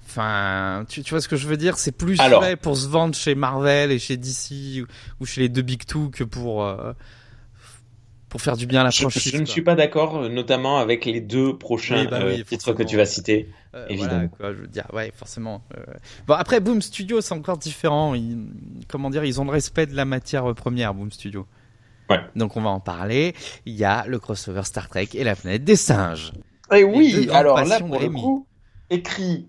Enfin, 0.05 0.85
tu, 0.89 1.03
tu 1.03 1.11
vois 1.11 1.21
ce 1.21 1.27
que 1.27 1.37
je 1.37 1.47
veux 1.47 1.57
dire? 1.57 1.77
C'est 1.77 1.93
plus 1.93 2.19
Alors. 2.19 2.43
fait 2.43 2.57
pour 2.57 2.75
se 2.75 2.87
vendre 2.87 3.15
chez 3.15 3.33
Marvel 3.33 3.91
et 3.91 3.99
chez 3.99 4.17
DC 4.17 4.81
ou, 4.81 4.85
ou 5.21 5.25
chez 5.25 5.41
les 5.41 5.49
deux 5.49 5.61
Big 5.61 5.85
Two 5.85 6.09
que 6.09 6.23
pour. 6.23 6.65
euh, 6.65 6.93
pour 8.27 8.41
faire 8.41 8.55
du 8.55 8.65
bien 8.65 8.79
à 8.79 8.83
la 8.85 8.91
je, 8.91 9.01
franchise. 9.01 9.33
Je, 9.33 9.37
ne 9.37 9.45
suis 9.45 9.61
pas 9.61 9.75
d'accord, 9.75 10.29
notamment 10.29 10.77
avec 10.79 11.03
les 11.03 11.19
deux 11.19 11.57
prochains 11.57 12.05
bah 12.05 12.21
titres 12.47 12.71
que 12.71 12.81
tu 12.81 12.95
vas 12.95 13.05
citer. 13.05 13.49
évidemment. 13.89 14.29
Voilà, 14.39 14.55
je 14.55 14.61
veux 14.61 14.67
dire, 14.67 14.87
ouais, 14.93 15.11
forcément. 15.13 15.61
Bon, 16.27 16.35
après, 16.35 16.61
Boom 16.61 16.81
Studio, 16.81 17.19
c'est 17.19 17.33
encore 17.33 17.57
différent. 17.57 18.15
Ils, 18.15 18.37
comment 18.87 19.09
dire, 19.09 19.25
ils 19.25 19.41
ont 19.41 19.43
le 19.43 19.51
respect 19.51 19.85
de 19.85 19.97
la 19.97 20.05
matière 20.05 20.55
première, 20.55 20.93
Boom 20.93 21.11
Studio. 21.11 21.45
Ouais. 22.11 22.19
Donc, 22.35 22.57
on 22.57 22.61
va 22.61 22.69
en 22.69 22.79
parler. 22.79 23.33
Il 23.65 23.73
y 23.73 23.83
a 23.83 24.05
le 24.07 24.19
crossover 24.19 24.63
Star 24.63 24.89
Trek 24.89 25.09
et 25.13 25.23
la 25.23 25.35
planète 25.35 25.63
des 25.63 25.75
singes. 25.75 26.33
Et 26.73 26.83
oui, 26.83 27.29
alors 27.31 27.63
là, 27.63 27.79
pour 27.79 27.99
le 27.99 28.09
coup, 28.09 28.47
écrit 28.89 29.47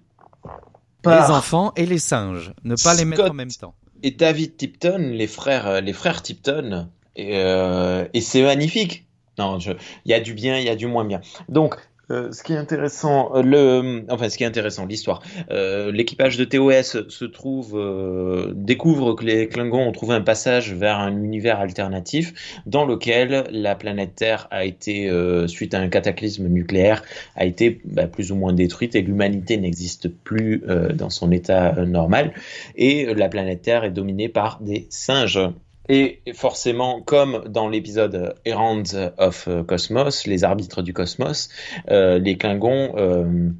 par 1.02 1.26
les 1.26 1.34
enfants 1.34 1.72
et 1.76 1.86
les 1.86 1.98
singes, 1.98 2.52
ne 2.64 2.74
pas 2.74 2.94
les 2.94 3.04
mettre 3.04 3.30
en 3.30 3.34
même 3.34 3.50
temps. 3.50 3.74
Et 4.02 4.10
David 4.10 4.56
Tipton, 4.56 4.98
les 4.98 5.26
frères, 5.26 5.80
les 5.80 5.92
frères 5.92 6.22
Tipton, 6.22 6.88
et, 7.14 7.36
euh, 7.36 8.06
et 8.14 8.20
c'est 8.20 8.42
magnifique. 8.42 9.06
Non, 9.38 9.58
il 9.58 9.76
y 10.06 10.14
a 10.14 10.20
du 10.20 10.34
bien, 10.34 10.58
il 10.58 10.64
y 10.64 10.68
a 10.68 10.76
du 10.76 10.86
moins 10.86 11.04
bien. 11.04 11.20
Donc, 11.48 11.76
euh, 12.12 12.30
ce 12.30 12.42
qui 12.42 12.52
est 12.52 12.56
intéressant, 12.56 13.34
euh, 13.34 13.42
le, 13.42 14.04
enfin, 14.10 14.28
ce 14.28 14.36
qui 14.36 14.44
est 14.44 14.46
intéressant, 14.46 14.84
l'histoire. 14.84 15.22
Euh, 15.50 15.90
L'équipage 15.90 16.36
de 16.36 16.44
TOS 16.44 17.08
se 17.08 17.24
trouve, 17.24 17.72
découvre 18.54 19.14
que 19.14 19.24
les 19.24 19.48
Klingons 19.48 19.88
ont 19.88 19.92
trouvé 19.92 20.14
un 20.14 20.20
passage 20.20 20.74
vers 20.74 20.98
un 20.98 21.16
univers 21.22 21.60
alternatif 21.60 22.60
dans 22.66 22.84
lequel 22.84 23.44
la 23.50 23.74
planète 23.74 24.14
Terre 24.14 24.46
a 24.50 24.64
été, 24.64 25.10
suite 25.46 25.74
à 25.74 25.78
un 25.78 25.88
cataclysme 25.88 26.48
nucléaire, 26.48 27.02
a 27.36 27.44
été 27.44 27.80
bah, 27.84 28.06
plus 28.06 28.32
ou 28.32 28.36
moins 28.36 28.52
détruite 28.52 28.94
et 28.94 29.02
l'humanité 29.02 29.56
n'existe 29.56 30.08
plus 30.08 30.62
dans 30.94 31.10
son 31.10 31.32
état 31.32 31.72
normal. 31.86 32.32
Et 32.76 33.12
la 33.14 33.28
planète 33.28 33.62
Terre 33.62 33.84
est 33.84 33.90
dominée 33.90 34.28
par 34.28 34.60
des 34.60 34.86
singes. 34.90 35.40
Et 35.88 36.22
forcément, 36.34 37.02
comme 37.02 37.44
dans 37.48 37.68
l'épisode 37.68 38.36
Errands 38.44 38.82
of 39.18 39.48
Cosmos, 39.66 40.26
les 40.26 40.44
arbitres 40.44 40.82
du 40.82 40.92
cosmos, 40.92 41.48
euh, 41.90 42.18
les 42.18 42.38
Klingons 42.38 42.94
euh, 42.96 43.50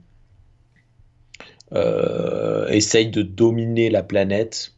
euh, 1.73 2.69
essayent 2.69 3.11
de 3.11 3.23
dominer 3.23 3.91
la 3.91 4.03
planète. 4.03 4.73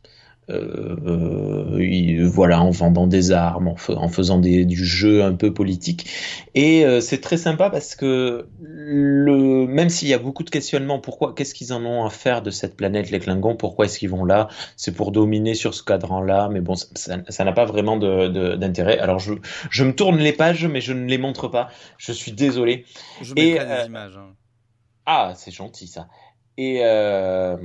Euh, 0.51 2.29
voilà, 2.29 2.61
en 2.61 2.71
vendant 2.71 3.07
des 3.07 3.33
armes, 3.33 3.69
en, 3.69 3.77
en 3.95 4.09
faisant 4.09 4.39
des, 4.39 4.67
du 4.67 4.85
jeu 4.85 5.23
un 5.25 5.33
peu 5.33 5.55
politique. 5.55 6.07
Et 6.55 6.85
euh, 6.85 7.01
c'est 7.01 7.21
très 7.21 7.39
sympa 7.39 7.71
parce 7.71 7.95
que 7.95 8.47
le, 8.61 9.67
même 9.67 9.89
s'il 9.89 10.09
y 10.09 10.13
a 10.13 10.19
beaucoup 10.19 10.43
de 10.43 10.51
questionnements, 10.51 10.99
pourquoi, 10.99 11.35
qu'est-ce 11.35 11.55
qu'ils 11.55 11.73
en 11.73 11.85
ont 11.87 12.05
à 12.05 12.11
faire 12.11 12.43
de 12.43 12.51
cette 12.51 12.77
planète, 12.77 13.11
les 13.11 13.21
Klingons? 13.21 13.57
Pourquoi 13.57 13.87
est-ce 13.87 13.99
qu'ils 13.99 14.11
vont 14.11 14.27
là? 14.27 14.49
C'est 14.77 14.95
pour 14.95 15.13
dominer 15.13 15.55
sur 15.55 15.73
ce 15.73 15.83
cadran-là, 15.83 16.51
mais 16.51 16.61
bon, 16.61 16.75
ça 16.75 17.45
n'a 17.45 17.53
pas 17.53 17.65
vraiment 17.65 17.97
d'intérêt. 17.97 18.99
Alors 18.99 19.21
je, 19.21 19.33
je 19.71 19.85
me 19.85 19.95
tourne 19.95 20.19
les 20.19 20.33
pages, 20.33 20.67
mais 20.67 20.83
je 20.83 20.93
ne 20.93 21.07
les 21.07 21.19
montre 21.19 21.49
pas. 21.49 21.69
Je 21.97 22.13
suis 22.13 22.33
désolé. 22.33 22.85
Je 23.23 23.33
Et, 23.37 23.59
euh, 23.59 23.81
des 23.81 23.87
images. 23.87 24.17
Hein. 24.19 24.35
Ah, 25.07 25.33
c'est 25.37 25.51
gentil 25.51 25.87
ça. 25.87 26.07
Et, 26.57 26.81
euh, 26.85 27.57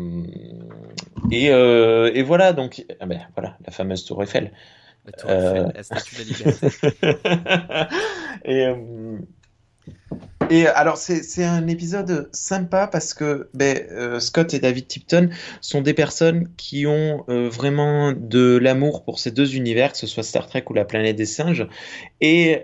et, 1.31 1.51
euh, 1.51 2.11
et, 2.13 2.23
voilà, 2.23 2.53
donc, 2.53 2.85
ah 2.99 3.05
ben, 3.05 3.21
voilà, 3.35 3.57
la 3.65 3.71
fameuse 3.71 4.03
Tour 4.03 4.23
Eiffel. 4.23 4.51
La 5.05 5.11
Tour 5.11 5.29
Eiffel, 5.29 5.57
euh... 5.57 5.71
la 5.75 5.83
statue 5.83 6.15
de 6.15 6.19
la 6.19 6.25
liberté. 6.25 6.67
et, 8.45 8.65
et 10.49 10.67
alors, 10.67 10.97
c'est 10.97 11.43
un 11.43 11.67
épisode 11.67 12.29
sympa 12.31 12.87
parce 12.87 13.13
que 13.13 13.49
ben, 13.53 14.19
Scott 14.19 14.55
et 14.55 14.59
David 14.59 14.87
Tipton 14.87 15.29
sont 15.61 15.81
des 15.81 15.93
personnes 15.93 16.49
qui 16.57 16.87
ont 16.87 17.25
vraiment 17.27 18.11
de 18.13 18.57
l'amour 18.57 19.03
pour 19.03 19.19
ces 19.19 19.29
deux 19.29 19.55
univers, 19.55 19.91
que 19.91 19.99
ce 19.99 20.07
soit 20.07 20.23
Star 20.23 20.47
Trek 20.47 20.63
ou 20.71 20.73
la 20.73 20.85
planète 20.85 21.15
des 21.15 21.27
singes. 21.27 21.67
Et 22.21 22.63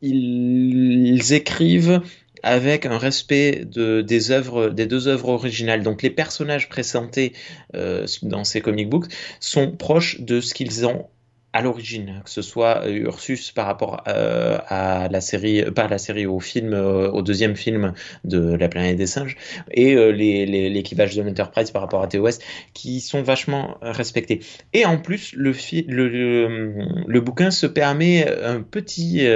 ils, 0.00 1.06
ils 1.06 1.32
écrivent 1.34 2.00
avec 2.42 2.86
un 2.86 2.98
respect 2.98 3.64
de, 3.64 4.02
des 4.02 4.30
œuvres, 4.30 4.68
des 4.68 4.86
deux 4.86 5.08
œuvres 5.08 5.28
originales. 5.28 5.82
Donc 5.82 6.02
les 6.02 6.10
personnages 6.10 6.68
présentés 6.68 7.32
euh, 7.74 8.06
dans 8.22 8.44
ces 8.44 8.60
comic 8.60 8.88
books 8.88 9.06
sont 9.40 9.70
proches 9.72 10.20
de 10.20 10.40
ce 10.40 10.54
qu'ils 10.54 10.86
ont 10.86 11.06
à 11.52 11.60
l'origine, 11.60 12.22
que 12.24 12.30
ce 12.30 12.40
soit 12.40 12.88
Ursus 12.88 13.52
par 13.52 13.66
rapport 13.66 14.02
euh, 14.08 14.58
à 14.68 15.08
la 15.10 15.20
série, 15.20 15.62
pas 15.70 15.84
à 15.84 15.88
la 15.88 15.98
série, 15.98 16.24
au 16.24 16.40
film, 16.40 16.72
euh, 16.72 17.10
au 17.10 17.20
deuxième 17.20 17.56
film 17.56 17.92
de 18.24 18.54
La 18.54 18.68
planète 18.68 18.96
des 18.96 19.06
singes, 19.06 19.36
et 19.70 19.94
euh, 19.94 20.12
les, 20.12 20.46
de 20.46 21.22
l'Enterprise 21.22 21.70
par 21.70 21.82
rapport 21.82 22.02
à 22.02 22.06
TOS, 22.06 22.38
qui 22.72 23.00
sont 23.00 23.22
vachement 23.22 23.76
respectés. 23.82 24.40
Et 24.72 24.86
en 24.86 24.98
plus, 24.98 25.34
le, 25.34 25.52
le, 25.88 26.08
le, 26.08 26.86
le, 27.06 27.20
bouquin 27.20 27.50
se 27.50 27.66
permet 27.66 28.26
un 28.42 28.62
petit, 28.62 29.26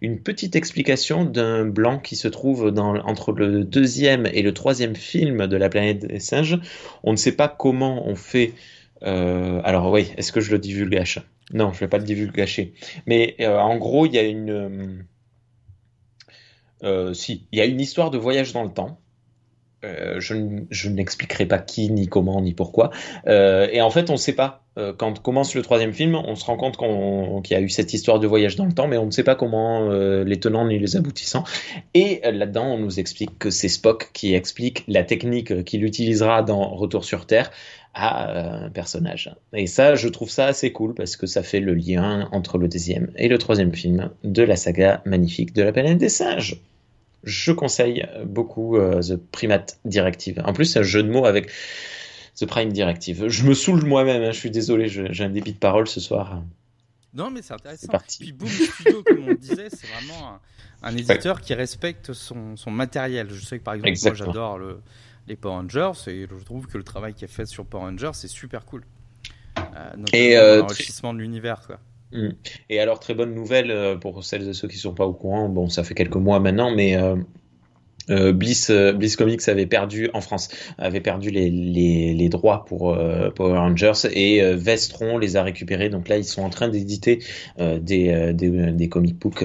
une 0.00 0.20
petite 0.20 0.56
explication 0.56 1.24
d'un 1.24 1.66
blanc 1.66 1.98
qui 1.98 2.16
se 2.16 2.28
trouve 2.28 2.70
dans, 2.70 2.96
entre 3.00 3.32
le 3.32 3.64
deuxième 3.64 4.26
et 4.26 4.42
le 4.42 4.54
troisième 4.54 4.96
film 4.96 5.46
de 5.46 5.56
La 5.56 5.68
planète 5.68 6.06
des 6.06 6.20
singes. 6.20 6.58
On 7.02 7.12
ne 7.12 7.16
sait 7.16 7.32
pas 7.32 7.48
comment 7.48 8.08
on 8.08 8.14
fait. 8.14 8.52
alors 9.02 9.90
oui, 9.90 10.12
est-ce 10.16 10.32
que 10.32 10.40
je 10.40 10.50
le 10.50 10.58
divulgage? 10.58 11.22
Non, 11.52 11.72
je 11.72 11.80
vais 11.80 11.88
pas 11.88 11.98
le 11.98 12.04
divulgacher. 12.04 12.74
Mais 13.06 13.36
euh, 13.40 13.58
en 13.58 13.76
gros, 13.78 14.06
il 14.06 14.14
y 14.14 14.18
a 14.18 14.22
une. 14.22 14.50
Euh, 14.50 14.98
euh 16.82 17.14
si, 17.14 17.46
il 17.52 17.58
y 17.58 17.62
a 17.62 17.64
une 17.64 17.80
histoire 17.80 18.10
de 18.10 18.18
voyage 18.18 18.52
dans 18.52 18.64
le 18.64 18.70
temps. 18.70 19.00
Je, 19.82 20.88
n'expliquerai 20.88 21.46
pas 21.46 21.60
qui, 21.60 21.88
ni 21.90 22.08
comment, 22.08 22.42
ni 22.42 22.52
pourquoi. 22.52 22.90
Et 23.26 23.80
en 23.80 23.90
fait, 23.90 24.10
on 24.10 24.14
ne 24.14 24.18
sait 24.18 24.34
pas. 24.34 24.64
Quand 24.96 25.20
commence 25.22 25.54
le 25.54 25.62
troisième 25.62 25.92
film, 25.92 26.16
on 26.16 26.34
se 26.34 26.44
rend 26.44 26.56
compte 26.56 26.76
qu'il 26.76 27.56
y 27.56 27.58
a 27.58 27.60
eu 27.60 27.68
cette 27.68 27.94
histoire 27.94 28.18
de 28.18 28.26
voyage 28.26 28.56
dans 28.56 28.64
le 28.64 28.72
temps, 28.72 28.88
mais 28.88 28.98
on 28.98 29.06
ne 29.06 29.12
sait 29.12 29.22
pas 29.22 29.36
comment 29.36 29.88
les 29.88 30.40
tenants 30.40 30.66
ni 30.66 30.80
les 30.80 30.96
aboutissants. 30.96 31.44
Et 31.94 32.20
là-dedans, 32.24 32.66
on 32.72 32.78
nous 32.78 32.98
explique 32.98 33.38
que 33.38 33.50
c'est 33.50 33.68
Spock 33.68 34.10
qui 34.12 34.34
explique 34.34 34.82
la 34.88 35.04
technique 35.04 35.62
qu'il 35.62 35.84
utilisera 35.84 36.42
dans 36.42 36.74
Retour 36.74 37.04
sur 37.04 37.26
Terre 37.26 37.52
à 37.94 38.64
un 38.64 38.70
personnage. 38.70 39.34
Et 39.52 39.66
ça, 39.66 39.94
je 39.94 40.08
trouve 40.08 40.30
ça 40.30 40.46
assez 40.46 40.72
cool 40.72 40.94
parce 40.94 41.16
que 41.16 41.26
ça 41.26 41.42
fait 41.42 41.60
le 41.60 41.74
lien 41.74 42.28
entre 42.32 42.58
le 42.58 42.68
deuxième 42.68 43.10
et 43.16 43.28
le 43.28 43.38
troisième 43.38 43.74
film 43.74 44.10
de 44.24 44.42
la 44.42 44.56
saga 44.56 45.02
magnifique 45.04 45.52
de 45.52 45.62
la 45.62 45.72
planète 45.72 45.98
des 45.98 46.08
singes 46.08 46.60
je 47.24 47.52
conseille 47.52 48.06
beaucoup 48.24 48.76
euh, 48.76 49.00
The 49.00 49.16
Primate 49.16 49.78
Directive. 49.84 50.40
En 50.44 50.52
plus, 50.52 50.66
c'est 50.66 50.80
un 50.80 50.82
jeu 50.82 51.02
de 51.02 51.10
mots 51.10 51.26
avec 51.26 51.50
The 52.36 52.46
Prime 52.46 52.72
Directive. 52.72 53.28
Je 53.28 53.44
me 53.44 53.54
saoule 53.54 53.84
moi-même, 53.84 54.22
hein, 54.22 54.30
je 54.32 54.38
suis 54.38 54.50
désolé, 54.50 54.88
j'ai 54.88 55.24
un 55.24 55.30
débit 55.30 55.52
de 55.52 55.58
parole 55.58 55.88
ce 55.88 56.00
soir. 56.00 56.42
Non, 57.14 57.30
mais 57.30 57.42
c'est 57.42 57.54
intéressant. 57.54 57.88
Parti. 57.88 58.18
Puis 58.18 58.32
Boom 58.32 58.48
Studio, 58.48 59.02
comme 59.06 59.28
on 59.28 59.34
disait, 59.34 59.68
c'est 59.70 59.86
vraiment 59.88 60.28
un, 60.28 60.40
un 60.82 60.96
éditeur 60.96 61.36
ouais. 61.36 61.42
qui 61.42 61.54
respecte 61.54 62.12
son, 62.12 62.56
son, 62.56 62.70
matériel. 62.70 63.28
Je 63.30 63.44
sais 63.44 63.58
que 63.58 63.64
par 63.64 63.74
exemple, 63.74 63.88
Exactement. 63.88 64.26
moi 64.26 64.34
j'adore 64.34 64.58
le, 64.58 64.80
les 65.28 65.36
Power 65.36 65.54
Rangers 65.54 65.92
et 66.08 66.26
je 66.28 66.44
trouve 66.44 66.66
que 66.66 66.78
le 66.78 66.84
travail 66.84 67.14
qui 67.14 67.24
est 67.24 67.28
fait 67.28 67.46
sur 67.46 67.64
Power 67.64 67.84
Rangers, 67.84 68.10
c'est 68.14 68.28
super 68.28 68.64
cool. 68.64 68.82
Euh, 69.58 69.90
et 70.12 70.36
euh, 70.36 70.60
l'enrichissement 70.60 71.12
de 71.14 71.18
l'univers, 71.18 71.62
quoi. 71.66 71.78
Mm. 72.12 72.30
Et 72.70 72.80
alors, 72.80 73.00
très 73.00 73.14
bonne 73.14 73.34
nouvelle 73.34 73.70
euh, 73.70 73.96
pour 73.96 74.24
celles 74.24 74.48
et 74.48 74.54
ceux 74.54 74.68
qui 74.68 74.76
ne 74.76 74.80
sont 74.80 74.94
pas 74.94 75.06
au 75.06 75.12
courant. 75.12 75.48
Bon, 75.48 75.68
ça 75.68 75.84
fait 75.84 75.94
quelques 75.94 76.16
mois 76.16 76.40
maintenant, 76.40 76.74
mais 76.74 76.96
euh, 78.10 78.32
Bliss, 78.32 78.70
euh, 78.70 78.92
Bliss 78.92 79.16
Comics 79.16 79.46
avait 79.48 79.66
perdu 79.66 80.08
en 80.14 80.20
France, 80.20 80.48
avait 80.78 81.00
perdu 81.00 81.30
les, 81.30 81.50
les, 81.50 82.14
les 82.14 82.28
droits 82.28 82.64
pour 82.64 82.90
euh, 82.90 83.30
Power 83.30 83.58
Rangers 83.58 84.08
et 84.12 84.40
Vestron 84.54 85.18
les 85.18 85.36
a 85.36 85.42
récupérés. 85.42 85.88
Donc 85.88 86.08
là, 86.08 86.16
ils 86.16 86.24
sont 86.24 86.42
en 86.42 86.50
train 86.50 86.68
d'éditer 86.68 87.22
des, 87.58 88.32
des, 88.32 88.72
des, 88.72 88.88
comic 88.88 89.18
books. 89.18 89.44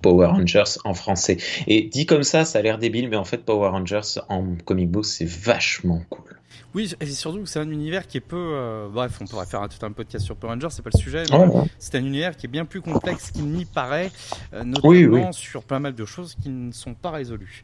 Power 0.00 0.26
Rangers 0.26 0.78
en 0.84 0.94
français. 0.94 1.36
Et 1.66 1.82
dit 1.82 2.06
comme 2.06 2.22
ça, 2.22 2.44
ça 2.44 2.58
a 2.58 2.62
l'air 2.62 2.78
débile, 2.78 3.08
mais 3.08 3.16
en 3.16 3.24
fait, 3.24 3.38
Power 3.38 3.68
Rangers 3.68 4.20
en 4.28 4.56
comic 4.64 4.90
book, 4.90 5.04
c'est 5.04 5.28
vachement 5.28 6.02
cool. 6.10 6.38
Oui, 6.74 6.94
et 7.00 7.06
surtout 7.06 7.40
que 7.40 7.48
c'est 7.48 7.58
un 7.58 7.70
univers 7.70 8.06
qui 8.06 8.16
est 8.16 8.22
peu. 8.22 8.52
Euh, 8.54 8.88
bref, 8.90 9.18
on 9.20 9.26
pourrait 9.26 9.46
faire 9.46 9.60
un, 9.60 9.68
tout 9.68 9.84
un 9.84 9.92
podcast 9.92 10.24
sur 10.24 10.36
Power 10.36 10.54
Rangers, 10.54 10.68
c'est 10.70 10.82
pas 10.82 10.90
le 10.92 10.98
sujet. 10.98 11.24
Mais. 11.30 11.38
C'est 11.78 11.96
un 11.96 12.04
univers 12.04 12.36
qui 12.36 12.46
est 12.46 12.48
bien 12.48 12.64
plus 12.64 12.80
complexe 12.80 13.30
qu'il 13.30 13.44
n'y 13.44 13.66
paraît, 13.66 14.10
euh, 14.54 14.64
notamment 14.64 14.88
oui, 14.88 15.04
oui. 15.04 15.22
sur 15.32 15.62
pas 15.64 15.78
mal 15.78 15.94
de 15.94 16.04
choses 16.06 16.34
qui 16.42 16.48
ne 16.48 16.72
sont 16.72 16.94
pas 16.94 17.10
résolues. 17.10 17.62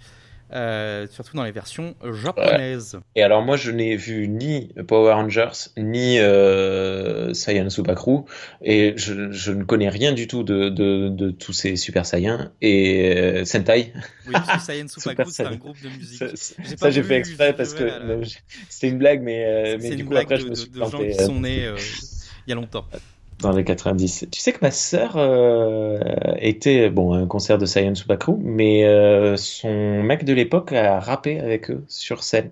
Euh, 0.53 1.07
surtout 1.11 1.37
dans 1.37 1.45
les 1.45 1.53
versions 1.53 1.95
japonaises. 2.23 2.95
Ouais. 2.95 3.01
Et 3.17 3.23
alors 3.23 3.43
moi 3.43 3.57
je 3.57 3.71
n'ai 3.71 3.97
vu 3.97 4.29
ni 4.29 4.73
Power 4.87 5.13
Rangers 5.13 5.71
ni 5.77 6.19
euh, 6.19 7.35
Saiyan 7.35 7.69
Supakru 7.69 8.21
et 8.63 8.95
je, 8.97 9.31
je, 9.31 9.53
ne 9.53 9.65
connais 9.65 9.91
rien 9.91 10.13
du 10.13 10.27
tout 10.27 10.45
de, 10.45 10.71
de, 10.71 11.11
de 11.11 11.31
tous 11.31 11.53
ces 11.53 11.77
Super 11.77 12.07
Saiyans 12.07 12.51
et 12.63 13.15
euh, 13.15 13.45
Sentai. 13.45 13.93
Oui, 14.27 14.33
parce 14.33 14.53
que 14.53 14.61
Saiyan 14.61 14.89
Supakru 14.89 15.31
c'est 15.31 15.45
un 15.45 15.57
groupe 15.57 15.81
de 15.83 15.89
musique. 15.91 16.25
Ça 16.79 16.91
j'ai 16.91 17.03
fait 17.03 17.17
exprès 17.17 17.53
parce 17.53 17.75
que 17.75 17.85
euh, 17.85 18.25
c'était 18.71 18.89
une 18.89 18.99
blague 18.99 19.23
mais, 19.23 19.77
mais 19.79 19.97
du 19.97 20.07
coup 20.07 20.17
après 20.17 20.39
de, 20.39 20.45
je 20.45 20.47
me 20.49 20.55
suis 20.55 20.71
de, 20.71 20.77
planté. 20.77 20.97
De 20.97 21.03
gens 21.03 21.19
qui 21.19 21.25
sont 21.25 21.41
nés 21.41 21.69
il 22.47 22.51
y 22.51 22.53
a 22.53 22.55
longtemps 22.55 22.87
dans 23.41 23.53
les 23.53 23.65
90. 23.65 24.27
Tu 24.31 24.41
sais 24.41 24.53
que 24.53 24.59
ma 24.63 24.71
sœur 24.71 25.15
euh, 25.17 25.99
était 26.39 26.91
bon 26.91 27.13
à 27.13 27.19
un 27.19 27.27
concert 27.27 27.59
de 27.59 27.67
Saiyan 27.67 27.95
Supakru, 27.95 28.35
mais 28.39 28.85
euh, 28.85 29.37
son 29.37 30.03
mec 30.03 30.25
de 30.25 30.33
l'époque 30.33 30.73
a 30.73 31.01
rappé 31.01 31.41
avec 31.41 31.71
eux 31.71 31.85
sur 31.89 32.23
scène. 32.23 32.51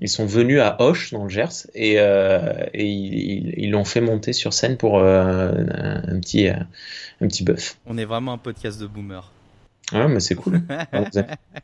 Ils 0.00 0.08
sont 0.08 0.26
venus 0.26 0.60
à 0.60 0.76
Hoche 0.80 1.12
dans 1.12 1.22
le 1.22 1.28
Gers 1.28 1.68
et, 1.74 1.94
et 1.94 2.82
ils 2.82 3.70
l'ont 3.70 3.84
fait 3.84 4.00
monter 4.00 4.32
sur 4.32 4.52
scène 4.52 4.76
pour 4.76 4.98
un 4.98 6.18
petit 6.20 6.48
un 6.48 6.66
petit 7.28 7.44
bœuf. 7.44 7.78
On 7.86 7.96
est 7.96 8.04
vraiment 8.04 8.32
un 8.32 8.38
podcast 8.38 8.80
de 8.80 8.88
boomer. 8.88 9.30
Ouais, 9.92 10.08
mais 10.08 10.20
c'est 10.20 10.34
cool. 10.34 10.62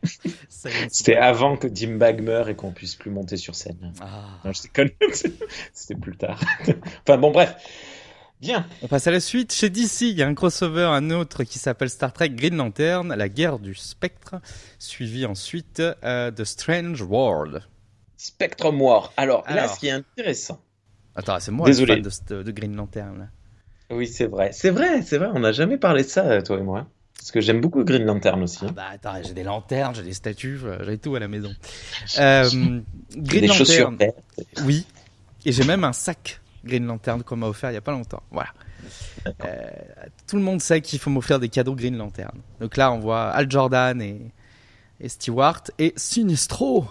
C'était 0.49 1.17
avant 1.17 1.57
que 1.57 1.67
Bag 1.97 2.23
meure 2.23 2.49
et 2.49 2.55
qu'on 2.55 2.71
puisse 2.71 2.95
plus 2.95 3.11
monter 3.11 3.37
sur 3.37 3.55
scène. 3.55 3.93
Ah. 4.01 4.25
C'était 5.73 5.95
plus 5.95 6.17
tard. 6.17 6.39
enfin 7.07 7.17
bon, 7.17 7.31
bref. 7.31 7.57
Bien. 8.41 8.67
On 8.83 8.89
passe 8.89 9.07
à 9.07 9.11
la 9.11 9.21
suite. 9.21 9.53
Chez 9.53 9.69
DC, 9.69 10.03
il 10.03 10.17
y 10.19 10.23
a 10.23 10.27
un 10.27 10.35
crossover, 10.35 10.85
un 10.85 11.11
autre 11.11 11.45
qui 11.45 11.59
s'appelle 11.59 11.91
Star 11.91 12.13
Trek 12.13 12.31
Green 12.31 12.57
Lantern, 12.57 13.15
la 13.15 13.29
guerre 13.29 13.59
du 13.59 13.75
spectre, 13.75 14.37
suivi 14.79 15.27
ensuite 15.27 15.83
euh, 16.05 16.31
de 16.31 16.45
Strange 16.45 17.03
World. 17.03 17.63
Spectrum 18.17 18.81
War. 18.81 19.13
Alors, 19.17 19.45
là, 19.49 19.69
ce 19.69 19.79
qui 19.79 19.89
est 19.89 19.93
intéressant. 19.93 20.61
Attends, 21.15 21.39
c'est 21.41 21.51
moi 21.51 21.67
Désolé. 21.67 21.97
le 21.97 22.03
fan 22.03 22.39
de, 22.39 22.43
de 22.43 22.51
Green 22.51 22.75
Lantern. 22.75 23.31
Oui, 23.91 24.07
c'est 24.07 24.27
vrai. 24.27 24.51
C'est 24.53 24.71
vrai, 24.71 25.03
c'est 25.03 25.19
vrai. 25.19 25.29
On 25.35 25.41
n'a 25.41 25.53
jamais 25.53 25.77
parlé 25.77 26.03
de 26.03 26.09
ça, 26.09 26.41
toi 26.43 26.59
et 26.59 26.63
moi. 26.63 26.87
Parce 27.19 27.33
que 27.33 27.43
j'aime 27.43 27.61
beaucoup 27.61 27.85
Green 27.85 28.05
Lantern 28.05 28.43
aussi. 28.43 28.65
Ah 28.67 28.73
bah 28.73 28.87
attends, 28.93 29.23
j'ai 29.23 29.35
des 29.35 29.43
lanternes, 29.43 29.95
j'ai 29.95 30.03
des 30.03 30.15
statues, 30.15 30.59
j'ai 30.87 30.97
tout 30.97 31.15
à 31.15 31.21
la 31.21 31.29
maison. 31.29 31.53
Euh, 32.19 32.49
Green 33.17 33.43
des 33.43 33.47
Lantern. 33.47 33.99
Oui. 34.65 34.87
Et 35.45 35.53
j'ai 35.53 35.65
même 35.65 35.85
un 35.85 35.93
sac 35.93 36.41
Green 36.65 36.87
Lantern 36.87 37.23
qu'on 37.23 37.37
m'a 37.37 37.47
offert 37.47 37.71
il 37.71 37.75
y 37.75 37.79
a 37.79 37.81
pas 37.83 37.93
longtemps. 37.93 38.23
Voilà. 38.31 38.51
Euh, 39.45 39.71
tout 40.27 40.37
le 40.37 40.43
monde 40.43 40.61
sait 40.61 40.81
qu'il 40.81 40.99
faut 40.99 41.11
m'offrir 41.11 41.39
des 41.39 41.49
cadeaux 41.49 41.75
Green 41.75 41.97
Lantern. 41.97 42.39
Donc 42.61 42.77
là, 42.77 42.93
on 42.93 42.99
voit 42.99 43.31
Al 43.31 43.51
Jordan 43.51 44.01
et, 44.01 44.33
et 45.01 45.09
Stewart 45.09 45.63
et 45.79 45.93
Sinistro. 45.97 46.87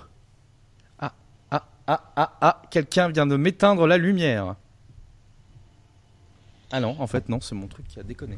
Ah, 0.99 1.13
ah, 1.51 1.67
ah, 1.88 2.11
ah, 2.15 2.38
ah, 2.41 2.61
quelqu'un 2.70 3.09
vient 3.09 3.28
de 3.28 3.36
m'éteindre 3.36 3.88
la 3.88 3.97
lumière. 3.97 4.55
Ah 6.72 6.80
non, 6.80 6.95
en 6.99 7.07
fait, 7.07 7.30
non, 7.30 7.41
c'est 7.41 7.55
mon 7.55 7.67
truc 7.67 7.88
qui 7.88 7.99
a 7.99 8.03
déconné. 8.03 8.38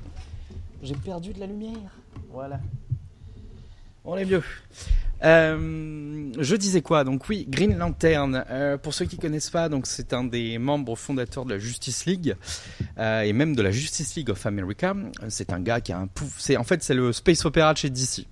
J'ai 0.82 0.96
perdu 0.96 1.34
de 1.34 1.40
la 1.40 1.48
lumière. 1.48 1.92
Voilà. 2.32 2.60
On 4.04 4.18
est 4.18 4.26
mieux. 4.26 4.44
Euh, 5.24 6.32
je 6.40 6.56
disais 6.56 6.82
quoi? 6.82 7.04
Donc 7.04 7.30
oui, 7.30 7.46
Green 7.48 7.78
Lantern. 7.78 8.44
Euh, 8.50 8.78
pour 8.78 8.94
ceux 8.94 9.06
qui 9.06 9.18
connaissent 9.18 9.52
pas, 9.52 9.70
donc 9.70 9.86
c'est 9.86 10.14
un 10.14 10.24
des 10.24 10.58
membres 10.58 10.96
fondateurs 10.96 11.46
de 11.46 11.54
la 11.54 11.60
Justice 11.60 12.06
League 12.06 12.36
euh, 12.98 13.22
et 13.22 13.34
même 13.34 13.56
de 13.56 13.62
la 13.62 13.72
Justice 13.72 14.16
League 14.16 14.30
of 14.30 14.46
America. 14.46 14.96
C'est 15.30 15.54
un 15.54 15.60
gars 15.60 15.82
qui 15.82 15.92
a 15.92 16.00
un 16.00 16.08
pouf. 16.08 16.40
C'est 16.40 16.58
en 16.58 16.64
fait 16.64 16.82
c'est 16.82 16.96
le 16.96 17.14
space 17.14 17.46
opera 17.46 17.74
de 17.74 17.78
chez 17.78 17.90
DC. 17.90 18.26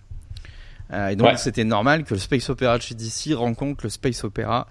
Et 0.92 1.16
donc 1.16 1.38
c'était 1.38 1.66
normal 1.66 2.04
que 2.04 2.16
le 2.16 2.20
space 2.20 2.50
opera 2.50 2.80
de 2.80 2.82
chez 2.82 2.96
DC 2.96 3.36
rencontre 3.36 3.84
le 3.84 3.92
space 3.92 4.24
opera 4.24 4.68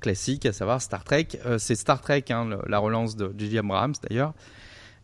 classique, 0.00 0.44
à 0.44 0.52
savoir 0.52 0.82
Star 0.82 1.02
Trek. 1.02 1.28
C'est 1.56 1.76
Star 1.76 2.02
Trek, 2.02 2.24
hein, 2.28 2.50
la 2.66 2.78
relance 2.78 3.16
de 3.16 3.32
J.J. 3.38 3.60
Abrams 3.60 3.94
d'ailleurs. 4.06 4.34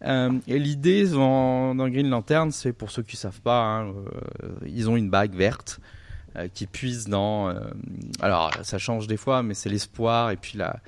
Et 0.02 0.58
l'idée 0.58 1.08
dans, 1.08 1.74
dans, 1.74 1.88
Green 1.88 2.08
Lantern, 2.08 2.50
c'est 2.52 2.72
pour 2.72 2.90
ceux 2.90 3.02
qui 3.02 3.16
savent 3.16 3.40
pas, 3.40 3.64
hein, 3.64 3.94
ils 4.64 4.88
ont 4.88 4.96
une 4.96 5.10
bague 5.10 5.34
verte 5.34 5.80
qui 6.54 6.66
puise 6.66 7.08
dans. 7.08 7.52
alors 8.20 8.52
ça 8.62 8.78
change 8.78 9.06
des 9.08 9.16
fois, 9.16 9.42
mais 9.42 9.54
c'est 9.54 9.68
l'espoir 9.68 10.30
et 10.30 10.36
puis 10.36 10.56
la. 10.56 10.80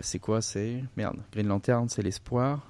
c'est 0.00 0.18
quoi 0.18 0.40
C'est 0.40 0.82
merde. 0.96 1.16
Green 1.32 1.48
Lantern, 1.48 1.88
c'est 1.88 2.02
l'espoir. 2.02 2.60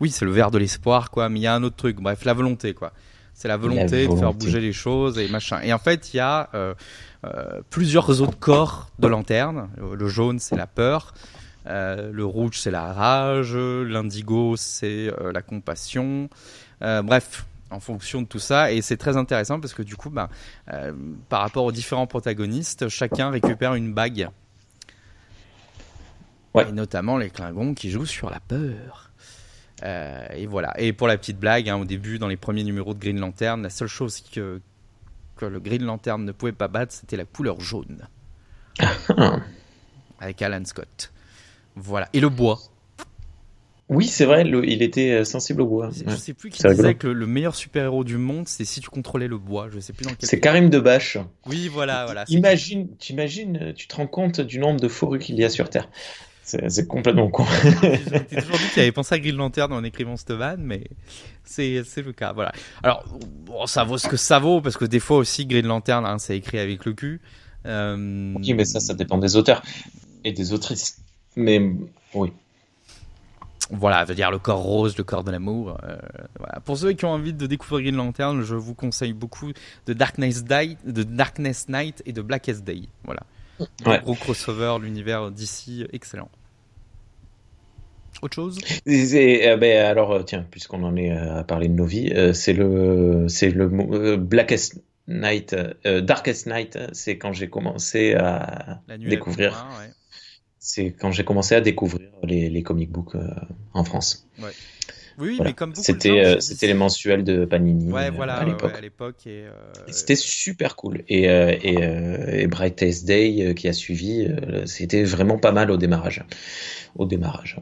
Oui, 0.00 0.10
c'est 0.10 0.24
le 0.24 0.30
vert 0.30 0.50
de 0.50 0.58
l'espoir, 0.58 1.10
quoi. 1.10 1.28
Mais 1.28 1.40
il 1.40 1.42
y 1.42 1.46
a 1.46 1.54
un 1.54 1.62
autre 1.62 1.76
truc. 1.76 2.00
Bref, 2.00 2.24
la 2.24 2.32
volonté, 2.32 2.74
quoi. 2.74 2.92
C'est 3.34 3.48
la 3.48 3.56
volonté, 3.56 4.06
de 4.06 4.16
faire 4.16 4.34
bouger 4.34 4.60
les 4.60 4.72
choses 4.72 5.18
et 5.18 5.28
machin. 5.28 5.60
Et 5.62 5.72
en 5.72 5.78
fait, 5.78 6.12
il 6.12 6.18
y 6.18 6.20
a 6.20 6.50
euh, 6.54 6.74
euh, 7.24 7.62
plusieurs 7.70 8.20
autres 8.20 8.38
corps 8.38 8.90
de 8.98 9.08
lanterne. 9.08 9.70
Le 9.78 10.08
jaune, 10.08 10.38
c'est 10.38 10.56
la 10.56 10.66
peur. 10.66 11.14
Euh, 11.66 12.10
le 12.12 12.24
rouge, 12.24 12.58
c'est 12.58 12.70
la 12.70 12.92
rage. 12.92 13.54
L'indigo, 13.54 14.56
c'est 14.56 15.10
la 15.32 15.42
compassion. 15.42 16.28
bref, 16.80 17.46
en 17.70 17.80
fonction 17.80 18.22
de 18.22 18.26
tout 18.26 18.38
ça. 18.38 18.72
Et 18.72 18.82
c'est 18.82 18.96
très 18.96 19.16
intéressant 19.16 19.60
parce 19.60 19.74
que 19.74 19.82
du 19.82 19.96
coup, 19.96 20.10
bah, 20.10 20.28
par 21.28 21.40
rapport 21.40 21.64
aux 21.64 21.72
différents 21.72 22.06
protagonistes, 22.06 22.88
chacun 22.88 23.30
récupère 23.30 23.74
une 23.74 23.92
bague. 23.92 24.28
Ouais. 26.54 26.68
Et 26.68 26.72
notamment 26.72 27.16
les 27.16 27.30
Klingons 27.30 27.74
qui 27.74 27.90
jouent 27.90 28.06
sur 28.06 28.30
la 28.30 28.40
peur. 28.40 29.10
Euh, 29.82 30.26
et 30.34 30.46
voilà. 30.46 30.78
Et 30.78 30.92
pour 30.92 31.08
la 31.08 31.16
petite 31.16 31.38
blague, 31.38 31.68
hein, 31.68 31.76
au 31.76 31.84
début, 31.84 32.18
dans 32.18 32.28
les 32.28 32.36
premiers 32.36 32.64
numéros 32.64 32.94
de 32.94 32.98
Green 32.98 33.18
Lantern, 33.18 33.62
la 33.62 33.70
seule 33.70 33.88
chose 33.88 34.20
que, 34.20 34.60
que 35.36 35.46
le 35.46 35.60
Green 35.60 35.84
Lantern 35.84 36.24
ne 36.24 36.32
pouvait 36.32 36.52
pas 36.52 36.68
battre, 36.68 36.92
c'était 36.92 37.16
la 37.16 37.24
couleur 37.24 37.60
jaune. 37.60 38.06
Avec 40.20 40.42
Alan 40.42 40.64
Scott. 40.64 41.12
Voilà. 41.76 42.08
Et 42.12 42.20
le 42.20 42.28
bois. 42.28 42.58
Oui, 43.88 44.06
c'est 44.06 44.24
vrai, 44.24 44.44
il 44.46 44.82
était 44.82 45.10
euh, 45.10 45.24
sensible 45.24 45.62
au 45.62 45.66
bois. 45.66 45.90
Je 46.06 46.14
sais 46.14 46.32
plus 46.32 46.50
qui 46.50 46.62
disait 46.62 46.94
que 46.94 47.08
le, 47.08 47.26
meilleur 47.26 47.56
super-héros 47.56 48.04
du 48.04 48.18
monde, 48.18 48.46
c'est 48.46 48.64
si 48.64 48.80
tu 48.80 48.88
contrôlais 48.88 49.26
le 49.26 49.36
bois. 49.36 49.68
Je 49.68 49.80
sais 49.80 49.92
plus 49.92 50.04
dans 50.04 50.14
quel. 50.14 50.28
C'est 50.28 50.38
Karim 50.38 50.70
Debache. 50.70 51.18
Oui, 51.46 51.66
voilà, 51.66 52.04
voilà. 52.04 52.24
Imagine, 52.28 52.88
tu 53.00 53.12
imagines, 53.12 53.74
tu 53.74 53.88
te 53.88 53.96
rends 53.96 54.06
compte 54.06 54.40
du 54.40 54.60
nombre 54.60 54.78
de 54.78 54.86
fourrus 54.86 55.20
qu'il 55.20 55.34
y 55.34 55.44
a 55.44 55.48
sur 55.48 55.68
Terre. 55.68 55.88
C'est 56.44 56.86
complètement 56.86 57.28
con. 57.28 57.44
J'ai 57.82 58.42
toujours 58.42 58.58
dit 58.58 58.68
qu'il 58.72 58.82
avait 58.82 58.92
pensé 58.92 59.14
à 59.14 59.18
Green 59.18 59.36
Lantern 59.36 59.72
en 59.72 59.84
écrivant 59.84 60.16
cette 60.16 60.32
mais 60.58 60.84
c'est 61.44 61.82
le 61.96 62.12
cas. 62.12 62.32
Voilà. 62.32 62.52
Alors, 62.82 63.04
bon, 63.44 63.66
ça 63.66 63.84
vaut 63.84 63.98
ce 63.98 64.08
que 64.08 64.16
ça 64.16 64.38
vaut, 64.38 64.60
parce 64.60 64.76
que 64.76 64.84
des 64.84 65.00
fois 65.00 65.18
aussi, 65.18 65.46
Green 65.46 65.66
Lantern, 65.66 66.04
hein, 66.04 66.18
c'est 66.18 66.36
écrit 66.36 66.58
avec 66.58 66.84
le 66.84 66.92
cul. 66.92 67.20
Euh... 67.66 68.34
Oui, 68.36 68.54
mais 68.54 68.64
ça, 68.64 68.80
ça 68.80 68.94
dépend 68.94 69.18
des 69.18 69.36
auteurs 69.36 69.62
et 70.24 70.32
des 70.32 70.52
autrices. 70.52 70.98
Mais 71.40 71.60
oui. 72.14 72.32
Voilà, 73.72 74.04
veut 74.04 74.14
dire 74.14 74.30
le 74.30 74.38
corps 74.38 74.62
rose, 74.62 74.98
le 74.98 75.04
corps 75.04 75.22
de 75.22 75.30
l'amour. 75.30 75.78
Euh, 75.84 75.96
voilà. 76.38 76.60
Pour 76.64 76.76
ceux 76.76 76.92
qui 76.92 77.04
ont 77.04 77.12
envie 77.12 77.32
de 77.32 77.46
découvrir 77.46 77.82
Green 77.82 77.96
Lantern, 77.96 78.42
je 78.42 78.56
vous 78.56 78.74
conseille 78.74 79.12
beaucoup 79.12 79.52
de 79.86 79.92
Darkness, 79.92 80.44
Day, 80.44 80.76
de 80.84 81.02
Darkness 81.04 81.68
Night 81.68 82.02
et 82.04 82.12
de 82.12 82.20
Blackest 82.20 82.64
Day. 82.64 82.82
Voilà. 83.04 83.22
Ouais. 83.86 84.00
Gros 84.02 84.14
crossover, 84.14 84.78
l'univers 84.82 85.30
d'ici, 85.30 85.86
excellent. 85.92 86.28
Autre 88.22 88.34
chose? 88.34 88.58
Euh, 88.88 89.56
ben, 89.56 89.86
Alors, 89.86 90.12
euh, 90.12 90.22
tiens, 90.24 90.44
puisqu'on 90.50 90.82
en 90.82 90.96
est 90.96 91.12
à 91.12 91.44
parler 91.44 91.68
de 91.68 91.74
nos 91.74 91.86
vies, 91.86 92.12
c'est 92.34 92.52
le, 92.52 93.26
c'est 93.28 93.50
le 93.50 94.16
Blackest 94.16 94.82
Night, 95.06 95.54
Darkest 95.84 96.46
Night, 96.46 96.78
c'est 96.92 97.18
quand 97.18 97.32
j'ai 97.32 97.48
commencé 97.48 98.14
à 98.14 98.80
découvrir. 98.98 99.66
C'est 100.60 100.92
quand 100.92 101.10
j'ai 101.10 101.24
commencé 101.24 101.56
à 101.56 101.60
découvrir 101.60 102.08
les, 102.22 102.48
les 102.48 102.62
comic 102.62 102.90
books 102.90 103.16
en 103.72 103.82
France. 103.82 104.28
Ouais. 104.38 104.50
Oui, 105.18 105.38
mais 105.42 105.52
comme 105.52 105.74
c'était 105.74 106.40
c'était 106.40 106.68
les 106.68 106.74
mensuels 106.74 107.24
de 107.24 107.44
Panini 107.44 107.92
ouais, 107.92 108.10
voilà, 108.10 108.36
à 108.36 108.44
l'époque. 108.44 109.28
c'était 109.88 110.14
super 110.14 110.76
cool. 110.76 111.02
Et, 111.08 111.24
et, 111.24 112.42
et 112.42 112.46
Brightest 112.46 113.04
Day 113.06 113.54
qui 113.54 113.68
a 113.68 113.72
suivi, 113.72 114.28
c'était 114.66 115.02
vraiment 115.02 115.38
pas 115.38 115.52
mal 115.52 115.70
au 115.70 115.76
démarrage. 115.76 116.24
Au 116.94 117.06
démarrage. 117.06 117.58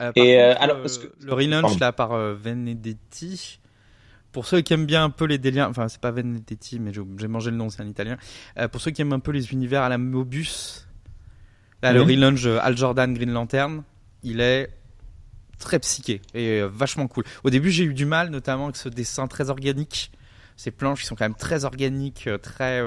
Euh, 0.00 0.12
et 0.16 0.40
euh, 0.40 0.54
alors, 0.58 0.78
le 1.20 1.32
relaunch 1.32 1.78
là 1.78 1.92
par 1.92 2.12
euh, 2.12 2.34
Venedetti. 2.34 3.60
Pour 4.32 4.46
ceux 4.46 4.62
qui 4.62 4.72
aiment 4.72 4.86
bien 4.86 5.04
un 5.04 5.10
peu 5.10 5.26
les 5.26 5.38
délires, 5.38 5.68
enfin 5.68 5.86
c'est 5.86 6.00
pas 6.00 6.10
Venedetti, 6.10 6.80
mais 6.80 6.92
j'ai 6.92 7.28
mangé 7.28 7.52
le 7.52 7.56
nom, 7.56 7.70
c'est 7.70 7.82
un 7.82 7.86
italien. 7.86 8.16
pour 8.72 8.80
ceux 8.80 8.90
qui 8.90 9.00
aiment 9.02 9.12
un 9.12 9.20
peu 9.20 9.30
les 9.30 9.52
univers 9.52 9.82
à 9.82 9.88
la 9.88 9.96
Mobius, 9.96 10.83
là 11.84 11.92
le 11.92 12.02
relaunch 12.02 12.46
Al 12.46 12.76
Jordan 12.76 13.14
Green 13.14 13.32
Lantern, 13.32 13.82
il 14.22 14.40
est 14.40 14.70
très 15.58 15.78
psyché 15.78 16.20
et 16.34 16.62
vachement 16.62 17.06
cool. 17.06 17.24
Au 17.44 17.50
début, 17.50 17.70
j'ai 17.70 17.84
eu 17.84 17.94
du 17.94 18.06
mal, 18.06 18.30
notamment 18.30 18.64
avec 18.64 18.76
ce 18.76 18.88
dessin 18.88 19.26
très 19.26 19.50
organique. 19.50 20.10
Ces 20.56 20.70
planches 20.70 21.00
qui 21.00 21.06
sont 21.06 21.16
quand 21.16 21.24
même 21.24 21.34
très 21.34 21.64
organiques, 21.64 22.28
très. 22.42 22.80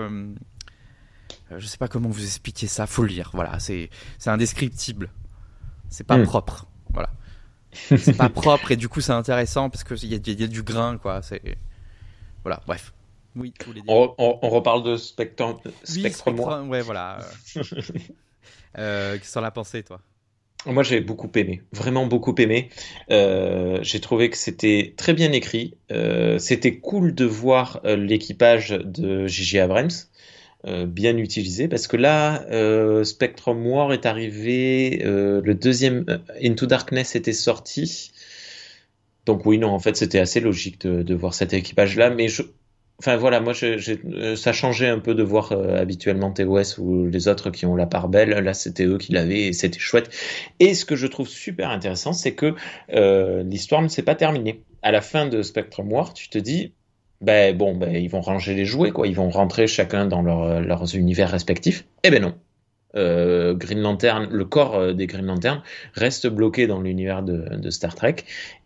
je 1.52 1.66
sais 1.66 1.78
pas 1.78 1.88
comment 1.88 2.10
vous 2.10 2.24
expliquer 2.24 2.68
ça, 2.68 2.88
faut 2.88 3.04
le 3.04 3.10
lire. 3.10 3.32
Voilà, 3.34 3.60
c'est 3.60 3.90
indescriptible. 4.26 5.10
C'est 5.90 6.06
pas 6.06 6.18
hmm. 6.18 6.24
propre. 6.24 6.68
Voilà. 6.92 7.10
C'est 7.72 8.18
pas 8.18 8.30
propre 8.44 8.72
et 8.72 8.76
du 8.76 8.90
coup 8.90 9.02
c'est 9.02 9.12
intéressant 9.12 9.70
parce 9.70 9.84
qu'il 9.84 10.12
y, 10.12 10.16
y, 10.16 10.44
a 10.44 10.48
du 10.48 10.64
grain 10.64 10.98
quoi. 10.98 11.22
C'est 11.22 11.58
voilà. 12.44 12.62
Bref. 12.66 12.94
Oui. 13.36 13.54
On, 13.88 14.16
on, 14.18 14.50
reparle 14.50 14.84
de 14.84 14.98
Spectrum. 14.98 15.58
Spectrum. 15.84 16.70
ouais 16.70 16.82
voilà. 16.82 17.20
euh, 18.78 19.18
Qu'est-ce 19.18 19.34
que 19.34 19.40
la 19.40 19.52
pensée 19.52 19.84
toi? 19.84 20.02
Moi, 20.66 20.84
j'ai 20.84 21.00
beaucoup 21.00 21.30
aimé, 21.36 21.62
vraiment 21.72 22.08
beaucoup 22.08 22.36
aimé. 22.40 22.70
Euh, 23.10 23.80
j'ai 23.84 24.02
trouvé 24.02 24.30
que 24.30 24.38
c'était 24.38 24.94
très 24.98 25.14
bien 25.14 25.32
écrit. 25.32 25.78
Euh, 25.92 26.40
c'était 26.40 26.78
cool 26.78 27.16
de 27.16 27.26
voir 27.26 27.80
l'équipage 27.84 28.70
de 28.70 29.28
J.J. 29.28 29.60
Abrams. 29.60 29.92
Bien 30.66 31.16
utilisé 31.16 31.70
parce 31.70 31.88
que 31.88 31.96
là 31.96 32.46
Spectrum 33.06 33.66
War 33.66 33.94
est 33.94 34.06
arrivé 34.06 35.00
le 35.02 35.54
deuxième 35.54 36.04
Into 36.44 36.66
Darkness 36.66 37.16
était 37.16 37.32
sorti 37.32 38.12
donc 39.28 39.46
oui 39.46 39.60
non 39.60 39.70
en 39.70 39.80
fait 39.80 39.96
c'était 39.96 40.20
assez 40.20 40.40
logique 40.40 40.82
de, 40.82 41.14
voir 41.14 41.34
cet 41.34 41.54
équipage 41.54 41.96
là 41.96 42.10
mais 42.10 42.28
je 42.28 42.42
Enfin 43.00 43.16
voilà, 43.16 43.40
moi 43.42 43.54
euh, 43.62 44.36
ça 44.36 44.54
changeait 44.54 44.88
un 44.88 44.98
peu 44.98 45.14
de 45.14 45.22
voir 45.22 45.52
euh, 45.52 45.80
habituellement 45.80 46.32
TOS 46.32 46.80
ou 46.80 47.06
les 47.06 47.28
autres 47.28 47.52
qui 47.52 47.68
ont 47.68 47.76
la 47.76 47.86
part 47.86 48.10
belle. 48.10 48.30
Là, 48.30 48.54
c'était 48.56 48.86
eux 48.86 48.98
qui 48.98 49.12
l'avaient 49.12 49.48
et 49.48 49.54
c'était 49.54 49.78
chouette. 49.78 50.10
Et 50.60 50.74
ce 50.74 50.84
que 50.84 50.96
je 50.96 51.06
trouve 51.06 51.28
super 51.28 51.70
intéressant, 51.70 52.14
c'est 52.14 52.34
que 52.34 52.56
euh, 52.94 53.44
l'histoire 53.44 53.84
ne 53.84 53.88
s'est 53.88 54.02
pas 54.02 54.16
terminée. 54.16 54.64
À 54.82 54.92
la 54.92 55.02
fin 55.02 55.28
de 55.28 55.44
Spectrum 55.44 55.92
War, 55.92 56.14
tu 56.14 56.30
te 56.30 56.40
dis, 56.40 56.74
ben 57.22 57.56
bon, 57.56 57.76
ben 57.76 57.96
ils 57.96 58.10
vont 58.10 58.22
ranger 58.22 58.56
les 58.56 58.66
jouets, 58.66 58.92
quoi. 58.92 59.08
Ils 59.08 59.16
vont 59.16 59.30
rentrer 59.30 59.68
chacun 59.68 60.08
dans 60.08 60.24
leurs 60.24 60.96
univers 60.96 61.30
respectifs. 61.30 61.86
Eh 62.04 62.10
ben 62.10 62.22
non. 62.22 62.36
Green 62.96 63.80
Lantern, 63.80 64.28
le 64.32 64.46
corps 64.46 64.96
des 64.96 65.06
Green 65.06 65.26
Lantern 65.28 65.62
reste 65.94 66.26
bloqué 66.26 66.66
dans 66.66 66.82
l'univers 66.82 67.22
de, 67.22 67.70
Star 67.70 67.94
Trek 67.94 68.16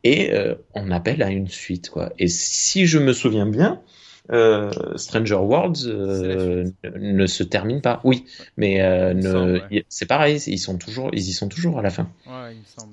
et 0.05 0.31
on 0.73 0.89
appelle 0.89 1.21
à 1.21 1.31
une 1.31 1.49
suite, 1.49 1.89
quoi. 1.89 2.13
Et 2.17 2.29
si 2.29 2.85
je 2.85 2.97
me 2.97 3.11
souviens 3.11 3.45
bien, 3.45 3.81
euh, 4.29 4.71
Stranger 4.97 5.35
Worlds 5.35 5.87
euh, 5.87 6.65
ne 6.95 7.25
se 7.25 7.43
termine 7.43 7.81
pas. 7.81 7.99
Oui, 8.03 8.25
mais 8.55 8.81
euh, 8.81 9.59
c'est 9.89 10.05
pareil, 10.05 10.37
ils 10.47 10.59
sont 10.59 10.77
toujours, 10.77 11.09
ils 11.13 11.27
y 11.27 11.33
sont 11.33 11.49
toujours 11.49 11.79
à 11.79 11.81
la 11.81 11.89
fin. 11.89 12.09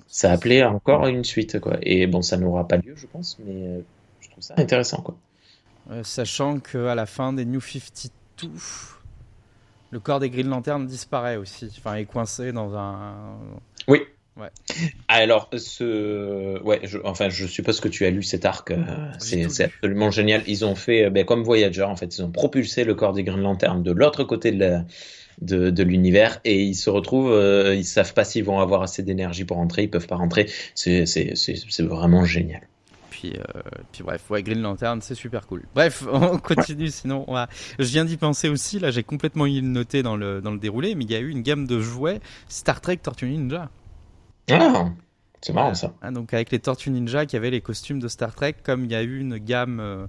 Ça 0.06 0.32
appelait 0.32 0.64
encore 0.64 1.06
une 1.06 1.24
suite, 1.24 1.60
quoi. 1.60 1.76
Et 1.82 2.06
bon, 2.06 2.22
ça 2.22 2.36
n'aura 2.36 2.66
pas 2.66 2.78
lieu, 2.78 2.94
je 2.96 3.06
pense, 3.06 3.38
mais 3.44 3.82
je 4.20 4.30
trouve 4.30 4.42
ça 4.42 4.54
intéressant, 4.56 5.02
quoi. 5.02 5.16
sachant 6.02 6.60
qu'à 6.60 6.94
la 6.94 7.06
fin 7.06 7.32
des 7.32 7.44
New 7.44 7.60
52, 7.60 8.48
le 9.90 10.00
corps 10.00 10.20
des 10.20 10.30
Green 10.30 10.48
Lantern 10.48 10.86
disparaît 10.86 11.36
aussi. 11.36 11.70
Enfin, 11.78 11.94
est 11.94 12.04
coincé 12.04 12.52
dans 12.52 12.76
un. 12.76 13.38
Oui. 13.86 14.00
Ouais. 14.39 14.51
Alors, 15.09 15.51
ce, 15.57 16.62
ouais, 16.62 16.80
je, 16.84 16.99
enfin, 17.05 17.28
je 17.28 17.47
suppose 17.47 17.80
que 17.80 17.89
tu 17.89 18.07
as 18.07 18.11
lu 18.11 18.22
cet 18.22 18.45
arc. 18.45 18.70
Euh, 18.70 18.84
c'est 19.18 19.64
absolument 19.64 20.11
génial. 20.11 20.43
Ils 20.47 20.64
ont 20.64 20.76
fait, 20.76 21.05
euh, 21.05 21.11
ben, 21.11 21.24
comme 21.24 21.43
Voyager, 21.43 21.82
en 21.82 21.97
fait, 21.97 22.16
ils 22.16 22.22
ont 22.22 22.30
propulsé 22.30 22.84
le 22.84 22.95
corps 22.95 23.12
des 23.12 23.24
Green 23.24 23.41
Lantern 23.41 23.82
de 23.82 23.93
l'autre 23.93 24.24
côté 24.24 24.53
de 24.53 24.78
de, 25.41 25.70
de 25.70 25.84
l'univers 25.84 26.41
et 26.45 26.64
ils 26.64 26.74
se 26.74 26.91
retrouvent, 26.91 27.30
euh, 27.30 27.72
ils 27.76 27.84
savent 27.84 28.12
pas 28.12 28.24
s'ils 28.24 28.43
vont 28.43 28.59
avoir 28.59 28.82
assez 28.82 29.05
d'énergie 29.05 29.45
pour 29.45 29.59
rentrer, 29.59 29.84
ils 29.84 29.91
peuvent 29.91 30.09
pas 30.09 30.16
rentrer. 30.16 30.51
C'est 30.74 31.05
vraiment 31.78 32.24
génial. 32.24 32.62
Puis, 33.11 33.34
puis 33.93 34.03
bref, 34.03 34.28
ouais, 34.30 34.43
Green 34.43 34.61
Lantern, 34.61 35.01
c'est 35.01 35.14
super 35.14 35.47
cool. 35.47 35.62
Bref, 35.76 36.03
on 36.12 36.39
continue, 36.39 36.89
sinon 36.89 37.24
on 37.28 37.34
va... 37.34 37.49
Je 37.78 37.84
viens 37.84 38.05
d'y 38.05 38.16
penser 38.16 38.49
aussi, 38.49 38.80
là 38.80 38.91
j'ai 38.91 39.05
complètement 39.05 39.47
noté 39.47 40.03
dans 40.03 40.16
le, 40.16 40.41
dans 40.41 40.51
le 40.51 40.59
déroulé, 40.59 40.97
mais 40.97 41.05
il 41.05 41.12
y 41.12 41.14
a 41.14 41.20
eu 41.20 41.30
une 41.30 41.43
gamme 41.43 41.68
de 41.68 41.80
jouets 41.80 42.18
Star 42.49 42.80
Trek 42.80 42.97
Tortue 42.97 43.28
Ninja. 43.28 43.70
Ah, 44.51 44.90
c'est 45.40 45.53
marrant 45.53 45.74
ça. 45.74 45.94
Ah, 46.03 46.11
donc 46.11 46.34
avec 46.34 46.51
les 46.51 46.59
Tortues 46.59 46.90
Ninja 46.90 47.26
qui 47.26 47.36
avaient 47.36 47.51
les 47.51 47.61
costumes 47.61 48.01
de 48.01 48.09
Star 48.09 48.34
Trek, 48.34 48.57
comme 48.62 48.84
il 48.84 48.90
y 48.90 48.94
a 48.94 49.03
eu 49.03 49.20
une 49.20 49.38
gamme 49.38 49.78
euh, 49.80 50.07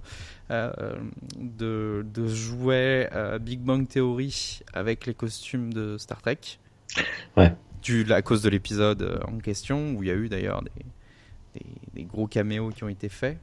euh, 0.50 0.98
de, 1.38 2.04
de, 2.12 2.26
jouets 2.26 3.08
euh, 3.14 3.38
Big 3.38 3.60
Bang 3.60 3.86
Theory 3.86 4.60
avec 4.72 5.06
les 5.06 5.14
costumes 5.14 5.72
de 5.72 5.98
Star 5.98 6.20
Trek. 6.20 6.38
Ouais. 7.36 7.54
Du, 7.82 8.12
à 8.12 8.22
cause 8.22 8.42
de 8.42 8.48
l'épisode 8.48 9.22
en 9.26 9.38
question, 9.38 9.92
où 9.92 10.02
il 10.02 10.08
y 10.08 10.12
a 10.12 10.14
eu 10.14 10.28
d'ailleurs 10.28 10.62
des, 10.62 11.62
des, 11.94 12.04
gros 12.04 12.26
caméos 12.26 12.70
qui 12.70 12.82
ont 12.84 12.88
été 12.88 13.08
faits. 13.08 13.38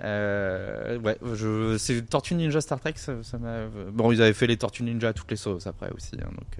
ouais, 0.00 1.18
je, 1.34 1.76
c'est 1.78 2.02
Tortue 2.02 2.34
Ninja 2.34 2.60
Star 2.60 2.78
Trek, 2.78 2.94
ça, 2.96 3.14
m'a. 3.38 3.66
Bon, 3.90 4.12
ils 4.12 4.20
avaient 4.20 4.34
fait 4.34 4.46
les 4.46 4.58
Tortues 4.58 4.82
Ninja 4.82 5.08
à 5.08 5.12
toutes 5.14 5.30
les 5.30 5.36
sauces 5.36 5.66
après 5.66 5.90
aussi, 5.90 6.14
hein, 6.16 6.30
donc 6.30 6.58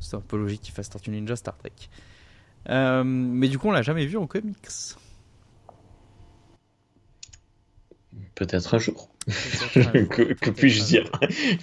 c'est 0.00 0.16
un 0.16 0.20
peu 0.20 0.38
logique 0.38 0.62
qu'ils 0.62 0.74
fassent 0.74 0.90
Tortue 0.90 1.10
Ninja 1.10 1.36
Star 1.36 1.56
Trek. 1.58 1.72
Euh, 2.68 3.04
mais 3.04 3.48
du 3.48 3.58
coup, 3.58 3.68
on 3.68 3.72
l'a 3.72 3.82
jamais 3.82 4.06
vu 4.06 4.16
en 4.16 4.26
comics. 4.26 4.56
Peut-être 8.34 8.74
un 8.74 8.78
jour. 8.78 9.10
que, 9.26 10.50
puis-je 10.50 10.84
dire 10.84 11.10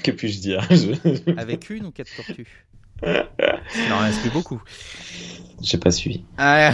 Que 0.04 0.12
puis-je 0.12 0.40
dire 0.40 0.68
Avec 1.38 1.70
une 1.70 1.86
ou 1.88 1.92
quatre 1.92 2.16
tortues? 2.16 2.66
Non, 3.04 3.98
reste 4.00 4.22
plus 4.22 4.32
beaucoup. 4.32 4.62
J'ai 5.62 5.78
pas 5.78 5.92
suivi. 5.92 6.24
Ah, 6.38 6.74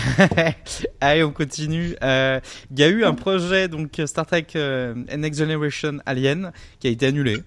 allez, 1.02 1.24
on 1.24 1.32
continue. 1.32 1.96
Euh, 2.04 2.40
il 2.72 2.80
y 2.80 2.84
a 2.84 2.88
eu 2.88 3.04
un 3.04 3.14
projet, 3.14 3.68
donc 3.68 4.02
Star 4.06 4.26
Trek 4.26 4.48
euh, 4.56 4.96
Next 5.16 5.40
Generation 5.40 6.00
Alien, 6.06 6.52
qui 6.80 6.88
a 6.88 6.90
été 6.90 7.08
annulé. 7.08 7.38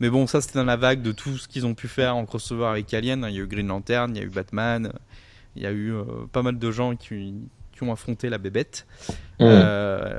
Mais 0.00 0.08
bon, 0.08 0.26
ça 0.26 0.40
c'était 0.40 0.58
dans 0.58 0.64
la 0.64 0.76
vague 0.76 1.02
de 1.02 1.12
tout 1.12 1.36
ce 1.36 1.46
qu'ils 1.46 1.66
ont 1.66 1.74
pu 1.74 1.86
faire 1.86 2.16
en 2.16 2.24
crossover 2.24 2.66
avec 2.66 2.92
Alien. 2.94 3.26
Il 3.28 3.36
y 3.36 3.38
a 3.38 3.42
eu 3.42 3.46
Green 3.46 3.66
Lantern, 3.66 4.10
il 4.14 4.18
y 4.18 4.22
a 4.22 4.24
eu 4.24 4.30
Batman, 4.30 4.92
il 5.56 5.62
y 5.62 5.66
a 5.66 5.70
eu 5.70 5.92
euh, 5.92 6.04
pas 6.32 6.42
mal 6.42 6.58
de 6.58 6.70
gens 6.70 6.96
qui, 6.96 7.34
qui 7.72 7.82
ont 7.82 7.92
affronté 7.92 8.28
la 8.28 8.38
bébête. 8.38 8.86
Mmh. 9.38 9.44
Euh, 9.44 10.18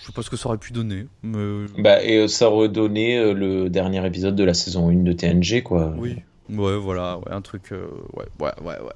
je 0.00 0.06
sais 0.06 0.12
pas 0.12 0.22
ce 0.22 0.30
que 0.30 0.36
ça 0.36 0.48
aurait 0.48 0.58
pu 0.58 0.72
donner. 0.72 1.06
Mais... 1.22 1.66
Bah, 1.78 2.02
et 2.02 2.18
euh, 2.18 2.28
ça 2.28 2.50
aurait 2.50 2.68
donné 2.68 3.32
le 3.34 3.68
dernier 3.68 4.04
épisode 4.06 4.36
de 4.36 4.44
la 4.44 4.54
saison 4.54 4.88
1 4.88 5.02
de 5.02 5.12
TNG, 5.12 5.62
quoi. 5.62 5.92
Oui. 5.96 6.16
Ouais, 6.50 6.78
voilà, 6.78 7.18
ouais, 7.18 7.32
un 7.32 7.42
truc. 7.42 7.70
ouais, 7.70 8.26
ouais, 8.40 8.52
ouais, 8.62 8.80
ouais. 8.80 8.94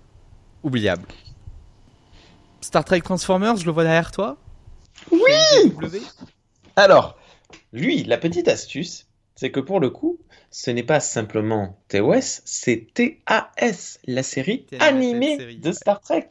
Oubliable. 0.62 1.06
Star 2.60 2.84
Trek 2.84 3.00
Transformers, 3.00 3.56
je 3.56 3.66
le 3.66 3.72
vois 3.72 3.82
derrière 3.82 4.12
toi? 4.12 4.38
Oui 5.10 5.20
Alors, 6.76 7.18
lui, 7.72 8.04
la 8.04 8.16
petite 8.16 8.48
astuce, 8.48 9.06
c'est 9.34 9.50
que 9.50 9.60
pour 9.60 9.80
le 9.80 9.90
coup, 9.90 10.18
ce 10.52 10.70
n'est 10.70 10.82
pas 10.82 11.00
simplement 11.00 11.78
TOS, 11.88 12.42
c'est 12.44 12.86
TAS, 12.94 13.98
la 14.06 14.22
série 14.22 14.66
animée 14.78 15.56
de 15.56 15.72
Star 15.72 16.00
Trek. 16.00 16.28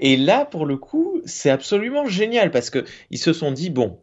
Et 0.00 0.16
là, 0.16 0.44
pour 0.44 0.66
le 0.66 0.76
coup, 0.76 1.22
c'est 1.24 1.50
absolument 1.50 2.04
génial 2.06 2.50
parce 2.50 2.68
que 2.68 2.84
ils 3.10 3.18
se 3.18 3.32
sont 3.32 3.52
dit 3.52 3.70
bon. 3.70 3.98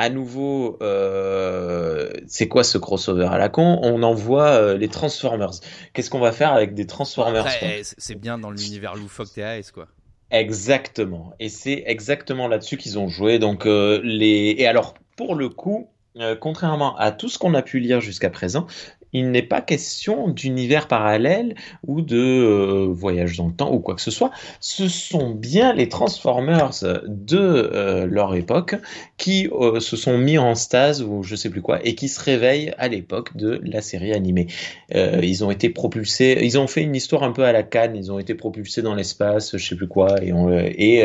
À 0.00 0.10
nouveau, 0.10 0.78
euh, 0.80 2.08
c'est 2.28 2.46
quoi 2.46 2.62
ce 2.62 2.78
crossover 2.78 3.26
à 3.32 3.36
la 3.36 3.48
con? 3.48 3.80
On 3.82 4.04
envoie 4.04 4.50
euh, 4.50 4.76
les 4.76 4.86
Transformers. 4.86 5.50
Qu'est-ce 5.92 6.08
qu'on 6.08 6.20
va 6.20 6.30
faire 6.30 6.52
avec 6.52 6.72
des 6.72 6.86
Transformers 6.86 7.48
C'est 7.82 8.14
bien 8.14 8.38
dans 8.38 8.52
l'univers 8.52 8.94
loufoque 8.94 9.32
TAS, 9.34 9.72
quoi. 9.74 9.88
Exactement. 10.30 11.32
Et 11.40 11.48
c'est 11.48 11.82
exactement 11.86 12.46
là-dessus 12.46 12.76
qu'ils 12.76 12.98
ont 12.98 13.08
joué. 13.08 13.40
Donc 13.40 13.66
euh, 13.66 14.00
les 14.04 14.54
et 14.58 14.66
alors 14.68 14.94
pour 15.16 15.34
le 15.34 15.48
coup, 15.48 15.88
euh, 16.16 16.34
contrairement 16.34 16.96
à 16.96 17.12
tout 17.12 17.28
ce 17.28 17.38
qu'on 17.38 17.54
a 17.54 17.62
pu 17.62 17.78
lire 17.80 18.00
jusqu'à 18.00 18.30
présent, 18.30 18.66
il 19.12 19.30
n'est 19.30 19.42
pas 19.42 19.60
question 19.60 20.28
d'univers 20.28 20.88
parallèle 20.88 21.54
ou 21.86 22.02
de 22.02 22.18
euh, 22.18 22.88
voyage 22.90 23.36
dans 23.36 23.46
le 23.46 23.54
temps 23.54 23.72
ou 23.72 23.78
quoi 23.78 23.94
que 23.94 24.00
ce 24.00 24.10
soit. 24.10 24.30
Ce 24.60 24.88
sont 24.88 25.30
bien 25.30 25.72
les 25.72 25.88
Transformers 25.88 26.70
de 27.06 27.38
euh, 27.38 28.06
leur 28.06 28.34
époque 28.34 28.74
qui 29.16 29.48
se 29.80 29.96
sont 29.96 30.18
mis 30.18 30.38
en 30.38 30.54
stase 30.54 31.02
ou 31.02 31.22
je 31.22 31.36
sais 31.36 31.50
plus 31.50 31.62
quoi 31.62 31.84
et 31.86 31.94
qui 31.94 32.08
se 32.08 32.20
réveillent 32.20 32.72
à 32.78 32.88
l'époque 32.88 33.36
de 33.36 33.60
la 33.62 33.80
série 33.80 34.12
animée. 34.12 34.48
ils 34.94 35.44
ont 35.44 35.50
été 35.50 35.70
propulsés, 35.70 36.38
ils 36.42 36.58
ont 36.58 36.66
fait 36.66 36.82
une 36.82 36.96
histoire 36.96 37.22
un 37.22 37.32
peu 37.32 37.44
à 37.44 37.52
la 37.52 37.62
canne, 37.62 37.96
ils 37.96 38.10
ont 38.10 38.18
été 38.18 38.34
propulsés 38.34 38.82
dans 38.82 38.94
l'espace, 38.94 39.56
je 39.56 39.68
sais 39.68 39.76
plus 39.76 39.88
quoi, 39.88 40.16
et, 40.22 41.04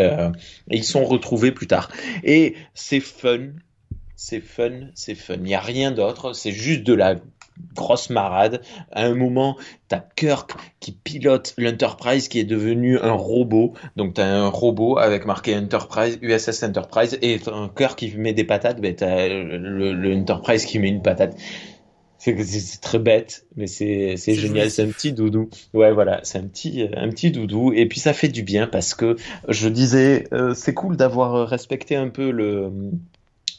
ils 0.69 0.83
sont 0.83 1.05
retrouvés 1.05 1.51
plus 1.51 1.67
tard. 1.67 1.89
Et 2.23 2.55
c'est 2.73 2.99
fun, 2.99 3.49
c'est 4.23 4.39
fun, 4.39 4.87
c'est 4.95 5.15
fun. 5.15 5.33
Il 5.35 5.43
n'y 5.43 5.53
a 5.53 5.59
rien 5.59 5.91
d'autre, 5.91 6.31
c'est 6.31 6.53
juste 6.53 6.83
de 6.83 6.93
la 6.93 7.15
grosse 7.75 8.09
marade. 8.09 8.61
À 8.93 9.03
un 9.03 9.15
moment, 9.15 9.57
tu 9.89 9.95
as 9.95 10.07
Kirk 10.15 10.51
qui 10.79 10.93
pilote 10.93 11.53
l'Enterprise 11.57 12.29
qui 12.29 12.39
est 12.39 12.45
devenu 12.45 12.97
un 12.99 13.11
robot. 13.11 13.73
Donc 13.97 14.13
tu 14.13 14.21
as 14.21 14.33
un 14.33 14.47
robot 14.47 14.97
avec 14.97 15.25
marqué 15.25 15.57
Enterprise, 15.57 16.19
USS 16.21 16.63
Enterprise, 16.63 17.17
et 17.21 17.41
un 17.47 17.67
Kirk 17.67 17.99
qui 17.99 18.15
met 18.15 18.31
des 18.31 18.45
patates, 18.45 18.79
ben, 18.79 18.95
tu 18.95 19.03
as 19.03 19.27
le, 19.27 20.15
Enterprise 20.15 20.63
qui 20.63 20.79
met 20.79 20.87
une 20.87 21.01
patate. 21.01 21.35
C'est 22.17 22.79
très 22.79 22.99
bête, 22.99 23.45
mais 23.57 23.67
c'est 23.67 24.15
génial. 24.15 24.71
C'est 24.71 24.83
un 24.83 24.87
petit 24.87 25.11
doudou. 25.11 25.49
Ouais, 25.73 25.91
voilà, 25.91 26.21
c'est 26.23 26.37
un 26.37 26.47
petit, 26.47 26.87
un 26.95 27.09
petit 27.09 27.31
doudou. 27.31 27.73
Et 27.73 27.89
puis 27.89 27.99
ça 27.99 28.13
fait 28.13 28.29
du 28.29 28.43
bien 28.43 28.67
parce 28.67 28.93
que 28.93 29.17
je 29.49 29.67
disais, 29.67 30.29
euh, 30.31 30.53
c'est 30.53 30.73
cool 30.73 30.95
d'avoir 30.95 31.45
respecté 31.49 31.97
un 31.97 32.07
peu 32.07 32.31
le 32.31 32.71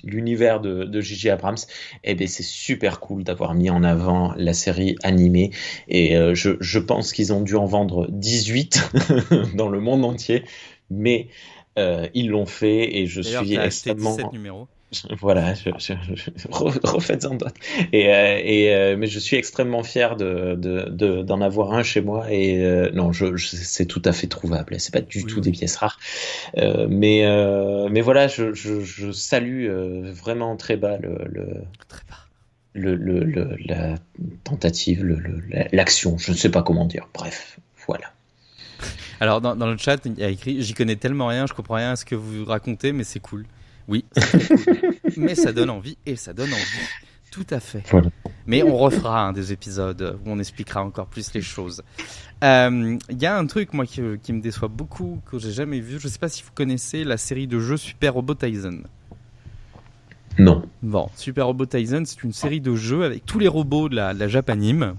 l'univers 0.04 0.60
de, 0.60 0.84
de 0.84 1.00
J.J. 1.00 1.30
Abrams, 1.30 1.56
eh 2.04 2.14
ben 2.14 2.28
c'est 2.28 2.42
super 2.42 3.00
cool 3.00 3.24
d'avoir 3.24 3.54
mis 3.54 3.70
en 3.70 3.82
avant 3.82 4.34
la 4.36 4.52
série 4.52 4.96
animée. 5.02 5.50
Et 5.88 6.16
euh, 6.16 6.34
je, 6.34 6.50
je, 6.60 6.78
pense 6.78 7.12
qu'ils 7.12 7.32
ont 7.32 7.40
dû 7.40 7.56
en 7.56 7.66
vendre 7.66 8.06
18 8.10 8.90
dans 9.54 9.68
le 9.68 9.80
monde 9.80 10.04
entier, 10.04 10.44
mais 10.90 11.28
euh, 11.78 12.06
ils 12.14 12.28
l'ont 12.28 12.46
fait 12.46 12.98
et 12.98 13.06
je 13.06 13.20
suis 13.20 13.56
extrêmement. 13.56 14.16
17 14.16 14.32
numéros. 14.32 14.68
voilà, 15.20 15.54
je, 15.54 15.70
je, 15.78 15.92
refaites-en 16.50 17.34
d'autres. 17.34 17.54
Et, 17.92 18.12
euh, 18.12 18.40
et 18.42 18.74
euh, 18.74 18.96
mais 18.96 19.06
je 19.06 19.18
suis 19.18 19.36
extrêmement 19.36 19.82
fier 19.82 20.16
de, 20.16 20.54
de, 20.56 21.22
d'en 21.22 21.40
avoir 21.40 21.72
un 21.72 21.82
chez 21.82 22.00
moi. 22.00 22.30
Et 22.30 22.64
euh, 22.64 22.90
non, 22.92 23.12
je, 23.12 23.36
c'est 23.36 23.86
tout 23.86 24.02
à 24.04 24.12
fait 24.12 24.26
trouvable. 24.26 24.78
C'est 24.78 24.92
pas 24.92 25.00
du 25.00 25.24
tout 25.24 25.40
des 25.40 25.50
pièces 25.50 25.76
rares. 25.76 25.98
mais 26.88 27.24
mais 27.90 28.00
voilà, 28.00 28.28
je, 28.28 28.52
je, 28.54 29.12
salue 29.12 29.68
vraiment 30.12 30.56
très 30.56 30.76
bas 30.76 30.96
le, 30.98 31.18
le 31.30 31.46
très 31.88 32.02
bas. 32.08 32.16
Le, 32.76 32.96
le, 32.96 33.56
la 33.66 33.94
tentative, 34.42 35.04
l'action, 35.72 36.18
je 36.18 36.32
ne 36.32 36.36
sais 36.36 36.50
pas 36.50 36.62
comment 36.62 36.86
dire. 36.86 37.08
Bref, 37.14 37.60
voilà. 37.86 38.10
Alors 39.20 39.40
dans, 39.40 39.54
dans 39.54 39.70
le 39.70 39.76
chat, 39.76 40.04
il 40.04 40.18
y 40.18 40.24
a 40.24 40.28
écrit 40.28 40.60
J'y 40.60 40.74
connais 40.74 40.96
tellement 40.96 41.28
rien, 41.28 41.46
je 41.46 41.52
comprends 41.52 41.76
rien 41.76 41.92
à 41.92 41.96
ce 41.96 42.04
que 42.04 42.16
vous 42.16 42.44
racontez, 42.44 42.92
mais 42.92 43.04
c'est 43.04 43.20
cool. 43.20 43.46
Oui, 43.88 44.04
mais 45.16 45.34
ça 45.34 45.52
donne 45.52 45.70
envie 45.70 45.98
et 46.06 46.16
ça 46.16 46.32
donne 46.32 46.52
envie. 46.52 46.88
Tout 47.30 47.46
à 47.50 47.58
fait. 47.58 47.82
Mais 48.46 48.62
on 48.62 48.76
refera 48.76 49.32
des 49.32 49.52
épisodes 49.52 50.18
où 50.24 50.30
on 50.30 50.38
expliquera 50.38 50.84
encore 50.84 51.06
plus 51.06 51.34
les 51.34 51.42
choses. 51.42 51.82
Il 52.42 52.46
euh, 52.46 52.98
y 53.10 53.26
a 53.26 53.36
un 53.36 53.46
truc, 53.46 53.72
moi, 53.72 53.86
qui, 53.86 54.00
qui 54.22 54.32
me 54.32 54.40
déçoit 54.40 54.68
beaucoup, 54.68 55.20
que 55.28 55.38
j'ai 55.40 55.50
jamais 55.50 55.80
vu. 55.80 55.98
Je 55.98 56.06
sais 56.06 56.20
pas 56.20 56.28
si 56.28 56.44
vous 56.44 56.52
connaissez 56.54 57.02
la 57.02 57.16
série 57.16 57.48
de 57.48 57.58
jeux 57.58 57.76
Super 57.76 58.14
Robot 58.14 58.34
Tyson. 58.34 58.82
Non. 60.38 60.62
Bon, 60.82 61.08
Super 61.16 61.46
Robot 61.46 61.66
Tyson, 61.66 62.02
c'est 62.06 62.22
une 62.22 62.32
série 62.32 62.60
de 62.60 62.74
jeux 62.74 63.04
avec 63.04 63.24
tous 63.26 63.38
les 63.38 63.48
robots 63.48 63.88
de 63.88 63.96
la, 63.96 64.12
la 64.12 64.28
Japanime, 64.28 64.94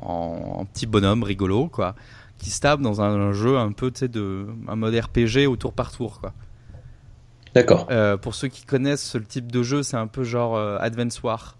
en, 0.00 0.56
en 0.60 0.64
petit 0.64 0.86
bonhomme 0.86 1.22
rigolo, 1.22 1.68
quoi, 1.68 1.94
qui 2.38 2.50
se 2.50 2.60
tapent 2.60 2.82
dans 2.82 3.00
un, 3.00 3.32
jeu 3.32 3.58
un 3.58 3.72
peu, 3.72 3.90
tu 3.90 4.00
sais, 4.00 4.08
de 4.08 4.46
un 4.68 4.76
mode 4.76 4.94
RPG 4.94 5.46
au 5.46 5.56
tour 5.56 5.72
par 5.72 5.92
tour, 5.92 6.20
quoi. 6.20 6.32
D'accord. 7.56 7.88
Euh, 7.90 8.18
pour 8.18 8.34
ceux 8.34 8.48
qui 8.48 8.66
connaissent 8.66 9.14
le 9.14 9.24
type 9.24 9.50
de 9.50 9.62
jeu, 9.62 9.82
c'est 9.82 9.96
un 9.96 10.08
peu 10.08 10.24
genre 10.24 10.56
euh, 10.56 10.76
Advance 10.78 11.22
War. 11.22 11.56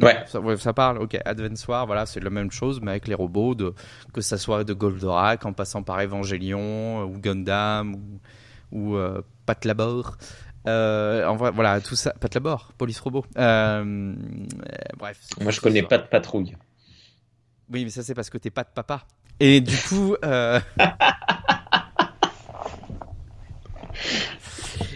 Ouais. 0.00 0.22
Ça, 0.28 0.40
ouais, 0.40 0.56
ça, 0.56 0.72
parle, 0.72 0.98
ok. 0.98 1.18
Advance 1.24 1.66
War, 1.66 1.84
voilà, 1.84 2.06
c'est 2.06 2.20
la 2.20 2.30
même 2.30 2.52
chose, 2.52 2.80
mais 2.80 2.92
avec 2.92 3.08
les 3.08 3.16
robots, 3.16 3.56
de, 3.56 3.74
que 4.14 4.20
ça 4.20 4.38
soit 4.38 4.62
de 4.62 4.72
Goldorak, 4.72 5.44
en 5.46 5.52
passant 5.52 5.82
par 5.82 6.00
Evangelion, 6.00 7.02
ou 7.02 7.18
Gundam, 7.18 7.96
ou, 7.96 8.20
ou 8.70 8.96
euh, 8.96 9.20
Pat 9.46 9.64
Labor. 9.64 10.16
Euh, 10.68 11.26
en 11.26 11.34
vrai, 11.34 11.50
voilà, 11.50 11.80
tout 11.80 11.96
ça. 11.96 12.12
Pat 12.12 12.32
Labor, 12.32 12.72
Police 12.78 13.00
Robot. 13.00 13.24
Euh, 13.36 14.14
bref. 14.96 15.18
Moi, 15.40 15.50
je 15.50 15.60
connais 15.60 15.82
pas 15.82 15.98
de 15.98 16.06
patrouille. 16.06 16.54
Oui, 17.68 17.82
mais 17.82 17.90
ça, 17.90 18.04
c'est 18.04 18.14
parce 18.14 18.30
que 18.30 18.38
t'es 18.38 18.50
pas 18.50 18.62
de 18.62 18.70
papa. 18.72 19.02
Et 19.40 19.60
du 19.60 19.76
coup. 19.76 20.14
Euh... 20.24 20.60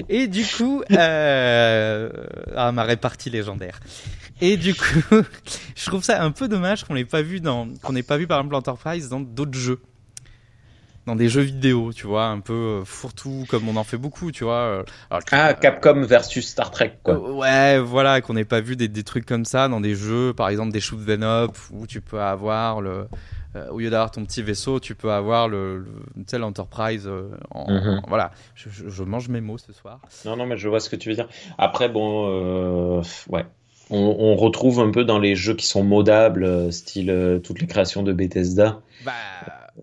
Et 0.08 0.26
du 0.26 0.44
coup, 0.44 0.82
euh... 0.90 2.10
ah, 2.56 2.72
ma 2.72 2.84
répartie 2.84 3.30
légendaire. 3.30 3.80
Et 4.40 4.56
du 4.56 4.74
coup, 4.74 4.84
je 5.76 5.86
trouve 5.86 6.02
ça 6.02 6.22
un 6.22 6.30
peu 6.30 6.48
dommage 6.48 6.84
qu'on 6.84 6.94
n'ait 6.94 7.04
pas 7.04 7.22
vu 7.22 7.40
dans, 7.40 7.68
qu'on 7.82 7.92
n'ait 7.92 8.02
pas 8.02 8.16
vu 8.16 8.26
par 8.26 8.38
exemple 8.38 8.56
Enterprise 8.56 9.08
dans 9.08 9.20
d'autres 9.20 9.58
jeux, 9.58 9.80
dans 11.06 11.16
des 11.16 11.28
jeux 11.28 11.42
vidéo, 11.42 11.92
tu 11.92 12.06
vois, 12.06 12.26
un 12.26 12.40
peu 12.40 12.82
fourre-tout 12.84 13.44
comme 13.48 13.68
on 13.68 13.76
en 13.76 13.84
fait 13.84 13.98
beaucoup, 13.98 14.32
tu 14.32 14.44
vois. 14.44 14.84
Alors, 15.10 15.22
ah, 15.32 15.54
Capcom 15.54 16.02
versus 16.02 16.48
Star 16.48 16.70
Trek, 16.70 16.98
quoi. 17.02 17.18
Ouais, 17.18 17.78
voilà, 17.78 18.20
qu'on 18.20 18.34
n'ait 18.34 18.44
pas 18.44 18.60
vu 18.60 18.76
des, 18.76 18.88
des, 18.88 19.04
trucs 19.04 19.26
comme 19.26 19.44
ça 19.44 19.68
dans 19.68 19.80
des 19.80 19.94
jeux, 19.94 20.32
par 20.32 20.48
exemple 20.48 20.72
des 20.72 20.80
shoot 20.80 21.00
up 21.08 21.56
où 21.72 21.86
tu 21.86 22.00
peux 22.00 22.20
avoir 22.20 22.80
le 22.80 23.06
euh, 23.56 23.68
au 23.68 23.78
lieu 23.78 23.90
d'avoir 23.90 24.10
ton 24.10 24.24
petit 24.24 24.42
vaisseau, 24.42 24.80
tu 24.80 24.94
peux 24.94 25.12
avoir 25.12 25.48
le, 25.48 25.78
le 25.78 26.38
l'Enterprise. 26.38 27.06
Euh, 27.06 27.30
en, 27.50 27.70
mm 27.70 27.76
-hmm. 27.76 28.00
Voilà, 28.08 28.32
je, 28.54 28.68
je, 28.68 28.88
je, 28.88 29.02
mange 29.04 29.28
mes 29.28 29.40
mots 29.40 29.58
ce 29.58 29.72
soir. 29.72 30.00
Non, 30.24 30.36
non, 30.36 30.46
mais 30.46 30.56
je 30.56 30.68
vois 30.68 30.80
ce 30.80 30.90
que 30.90 30.96
tu 30.96 31.08
veux 31.08 31.14
dire. 31.14 31.28
Après, 31.56 31.88
bon, 31.88 32.26
euh, 32.28 33.02
ouais. 33.28 33.46
On, 33.90 34.16
on, 34.18 34.36
retrouve 34.36 34.80
un 34.80 34.90
peu 34.90 35.04
dans 35.04 35.18
les 35.18 35.36
jeux 35.36 35.54
qui 35.54 35.66
sont 35.66 35.84
modables, 35.84 36.72
style 36.72 37.10
euh, 37.10 37.38
toutes 37.38 37.60
les 37.60 37.66
créations 37.66 38.02
de 38.02 38.12
Bethesda. 38.12 38.80
Bah, 39.04 39.12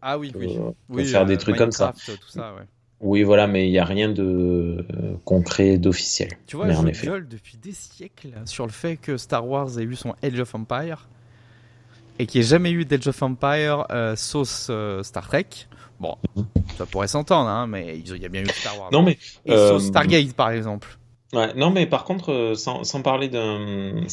ah 0.02 0.18
oui, 0.18 0.32
oui. 0.36 0.58
Euh, 0.58 0.72
oui 0.90 1.06
faire 1.06 1.26
des 1.26 1.38
trucs 1.38 1.60
Minecraft, 1.60 1.78
comme 1.78 1.96
ça. 1.96 2.14
Tout 2.14 2.30
ça 2.30 2.54
ouais. 2.56 2.64
Oui, 3.00 3.24
voilà, 3.24 3.48
mais 3.48 3.68
il 3.68 3.72
n'y 3.72 3.80
a 3.80 3.86
rien 3.86 4.10
de 4.10 4.86
concret, 5.26 5.78
d'officiel. 5.78 6.30
Tu 6.46 6.56
vois, 6.56 6.68
mais 6.68 6.74
je 6.74 6.80
en 6.80 6.86
effet. 6.86 7.08
gueule 7.08 7.28
depuis 7.28 7.58
des 7.58 7.72
siècles 7.72 8.30
sur 8.46 8.66
le 8.68 8.72
fait 8.72 8.96
que 8.96 9.18
Star 9.18 9.48
Wars 9.48 9.80
ait 9.80 9.84
eu 9.84 9.96
son 9.96 10.14
Age 10.22 10.40
of 10.40 10.54
Empire 10.54 11.08
et 12.20 12.28
qu'il 12.28 12.42
n'y 12.42 12.46
ait 12.46 12.50
jamais 12.50 12.72
eu 12.72 12.86
d'Age 12.86 13.08
of 13.08 13.22
Empire 13.24 13.86
euh, 13.92 14.16
sauce 14.16 14.68
euh, 14.70 15.02
Star 15.02 15.28
Trek. 15.28 15.48
Bon, 16.00 16.18
ça 16.78 16.86
pourrait 16.86 17.08
s'entendre, 17.08 17.50
hein, 17.50 17.66
mais 17.66 17.98
il 17.98 18.18
y 18.18 18.26
a 18.26 18.30
bien 18.30 18.44
eu 18.44 18.50
Star 18.50 18.80
Wars. 18.80 18.90
Non, 18.92 19.02
mais. 19.02 19.18
Et 19.46 19.52
euh... 19.52 19.70
sauce 19.70 19.88
Stargate, 19.88 20.34
par 20.34 20.52
exemple. 20.52 21.00
Ouais, 21.34 21.54
non, 21.56 21.70
mais 21.70 21.86
par 21.86 22.04
contre, 22.04 22.34
euh, 22.34 22.56
sans, 22.56 22.84
sans 22.84 23.02
parler 23.02 23.30
d'un. 23.30 24.06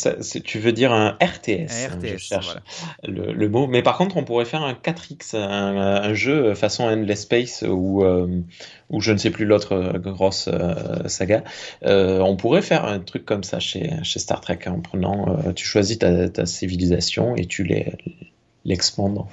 Tu 0.45 0.59
veux 0.61 0.71
dire 0.71 0.93
un 0.93 1.17
RTS 1.21 1.87
Un 1.87 1.97
RTS, 1.97 2.07
je 2.13 2.17
cherche 2.17 2.47
voilà. 2.47 2.63
le, 3.09 3.33
le, 3.33 3.49
mot. 3.49 3.67
Mais 3.67 3.83
par 3.83 3.97
contre, 3.97 4.17
on 4.17 4.25
pourrait 4.25 4.45
faire 4.45 4.63
un 4.63 4.73
4X, 4.73 5.37
un, 5.37 5.77
un 5.77 6.15
jeu 6.15 6.55
façon 6.55 6.85
Endless 6.85 7.23
Space 7.23 7.65
ou, 7.69 8.05
euh, 8.05 8.41
ou 8.91 9.01
je 9.01 9.11
ne 9.11 9.19
sais 9.19 9.31
plus 9.31 9.47
l'autre 9.47 9.99
grosse 9.99 10.49
euh, 10.53 11.09
saga. 11.09 11.43
on 11.83 12.37
pourrait 12.37 12.63
faire 12.63 12.85
un 12.85 13.01
truc 13.01 13.25
comme 13.25 13.43
ça 13.43 13.59
chez, 13.59 13.91
chez 14.05 14.21
Star 14.21 14.41
Trek 14.41 14.61
en 14.67 14.81
prenant. 14.81 15.53
tu 15.55 15.67
choisis 15.67 15.99
ta, 15.99 16.29
ta 16.29 16.47
civilisation 16.47 17.35
et 17.35 17.47
tu 17.47 17.69
l'expandes. 18.65 19.25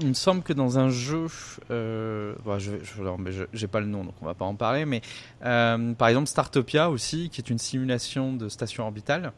Il 0.00 0.08
me 0.08 0.14
semble 0.14 0.42
que 0.42 0.52
dans 0.52 0.78
un 0.78 0.88
jeu, 0.88 1.26
euh, 1.70 2.34
bon, 2.44 2.58
je, 2.58 2.72
je, 2.82 3.44
j'ai 3.52 3.66
pas 3.66 3.80
le 3.80 3.86
nom 3.86 4.04
donc 4.04 4.14
on 4.20 4.26
va 4.26 4.34
pas 4.34 4.44
en 4.44 4.54
parler, 4.54 4.84
mais 4.84 5.02
euh, 5.44 5.94
par 5.94 6.08
exemple 6.08 6.28
Startopia 6.28 6.90
aussi, 6.90 7.30
qui 7.30 7.40
est 7.40 7.50
une 7.50 7.58
simulation 7.58 8.32
de 8.32 8.48
station 8.48 8.84
orbitale, 8.84 9.32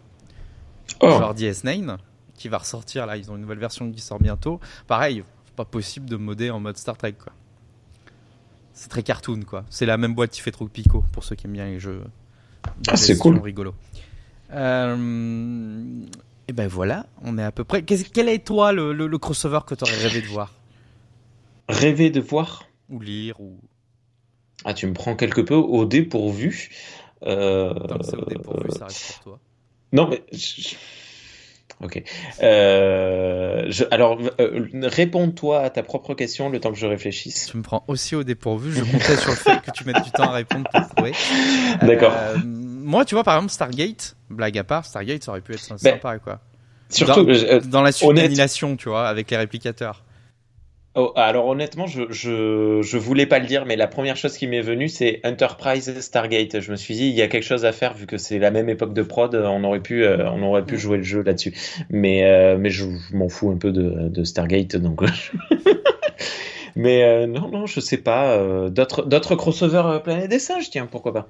oh. 1.00 1.08
genre 1.08 1.34
DS9, 1.34 1.98
qui 2.34 2.48
va 2.48 2.58
ressortir 2.58 3.06
là, 3.06 3.16
ils 3.16 3.30
ont 3.30 3.36
une 3.36 3.42
nouvelle 3.42 3.58
version 3.58 3.90
qui 3.90 4.00
sort 4.00 4.18
bientôt. 4.18 4.60
Pareil, 4.86 5.24
pas 5.56 5.64
possible 5.64 6.08
de 6.08 6.16
modder 6.16 6.50
en 6.50 6.60
mode 6.60 6.76
Star 6.76 6.96
Trek 6.96 7.14
quoi. 7.14 7.32
C'est 8.72 8.88
très 8.88 9.02
cartoon 9.02 9.42
quoi. 9.42 9.64
C'est 9.70 9.86
la 9.86 9.96
même 9.96 10.14
boîte 10.14 10.30
qui 10.30 10.40
fait 10.40 10.52
Tropico 10.52 11.04
pour 11.12 11.24
ceux 11.24 11.36
qui 11.36 11.46
aiment 11.46 11.54
bien 11.54 11.66
les 11.66 11.80
jeux. 11.80 12.04
Ah, 12.86 12.96
c'est 12.96 13.18
cool. 13.18 13.38
rigolo. 13.38 13.74
Euh, 14.52 16.06
et 16.48 16.52
ben 16.52 16.66
voilà, 16.66 17.04
on 17.22 17.36
est 17.36 17.42
à 17.42 17.52
peu 17.52 17.62
près. 17.62 17.82
Quel 17.82 18.28
est 18.28 18.44
toi 18.44 18.72
le, 18.72 18.94
le, 18.94 19.06
le 19.06 19.18
crossover 19.18 19.60
que 19.66 19.74
tu 19.74 19.84
aurais 19.84 19.96
rêvé 19.96 20.22
de 20.22 20.26
voir? 20.26 20.54
Rêver 21.68 22.08
de 22.08 22.20
voir? 22.20 22.64
Ou 22.88 23.00
lire 23.00 23.38
ou. 23.38 23.58
Ah, 24.64 24.72
tu 24.72 24.86
me 24.86 24.94
prends 24.94 25.14
quelque 25.14 25.42
peu 25.42 25.54
au 25.54 25.84
dépourvu. 25.84 26.70
Euh... 27.22 27.74
Tant 27.74 27.98
que 27.98 28.04
c'est 28.06 28.16
au 28.16 28.24
dépourvu, 28.24 28.70
ça 28.70 28.86
reste 28.86 29.12
pour 29.12 29.24
toi. 29.24 29.38
Non, 29.92 30.08
mais. 30.08 30.22
Ok. 31.82 32.02
Euh, 32.42 33.66
je, 33.68 33.84
alors, 33.90 34.18
euh, 34.40 34.68
réponds-toi 34.82 35.60
à 35.60 35.70
ta 35.70 35.82
propre 35.82 36.14
question 36.14 36.48
le 36.48 36.60
temps 36.60 36.72
que 36.72 36.78
je 36.78 36.86
réfléchisse. 36.86 37.48
Tu 37.50 37.56
me 37.58 37.62
prends 37.62 37.84
aussi 37.88 38.16
au 38.16 38.24
dépourvu. 38.24 38.72
Je 38.72 38.80
comptais 38.80 39.16
sur 39.16 39.30
le 39.30 39.36
fait 39.36 39.60
que 39.60 39.70
tu 39.70 39.84
mettes 39.84 40.02
du 40.02 40.10
temps 40.10 40.30
à 40.30 40.32
répondre 40.32 40.68
pour 40.72 40.88
trouver. 40.88 41.12
D'accord. 41.82 42.14
Euh, 42.16 42.36
moi, 42.88 43.04
tu 43.04 43.14
vois, 43.14 43.22
par 43.22 43.36
exemple, 43.36 43.52
Stargate, 43.52 44.16
blague 44.30 44.58
à 44.58 44.64
part, 44.64 44.84
Stargate, 44.84 45.22
ça 45.22 45.32
aurait 45.32 45.42
pu 45.42 45.52
être 45.52 45.60
sympa, 45.60 45.98
ben, 46.02 46.18
quoi. 46.18 46.40
Surtout, 46.88 47.24
dans, 47.24 47.32
euh, 47.32 47.60
dans 47.60 47.82
la 47.82 47.92
suite 47.92 48.12
d'annihilation, 48.14 48.76
tu 48.76 48.88
vois, 48.88 49.06
avec 49.08 49.30
les 49.30 49.36
réplicateurs. 49.36 50.04
Oh, 50.94 51.12
alors 51.16 51.46
honnêtement, 51.46 51.86
je, 51.86 52.10
je, 52.10 52.80
je 52.82 52.98
voulais 52.98 53.26
pas 53.26 53.38
le 53.38 53.46
dire, 53.46 53.66
mais 53.66 53.76
la 53.76 53.86
première 53.86 54.16
chose 54.16 54.36
qui 54.36 54.46
m'est 54.46 54.62
venue, 54.62 54.88
c'est 54.88 55.20
Enterprise 55.22 56.00
Stargate. 56.00 56.60
Je 56.60 56.70
me 56.70 56.76
suis 56.76 56.94
dit, 56.94 57.06
il 57.08 57.14
y 57.14 57.22
a 57.22 57.28
quelque 57.28 57.44
chose 57.44 57.64
à 57.64 57.72
faire 57.72 57.92
vu 57.94 58.06
que 58.06 58.16
c'est 58.16 58.38
la 58.38 58.50
même 58.50 58.68
époque 58.68 58.94
de 58.94 59.02
prod, 59.02 59.34
on 59.34 59.62
aurait 59.64 59.80
pu, 59.80 60.02
euh, 60.02 60.28
on 60.30 60.42
aurait 60.42 60.64
pu 60.64 60.78
jouer 60.78 60.96
le 60.96 61.04
jeu 61.04 61.22
là-dessus. 61.22 61.54
Mais, 61.90 62.24
euh, 62.24 62.56
mais 62.58 62.70
je, 62.70 62.86
je 63.10 63.16
m'en 63.16 63.28
fous 63.28 63.50
un 63.50 63.58
peu 63.58 63.70
de, 63.70 64.08
de 64.08 64.24
Stargate, 64.24 64.76
donc. 64.76 65.02
mais 66.74 67.04
euh, 67.04 67.26
non, 67.26 67.48
non, 67.48 67.66
je 67.66 67.80
sais 67.80 67.98
pas. 67.98 68.68
D'autres, 68.70 69.04
d'autres 69.04 69.36
crossovers 69.36 70.00
Planète 70.02 70.30
des 70.30 70.38
Singes, 70.38 70.70
tiens, 70.70 70.88
pourquoi 70.90 71.12
pas. 71.12 71.28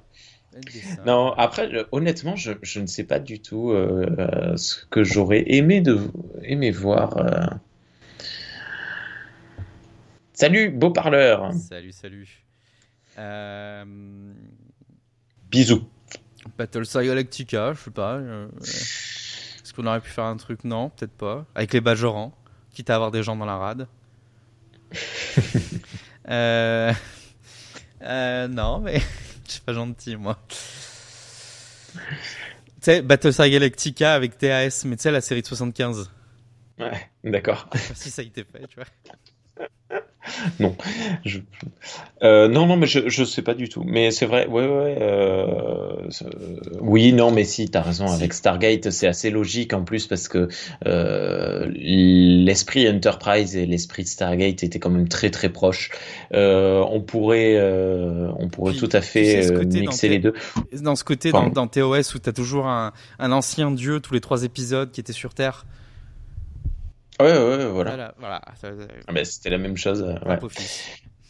Non, 1.05 1.33
après, 1.33 1.69
honnêtement, 1.91 2.35
je, 2.35 2.51
je, 2.61 2.79
ne 2.79 2.85
sais 2.85 3.03
pas 3.03 3.19
du 3.19 3.39
tout 3.39 3.71
euh, 3.71 4.55
ce 4.57 4.85
que 4.89 5.03
j'aurais 5.03 5.43
aimé 5.47 5.81
de 5.81 5.99
aimé 6.43 6.71
voir. 6.71 7.17
Euh... 7.17 7.47
Salut, 10.33 10.69
beau 10.69 10.91
parleur. 10.91 11.53
Salut, 11.53 11.91
salut. 11.91 12.43
Euh... 13.17 13.85
Bisous. 15.49 15.87
Battlestar 16.57 17.03
Galactica, 17.03 17.73
je 17.73 17.79
sais 17.79 17.91
pas. 17.91 18.15
Euh... 18.15 18.47
Est-ce 18.61 19.73
qu'on 19.73 19.85
aurait 19.85 20.01
pu 20.01 20.09
faire 20.09 20.25
un 20.25 20.37
truc? 20.37 20.63
Non, 20.63 20.89
peut-être 20.89 21.11
pas. 21.11 21.45
Avec 21.55 21.73
les 21.73 21.81
Bajorans, 21.81 22.33
quitte 22.71 22.89
à 22.89 22.95
avoir 22.95 23.11
des 23.11 23.23
gens 23.23 23.35
dans 23.35 23.45
la 23.45 23.57
rade. 23.57 23.87
Euh, 28.01 28.47
non, 28.47 28.79
mais 28.79 29.01
je 29.49 29.53
suis 29.55 29.61
pas 29.61 29.73
gentil, 29.73 30.15
moi. 30.15 30.37
Tu 31.93 31.99
sais, 32.81 33.01
Battlestar 33.01 33.49
Galactica 33.49 34.13
avec 34.13 34.37
TAS, 34.37 34.83
mais 34.85 34.95
tu 34.95 35.03
sais, 35.03 35.11
la 35.11 35.21
série 35.21 35.41
de 35.41 35.47
75. 35.47 36.09
Ouais, 36.79 37.09
d'accord. 37.23 37.69
si 37.93 38.09
ça 38.09 38.21
a 38.21 38.25
été 38.25 38.43
fait, 38.43 38.67
tu 38.67 38.77
vois. 38.77 39.99
non, 40.59 40.75
je... 41.25 41.39
euh, 42.23 42.47
non, 42.47 42.65
non, 42.65 42.77
mais 42.77 42.87
je, 42.87 43.07
je 43.07 43.23
sais 43.23 43.41
pas 43.41 43.53
du 43.53 43.69
tout. 43.69 43.83
Mais 43.85 44.11
c'est 44.11 44.25
vrai, 44.25 44.47
ouais, 44.47 44.67
ouais. 44.67 44.97
Euh... 45.01 46.09
Oui, 46.81 47.13
non, 47.13 47.31
mais 47.31 47.43
si, 47.43 47.69
t'as 47.69 47.81
raison. 47.81 48.07
Avec 48.07 48.33
Stargate, 48.33 48.89
c'est 48.89 49.07
assez 49.07 49.29
logique 49.29 49.73
en 49.73 49.83
plus 49.83 50.07
parce 50.07 50.27
que 50.27 50.47
euh, 50.85 51.67
l'esprit 51.73 52.89
Enterprise 52.89 53.55
et 53.55 53.65
l'esprit 53.65 54.05
Stargate 54.05 54.63
étaient 54.63 54.79
quand 54.79 54.89
même 54.89 55.07
très 55.07 55.29
très 55.29 55.49
proches. 55.49 55.91
Euh, 56.33 56.83
on 56.89 57.01
pourrait, 57.01 57.55
euh, 57.55 58.29
on 58.37 58.49
pourrait 58.49 58.71
Puis, 58.71 58.81
tout 58.81 58.89
à 58.91 59.01
fait 59.01 59.47
tu 59.47 59.79
mixer 59.79 60.09
les 60.09 60.19
deux. 60.19 60.33
Dans 60.81 60.95
ce 60.95 61.03
côté, 61.03 61.31
dans, 61.31 61.47
dans, 61.49 61.67
TOS 61.67 62.15
où 62.15 62.19
t'as 62.19 62.33
toujours 62.33 62.67
un, 62.67 62.93
un 63.19 63.31
ancien 63.31 63.71
dieu 63.71 63.99
tous 63.99 64.13
les 64.13 64.21
trois 64.21 64.43
épisodes 64.43 64.91
qui 64.91 64.99
était 64.99 65.13
sur 65.13 65.33
Terre. 65.33 65.65
Ouais, 67.19 67.31
ouais, 67.31 67.65
voilà. 67.65 67.91
voilà, 67.91 68.13
voilà. 68.17 68.41
Ah 69.07 69.13
bah, 69.13 69.25
C'était 69.25 69.49
la 69.49 69.57
même 69.57 69.77
chose. 69.77 70.01
Ouais. 70.25 70.39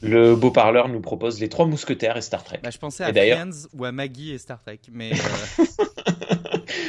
Le 0.02 0.36
beau 0.36 0.52
parleur 0.52 0.88
nous 0.88 1.02
propose 1.02 1.42
les 1.42 1.50
trois 1.50 1.66
mousquetaires 1.66 2.16
et 2.16 2.22
Star 2.22 2.44
Trek. 2.44 2.60
Bah, 2.64 2.70
je 2.70 2.78
pensais 2.78 3.04
à 3.04 3.12
Friends 3.12 3.68
ou 3.74 3.84
à 3.86 3.92
Maggie 3.92 4.32
et 4.32 4.38
Star 4.38 4.62
Trek, 4.62 4.80
mais. 4.92 5.12
Euh... 5.14 5.66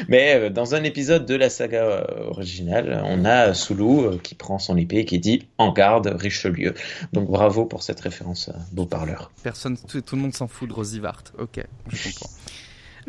Mais 0.08 0.50
dans 0.50 0.74
un 0.74 0.82
épisode 0.82 1.24
de 1.24 1.34
la 1.34 1.50
saga 1.50 2.04
originale, 2.26 3.02
on 3.04 3.24
a 3.24 3.54
Sulu 3.54 4.18
qui 4.22 4.34
prend 4.34 4.58
son 4.58 4.76
épée 4.76 4.98
et 4.98 5.04
qui 5.04 5.18
dit 5.18 5.48
En 5.58 5.72
garde, 5.72 6.08
Richelieu. 6.08 6.74
Donc 7.12 7.30
bravo 7.30 7.64
pour 7.64 7.82
cette 7.82 8.00
référence 8.00 8.50
beau 8.72 8.86
parleur. 8.86 9.30
Personne, 9.42 9.76
tout, 9.78 10.02
le 10.12 10.18
monde 10.18 10.34
s'en 10.34 10.48
fout 10.48 10.68
de 10.68 10.74
Rosivart. 10.74 11.22
Ok, 11.38 11.64
je 11.88 12.10
comprends. 12.10 12.30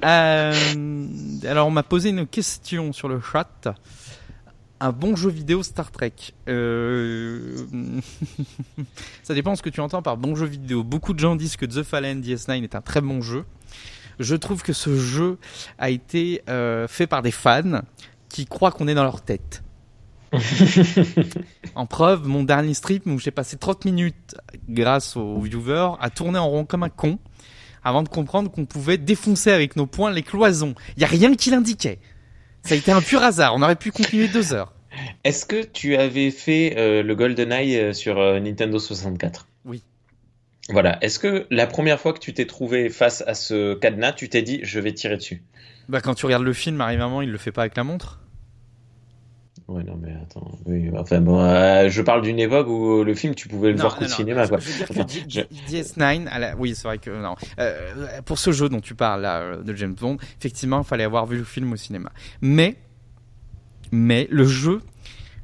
alors 0.04 1.68
on 1.68 1.72
m'a 1.72 1.84
posé 1.84 2.10
une 2.10 2.28
question 2.28 2.94
sur 2.94 3.08
le 3.08 3.20
chat 3.20 3.68
un 4.82 4.92
bon 4.92 5.16
jeu 5.16 5.30
vidéo 5.30 5.62
Star 5.62 5.92
Trek. 5.92 6.14
Euh, 6.50 7.66
ça 9.24 9.36
dépend 9.36 9.52
de 9.52 9.58
ce 9.58 9.62
que 9.62 9.70
tu 9.70 9.80
entends 9.80 10.02
par 10.02 10.18
bon 10.18 10.36
jeu 10.36 10.48
vidéo. 10.48 10.84
Beaucoup 10.84 11.14
de 11.14 11.20
gens 11.20 11.36
disent 11.36 11.56
que 11.56 11.68
The 11.68 11.84
Fallen 11.84 12.22
DS9 12.22 12.64
est 12.64 12.76
un 12.76 12.82
très 12.82 13.00
bon 13.00 13.22
jeu. 13.22 13.46
Je 14.20 14.36
trouve 14.36 14.64
que 14.64 14.74
ce 14.74 14.98
jeu 14.98 15.38
a 15.78 15.92
été 15.92 16.42
euh, 16.50 16.88
fait 16.88 17.06
par 17.06 17.22
des 17.22 17.32
fans 17.32 17.82
qui 18.28 18.46
croient 18.46 18.72
qu'on 18.72 18.88
est 18.88 18.96
dans 18.96 19.04
leur 19.04 19.22
tête. 19.22 19.64
en 21.76 21.86
preuve, 21.86 22.28
mon 22.28 22.44
dernier 22.44 22.74
stream 22.74 23.02
où 23.06 23.20
j'ai 23.20 23.32
passé 23.32 23.58
30 23.58 23.86
minutes 23.86 24.36
grâce 24.68 25.16
aux 25.16 25.42
viewers 25.42 25.92
à 26.00 26.10
tourner 26.10 26.40
en 26.40 26.48
rond 26.48 26.66
comme 26.66 26.84
un 26.84 26.90
con 26.90 27.20
avant 27.84 28.02
de 28.02 28.10
comprendre 28.10 28.50
qu'on 28.50 28.66
pouvait 28.66 28.98
défoncer 28.98 29.52
avec 29.52 29.76
nos 29.76 29.86
poings 29.86 30.12
les 30.12 30.24
cloisons. 30.24 30.74
Il 30.96 31.00
n'y 31.00 31.04
a 31.06 31.08
rien 31.08 31.36
qui 31.36 31.52
l'indiquait. 31.52 32.00
Ça 32.64 32.76
a 32.76 32.78
été 32.78 32.92
un 32.92 33.02
pur 33.02 33.22
hasard. 33.24 33.56
On 33.56 33.62
aurait 33.62 33.76
pu 33.76 33.92
continuer 33.92 34.28
deux 34.28 34.54
heures. 34.54 34.74
Est-ce 35.24 35.46
que 35.46 35.64
tu 35.64 35.96
avais 35.96 36.32
fait 36.32 36.76
euh, 36.78 37.04
le 37.04 37.16
GoldenEye 37.16 37.78
euh, 37.78 37.94
sur 37.94 38.20
euh, 38.20 38.40
Nintendo 38.40 38.78
64 38.78 39.48
Oui. 39.66 39.84
Voilà. 40.70 40.98
Est-ce 41.04 41.20
que 41.20 41.48
la 41.50 41.68
première 41.68 42.00
fois 42.00 42.14
que 42.14 42.20
tu 42.20 42.34
t'es 42.34 42.46
trouvé 42.46 42.90
face 42.90 43.24
à 43.26 43.34
ce 43.34 43.74
cadenas, 43.76 44.14
tu 44.14 44.30
t'es 44.30 44.42
dit 44.42 44.60
je 44.64 44.80
vais 44.80 44.94
tirer 44.94 45.18
dessus? 45.18 45.44
Bah 45.90 46.02
quand 46.02 46.14
tu 46.14 46.26
regardes 46.26 46.44
le 46.44 46.54
film, 46.54 46.80
arrivement, 46.82 47.22
il 47.22 47.32
le 47.32 47.38
fait 47.38 47.52
pas 47.52 47.62
avec 47.62 47.76
la 47.76 47.84
montre. 47.84 48.20
Ouais, 49.72 49.84
non, 49.84 49.98
mais 50.02 50.14
attends. 50.22 50.52
enfin, 50.98 51.22
bon, 51.22 51.40
je 51.90 52.02
parle 52.02 52.22
d'une 52.22 52.40
époque 52.40 52.68
où 52.68 53.04
le 53.04 53.14
film, 53.16 53.36
tu 53.36 53.48
pouvais 53.48 53.72
le 53.72 53.78
voir 53.78 53.98
qu'au 53.98 54.06
cinéma. 54.06 54.48
Quoi. 54.48 54.60
Je 54.60 54.70
veux 54.70 55.04
dire 55.06 55.48
que 55.48 55.72
DS9, 55.72 56.56
oui, 56.58 56.76
c'est 56.76 56.88
vrai 56.88 56.98
que 56.98 57.10
non. 57.10 57.36
pour 58.26 58.38
ce 58.38 58.52
jeu 58.52 58.70
dont 58.70 58.82
tu 58.82 58.96
parles 58.96 59.22
là, 59.22 59.58
de 59.58 59.74
James 59.76 59.96
Bond, 59.96 60.18
effectivement, 60.40 60.82
il 60.82 60.86
fallait 60.86 61.04
avoir 61.04 61.26
vu 61.26 61.38
le 61.38 61.44
film 61.44 61.72
au 61.74 61.78
cinéma. 61.78 62.12
Mais 62.42 62.76
mais 63.92 64.28
le 64.32 64.46
jeu, 64.46 64.82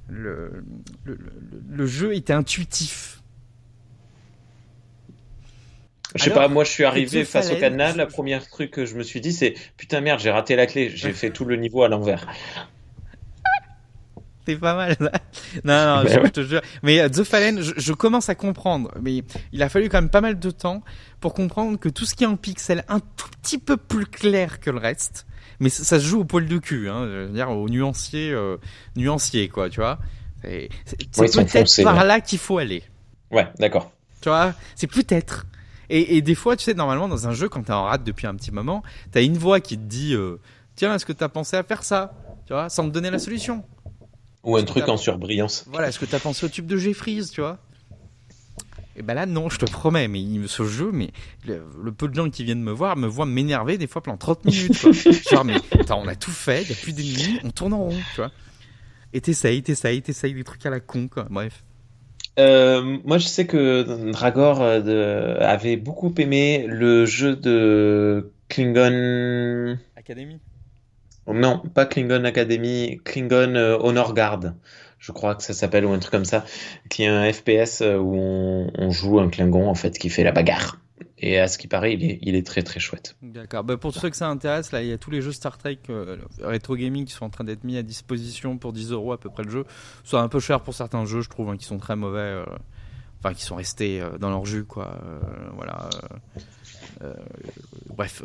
le, 0.07 0.63
le, 1.05 1.85
jeu 1.85 2.15
était 2.15 2.33
intuitif. 2.33 3.21
Je 6.15 6.23
sais 6.23 6.29
pas, 6.31 6.47
moi 6.47 6.63
je 6.63 6.71
suis 6.71 6.85
arrivé 6.85 7.25
face 7.25 7.51
au 7.51 7.57
canal, 7.57 7.97
la 7.97 8.05
première 8.05 8.47
truc 8.47 8.71
que 8.71 8.85
je 8.85 8.95
me 8.95 9.03
suis 9.03 9.19
dit 9.19 9.33
c'est 9.33 9.53
putain 9.75 9.99
merde, 9.99 10.21
j'ai 10.21 10.31
raté 10.31 10.55
la 10.55 10.65
clé, 10.65 10.89
j'ai 10.89 11.11
fait 11.11 11.29
tout 11.29 11.43
le 11.43 11.57
niveau 11.57 11.83
à 11.83 11.89
l'envers. 11.89 12.25
C'est 14.47 14.55
pas 14.55 14.75
mal. 14.75 14.95
non, 15.65 15.97
non, 15.97 16.03
ben 16.05 16.21
je, 16.23 16.29
te 16.29 16.41
jure. 16.41 16.61
Mais 16.81 17.01
euh, 17.01 17.09
The 17.09 17.25
Fallen, 17.25 17.59
je, 17.61 17.91
commence 17.91 18.29
à 18.29 18.35
comprendre. 18.35 18.93
Mais 19.01 19.25
il 19.51 19.61
a 19.61 19.67
fallu 19.67 19.89
quand 19.89 19.99
même 19.99 20.09
pas 20.09 20.21
mal 20.21 20.39
de 20.39 20.51
temps 20.51 20.83
pour 21.19 21.33
comprendre 21.33 21.77
que 21.77 21.89
tout 21.89 22.05
ce 22.05 22.15
qui 22.15 22.23
est 22.23 22.27
en 22.27 22.37
pixel 22.37 22.85
un 22.87 23.01
tout 23.01 23.27
petit 23.41 23.57
peu 23.57 23.75
plus 23.75 24.05
clair 24.05 24.61
que 24.61 24.69
le 24.69 24.77
reste, 24.77 25.27
mais 25.59 25.67
ça, 25.67 25.99
se 25.99 26.05
joue 26.05 26.21
au 26.21 26.23
poil 26.23 26.47
de 26.47 26.57
cul, 26.59 26.87
hein, 26.87 27.05
je 27.07 27.25
veux 27.25 27.33
dire 27.33 27.49
au 27.49 27.67
nuancier, 27.67 28.31
euh, 28.31 28.55
nuancier 28.95 29.49
quoi, 29.49 29.69
tu 29.69 29.81
vois. 29.81 29.99
C'est 30.43 30.69
peut-être 31.13 31.83
par 31.83 32.05
là 32.05 32.21
qu'il 32.21 32.39
faut 32.39 32.57
aller. 32.57 32.83
Ouais, 33.31 33.49
d'accord. 33.59 33.91
Tu 34.21 34.29
vois, 34.29 34.53
c'est 34.75 34.87
peut-être. 34.87 35.45
Et, 35.89 36.15
et, 36.15 36.21
des 36.21 36.35
fois, 36.35 36.55
tu 36.55 36.63
sais, 36.63 36.73
normalement, 36.73 37.09
dans 37.09 37.27
un 37.27 37.33
jeu, 37.33 37.49
quand 37.49 37.63
t'es 37.63 37.73
en 37.73 37.83
rate 37.83 38.05
depuis 38.05 38.27
un 38.27 38.35
petit 38.35 38.51
moment, 38.51 38.81
t'as 39.11 39.23
une 39.23 39.37
voix 39.37 39.59
qui 39.59 39.77
te 39.77 39.83
dit 39.83 40.13
euh, 40.13 40.39
Tiens, 40.75 40.93
est-ce 40.95 41.05
que 41.05 41.13
t'as 41.13 41.27
pensé 41.27 41.57
à 41.57 41.63
faire 41.63 41.83
ça? 41.83 42.13
Tu 42.45 42.53
vois, 42.53 42.69
sans 42.69 42.85
te 42.85 42.93
donner 42.93 43.09
la 43.09 43.19
solution. 43.19 43.65
Ou 44.47 44.55
un 44.55 44.63
truc 44.63 44.87
en 44.87 44.95
surbrillance. 44.95 45.65
Voilà, 45.67 45.89
est-ce 45.89 45.99
que 45.99 46.05
t'as 46.05 46.19
pensé 46.19 46.45
au 46.45 46.49
tube 46.49 46.65
de 46.65 46.77
Jeffries, 46.77 47.29
tu 47.33 47.41
vois? 47.41 47.59
Et 48.95 49.01
ben 49.01 49.13
là, 49.13 49.25
non, 49.25 49.49
je 49.49 49.59
te 49.59 49.65
promets, 49.69 50.07
mais 50.07 50.23
ce 50.47 50.63
jeu, 50.63 50.89
mais 50.91 51.09
le, 51.45 51.91
peu 51.91 52.07
de 52.07 52.15
gens 52.15 52.29
qui 52.29 52.45
viennent 52.45 52.63
me 52.63 52.71
voir 52.71 52.95
me 52.95 53.07
voient 53.07 53.25
m'énerver 53.25 53.77
des 53.77 53.87
fois 53.87 54.01
pendant 54.01 54.17
30 54.17 54.45
minutes. 54.45 54.81
Quoi. 54.81 54.91
Genre, 55.31 55.43
mais 55.43 55.55
attends, 55.77 56.01
on 56.01 56.07
a 56.07 56.15
tout 56.15 56.31
fait, 56.31 56.63
il 56.63 56.69
y 56.69 56.71
a 56.71 56.75
plus 56.75 56.93
d'ennemis, 56.93 57.39
on 57.43 57.51
tourne 57.51 57.73
en 57.73 57.83
rond, 57.83 57.99
tu 58.15 58.15
vois. 58.15 58.31
Et 59.11 59.19
t'essayes, 59.19 59.61
t'essayes, 59.61 60.01
t'essayes 60.01 60.33
des 60.33 60.45
trucs 60.45 60.65
à 60.65 60.69
la 60.69 60.79
con, 60.79 61.09
quoi. 61.09 61.27
Bref. 61.29 61.63
Euh, 62.39 62.97
moi, 63.03 63.17
je 63.17 63.27
sais 63.27 63.45
que 63.47 64.11
Dragor 64.11 64.61
euh, 64.61 65.37
avait 65.41 65.75
beaucoup 65.75 66.13
aimé 66.17 66.65
le 66.69 67.05
jeu 67.05 67.35
de 67.35 68.31
Klingon 68.47 69.77
Academy. 69.97 70.39
Non, 71.27 71.59
pas 71.73 71.85
Klingon 71.85 72.23
Academy, 72.23 72.99
Klingon 73.03 73.55
euh, 73.55 73.77
Honor 73.79 74.13
Guard 74.13 74.53
je 74.99 75.11
crois 75.11 75.35
que 75.35 75.43
ça 75.43 75.53
s'appelle, 75.53 75.85
ou 75.85 75.91
un 75.91 75.99
truc 75.99 76.11
comme 76.11 76.25
ça, 76.25 76.45
qui 76.89 77.03
est 77.03 77.07
un 77.07 77.31
FPS 77.31 77.81
euh, 77.81 77.97
où 77.97 78.15
on, 78.15 78.89
joue 78.91 79.19
un 79.19 79.29
Klingon 79.29 79.69
en 79.69 79.75
fait 79.75 79.97
qui 79.97 80.09
fait 80.09 80.23
la 80.23 80.31
bagarre. 80.31 80.79
Et 81.19 81.39
à 81.39 81.47
ce 81.47 81.57
qui 81.57 81.67
paraît, 81.67 81.93
il 81.93 82.35
est, 82.35 82.45
très 82.45 82.61
très 82.61 82.79
chouette. 82.79 83.15
D'accord. 83.23 83.63
Bah, 83.63 83.75
pour 83.77 83.91
tous 83.91 83.99
ceux 83.99 84.09
que 84.09 84.15
ça 84.15 84.29
intéresse, 84.29 84.71
là, 84.71 84.83
il 84.83 84.89
y 84.89 84.93
a 84.93 84.99
tous 84.99 85.09
les 85.09 85.21
jeux 85.21 85.31
Star 85.31 85.57
Trek 85.57 85.79
euh, 85.89 86.17
Retro 86.41 86.75
Gaming 86.75 87.05
qui 87.05 87.13
sont 87.13 87.25
en 87.25 87.29
train 87.31 87.43
d'être 87.43 87.63
mis 87.63 87.75
à 87.77 87.83
disposition 87.83 88.57
pour 88.57 88.71
10 88.71 88.91
euros 88.91 89.13
à 89.13 89.19
peu 89.19 89.29
près 89.29 89.43
le 89.43 89.49
jeu. 89.49 89.65
Soit 90.03 90.21
un 90.21 90.27
peu 90.27 90.39
cher 90.39 90.61
pour 90.61 90.75
certains 90.75 91.05
jeux, 91.05 91.21
je 91.21 91.29
trouve, 91.29 91.49
hein, 91.49 91.57
qui 91.57 91.65
sont 91.65 91.79
très 91.79 91.95
mauvais. 91.95 92.19
Euh, 92.19 92.45
enfin, 93.19 93.33
qui 93.33 93.43
sont 93.43 93.55
restés 93.55 94.03
dans 94.19 94.29
leur 94.29 94.45
jus, 94.45 94.63
quoi. 94.63 94.99
voilà. 95.55 95.89
bref. 97.95 98.21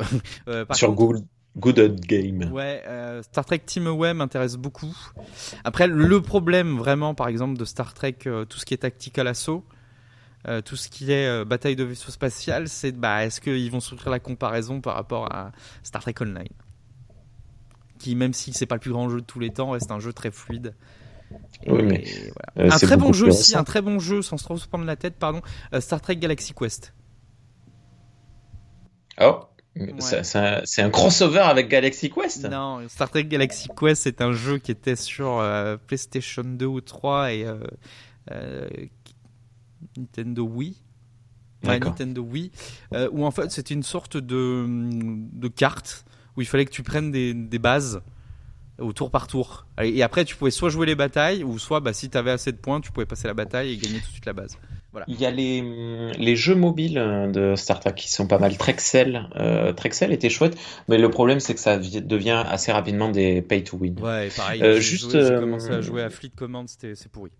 Sur 0.73 0.93
Google, 0.93 1.23
Good 1.57 1.79
old 1.79 2.01
game. 2.01 2.51
Ouais, 2.51 2.83
euh, 2.87 3.23
Star 3.23 3.45
Trek 3.45 3.59
Team 3.59 3.87
Away 3.87 4.15
m'intéresse 4.15 4.57
beaucoup. 4.57 4.97
Après, 5.65 5.87
le 5.87 6.23
problème 6.23 6.79
vraiment, 6.79 7.15
par 7.15 7.29
exemple, 7.29 7.59
de 7.59 7.65
Star 7.67 7.93
Trek, 7.93 8.17
euh, 8.27 8.47
tout 8.47 8.59
ce 8.59 8.65
qui 8.65 8.73
est 8.73 8.79
tactical 8.79 9.27
assaut, 9.27 9.63
euh, 10.49 10.63
tout 10.63 10.77
ce 10.77 10.89
qui 10.89 11.13
est 11.13 11.45
bataille 11.45 11.77
de 11.77 11.85
vaisseau 11.85 12.11
spatial, 12.11 12.69
c'est 12.69 12.93
bah, 12.93 13.25
est-ce 13.25 13.41
qu'ils 13.41 13.71
vont 13.71 13.81
souffrir 13.81 14.11
la 14.11 14.19
comparaison 14.19 14.81
par 14.81 14.95
rapport 14.95 15.31
à 15.33 15.53
Star 15.83 16.01
Trek 16.01 16.15
Online? 16.21 16.49
Qui, 17.99 18.15
même 18.15 18.33
si 18.33 18.55
c'est 18.55 18.67
pas 18.67 18.77
le 18.77 18.81
plus 18.81 18.93
grand 18.93 19.11
jeu 19.11 19.21
de 19.21 19.27
tous 19.27 19.39
les 19.39 19.51
temps, 19.51 19.71
reste 19.71 19.91
un 19.91 20.01
jeu 20.01 20.15
très 20.15 20.31
fluide. 20.31 20.75
oui, 21.67 21.83
mais 21.83 22.05
un 22.57 22.79
très 22.79 22.97
bon 22.97 23.13
jeu 23.13 23.29
aussi, 23.29 23.57
un 23.57 23.65
très 23.65 23.83
bon 23.83 23.99
jeu, 23.99 24.23
sans 24.23 24.39
se 24.39 24.45
trop 24.45 24.57
se 24.57 24.67
prendre 24.67 24.87
la 24.87 24.97
tête, 24.97 25.17
pardon, 25.19 25.43
Star 25.81 26.01
Trek 26.01 26.17
Galaxy 26.17 26.55
Quest. 26.55 26.95
Oh 29.21 29.45
c'est 29.99 30.83
un, 30.83 30.91
crossover 30.91 31.39
avec 31.39 31.69
Galaxy 31.69 32.11
Quest 32.11 32.49
Non, 32.49 32.87
Star 32.89 33.11
Trek 33.11 33.25
Galaxy 33.25 33.69
Quest, 33.79 34.03
c'est 34.03 34.21
un 34.21 34.33
jeu 34.33 34.59
qui 34.59 34.71
était 34.71 34.97
sur 34.97 35.41
euh, 35.41 35.77
PlayStation 35.87 36.43
2 36.45 36.67
ou 36.67 36.81
3 36.81 37.33
et 37.33 37.45
euh, 37.45 37.59
euh, 38.31 38.69
Nintendo 39.97 40.45
Wii. 40.45 40.77
Ouais, 41.65 41.79
Nintendo 41.79 42.23
Wii. 42.23 42.51
où 43.13 43.25
en 43.25 43.31
fait, 43.31 43.51
c'était 43.51 43.75
une 43.75 43.85
sorte 43.85 44.17
de, 44.17 44.67
de 44.69 45.49
carte 45.49 46.05
où 46.37 46.41
il 46.41 46.47
fallait 46.47 46.65
que 46.65 46.73
tu 46.73 46.83
prennes 46.83 47.13
des, 47.13 47.35
des 47.35 47.59
bases 47.59 48.03
au 48.79 48.93
tour 48.93 49.11
par 49.11 49.27
tour. 49.27 49.67
Et 49.81 50.03
après, 50.03 50.25
tu 50.25 50.37
pouvais 50.37 50.51
soit 50.51 50.71
jouer 50.71 50.87
les 50.87 50.95
batailles, 50.95 51.45
ou 51.45 51.59
soit, 51.59 51.81
bah, 51.81 51.93
si 51.93 52.11
tu 52.11 52.19
avais 52.19 52.31
assez 52.31 52.53
de 52.53 52.57
points, 52.57 52.81
tu 52.81 52.91
pouvais 52.91 53.07
passer 53.07 53.29
la 53.29 53.35
bataille 53.35 53.73
et 53.73 53.77
gagner 53.77 54.01
tout 54.01 54.07
de 54.07 54.13
suite 54.13 54.27
la 54.27 54.33
base. 54.33 54.59
Il 55.09 55.21
y 55.21 55.27
a 55.27 55.31
les, 55.31 56.13
les 56.19 56.37
jeux 56.37 56.55
mobiles 56.55 56.99
euh, 56.99 57.27
de 57.27 57.57
Star 57.57 57.81
Trek 57.81 57.95
qui 57.95 58.11
sont 58.11 58.27
pas 58.27 58.39
mal. 58.39 58.57
Trexel, 58.57 59.29
euh, 59.37 59.73
Trexel 59.73 60.13
était 60.13 60.29
chouette, 60.29 60.57
mais 60.89 60.99
le 60.99 61.11
problème 61.11 61.41
c'est 61.41 61.55
que 61.55 61.61
ça 61.61 61.79
devient 61.79 62.43
assez 62.47 62.73
rapidement 62.73 63.09
des 63.09 63.43
pay 63.43 63.65
to 63.65 63.77
win. 63.77 63.99
Ouais, 64.01 64.29
pareil. 64.37 64.63
Euh, 64.63 64.81
juste, 64.81 65.11
j'ai 65.13 65.35
commencé 65.37 65.71
à 65.71 65.81
jouer 65.81 66.03
à 66.03 66.11
Fleet 66.11 66.33
Command, 66.37 66.69
c'est 66.69 67.09
pourri. 67.09 67.33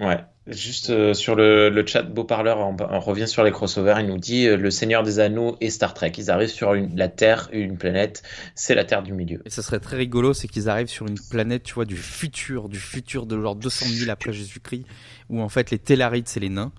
Ouais, 0.00 0.18
juste 0.46 1.12
sur 1.12 1.34
le, 1.34 1.68
le, 1.68 1.86
chat 1.86 2.02
beau 2.02 2.24
parleur, 2.24 2.58
on, 2.58 3.00
revient 3.00 3.28
sur 3.28 3.44
les 3.44 3.50
crossovers. 3.50 4.00
Il 4.00 4.06
nous 4.06 4.16
dit 4.16 4.46
Le 4.46 4.70
Seigneur 4.70 5.02
des 5.02 5.20
Anneaux 5.20 5.58
et 5.60 5.68
Star 5.68 5.92
Trek. 5.92 6.12
Ils 6.16 6.30
arrivent 6.30 6.48
sur 6.48 6.72
une, 6.72 6.96
la 6.96 7.08
Terre, 7.08 7.50
une 7.52 7.76
planète, 7.76 8.22
c'est 8.54 8.74
la 8.74 8.86
Terre 8.86 9.02
du 9.02 9.12
milieu. 9.12 9.42
Et 9.44 9.50
ça 9.50 9.60
serait 9.60 9.78
très 9.78 9.96
rigolo, 9.96 10.32
c'est 10.32 10.48
qu'ils 10.48 10.70
arrivent 10.70 10.88
sur 10.88 11.06
une 11.06 11.18
planète, 11.30 11.64
tu 11.64 11.74
vois, 11.74 11.84
du 11.84 11.98
futur, 11.98 12.70
du 12.70 12.78
futur 12.78 13.26
de 13.26 13.38
genre 13.38 13.54
200 13.54 13.86
000 13.88 14.10
après 14.10 14.32
Jésus-Christ, 14.32 14.86
où 15.28 15.42
en 15.42 15.50
fait 15.50 15.70
les 15.70 15.78
Tellarides 15.78 16.28
c'est 16.28 16.40
les 16.40 16.48
nains, 16.48 16.72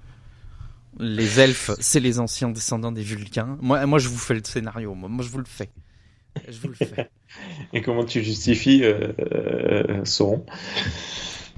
les 0.99 1.39
elfes 1.39 1.71
c'est 1.79 1.99
les 1.99 2.19
anciens 2.19 2.49
descendants 2.49 2.91
des 2.91 3.03
Vulcains. 3.03 3.57
Moi, 3.61 3.85
moi 3.85 3.99
je 3.99 4.09
vous 4.09 4.17
fais 4.17 4.33
le 4.33 4.41
scénario, 4.43 4.95
moi, 4.95 5.09
moi 5.09 5.23
je 5.23 5.29
vous 5.29 5.37
le 5.37 5.45
fais. 5.45 5.69
Je 6.49 6.59
vous 6.59 6.69
le 6.69 6.75
fais. 6.75 7.09
Et 7.73 7.81
comment 7.81 8.05
tu 8.05 8.23
justifies 8.23 8.83
euh, 8.83 9.13
euh 9.19 10.05
Sauron? 10.05 10.43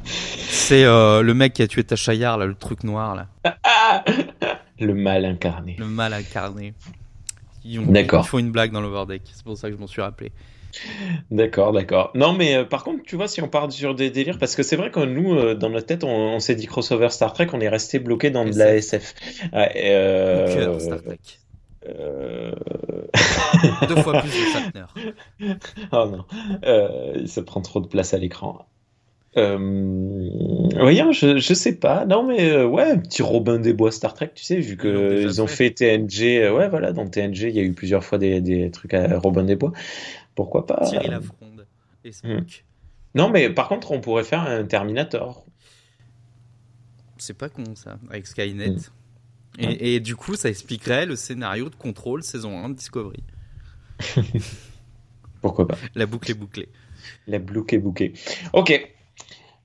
C'est 0.06 0.84
euh, 0.84 1.22
le 1.22 1.34
mec 1.34 1.54
qui 1.54 1.62
a 1.62 1.68
tué 1.68 1.84
Tachayar, 1.84 2.38
là, 2.38 2.46
le 2.46 2.56
truc 2.56 2.84
noir 2.84 3.16
là. 3.16 3.28
le 4.80 4.94
mal 4.94 5.26
incarné. 5.26 5.76
Le 5.80 5.86
mal 5.86 6.14
incarné. 6.14 6.74
D'accord. 7.66 8.26
Il 8.26 8.28
faut 8.28 8.40
une 8.40 8.52
blague 8.52 8.72
dans 8.72 8.82
l'overdeck, 8.82 9.22
c'est 9.34 9.44
pour 9.44 9.58
ça 9.58 9.70
que 9.70 9.76
je 9.76 9.80
m'en 9.80 9.88
suis 9.88 10.02
rappelé. 10.02 10.32
D'accord, 11.32 11.72
d'accord. 11.72 12.12
Non, 12.16 12.34
mais 12.34 12.56
euh, 12.56 12.66
par 12.66 12.84
contre, 12.84 13.04
tu 13.04 13.16
vois, 13.16 13.28
si 13.28 13.42
on 13.42 13.48
part 13.48 13.72
sur 13.72 13.96
des 13.96 14.10
délires, 14.10 14.40
parce 14.40 14.56
que 14.56 14.64
c'est 14.64 14.76
vrai 14.76 14.92
que 14.92 15.00
nous, 15.00 15.36
euh, 15.36 15.56
dans 15.56 15.70
notre 15.70 15.86
tête, 15.86 16.04
on, 16.04 16.40
s'est 16.40 16.56
dit 16.56 16.66
crossover 16.66 17.10
Star 17.10 17.32
Trek, 17.34 17.48
on 17.54 17.62
est 17.62 17.70
resté 17.70 18.00
bloqué 18.00 18.32
dans 18.32 18.46
de 18.46 18.58
la 18.58 18.76
SF. 18.76 19.14
Euh, 19.54 20.80
Star 20.80 21.04
Trek. 21.04 21.20
Deux 23.88 23.98
fois 23.98 24.22
plus 24.22 24.30
de 24.30 24.46
Shatner. 24.54 24.86
Oh 25.92 26.06
non, 26.10 26.24
euh, 26.66 27.28
ça 27.28 27.44
prend 27.44 27.60
trop 27.60 27.82
de 27.82 27.88
place 27.88 28.14
à 28.14 28.18
l'écran. 28.18 28.66
Euh, 29.36 30.30
voyons, 30.80 31.12
je, 31.12 31.38
je 31.38 31.54
sais 31.54 31.76
pas. 31.76 32.06
Non, 32.06 32.24
mais 32.28 32.52
euh, 32.52 32.68
ouais, 32.68 32.98
petit 33.00 33.22
Robin 33.24 33.58
des 33.60 33.74
Bois 33.74 33.92
Star 33.92 34.14
Trek, 34.14 34.32
tu 34.36 34.44
sais, 34.44 34.60
vu 34.60 34.78
qu'ils 34.78 35.42
ont 35.42 35.48
fait. 35.48 35.72
TNG. 35.72 36.22
euh, 36.42 36.54
ouais, 36.56 36.70
voilà, 36.70 36.92
dans 36.94 37.08
TNG, 37.08 37.44
il 37.50 37.56
y 37.56 37.60
a 37.60 37.64
eu 37.64 37.74
plusieurs 37.74 38.04
fois 38.04 38.18
des, 38.18 38.42
des 38.42 38.70
trucs 38.72 38.94
à 38.94 39.18
Robin 39.20 39.44
des 39.44 39.56
Bois. 39.56 39.72
Pourquoi 40.36 40.66
pas 40.68 40.82
Thierry 40.86 41.10
Lafronde 41.10 41.66
et 42.04 42.12
Spock. 42.12 42.66
Non, 43.16 43.30
mais 43.30 43.50
par 43.50 43.68
contre, 43.70 43.92
on 43.92 44.02
pourrait 44.02 44.24
faire 44.24 44.42
un 44.42 44.64
Terminator. 44.66 45.46
C'est 47.18 47.38
pas 47.38 47.50
con 47.50 47.64
ça, 47.76 47.98
avec 48.10 48.28
Skynet. 48.28 48.70
Mm. 48.70 48.78
Et, 49.60 49.68
Ouais. 49.68 49.78
et 49.80 50.00
du 50.00 50.16
coup, 50.16 50.36
ça 50.36 50.50
expliquerait 50.50 51.06
le 51.06 51.16
scénario 51.16 51.70
de 51.70 51.76
Control 51.76 52.24
saison 52.24 52.58
1 52.58 52.70
de 52.70 52.74
Discovery. 52.74 53.22
Pourquoi 55.42 55.68
pas 55.68 55.78
La 55.96 56.06
boucle 56.06 56.32
est 56.32 56.36
bouclée. 56.36 56.70
La 57.28 57.40
bouquet 57.40 57.78
bouquet. 57.78 58.14
Ok. 58.54 58.90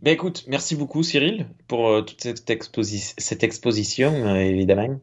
Ben 0.00 0.12
écoute, 0.12 0.44
merci 0.46 0.76
beaucoup 0.76 1.02
Cyril 1.02 1.46
pour 1.66 1.88
euh, 1.88 2.02
toute 2.02 2.20
cette, 2.20 2.48
exposi- 2.50 3.14
cette 3.18 3.42
exposition, 3.42 4.12
euh, 4.12 4.36
évidemment. 4.36 5.00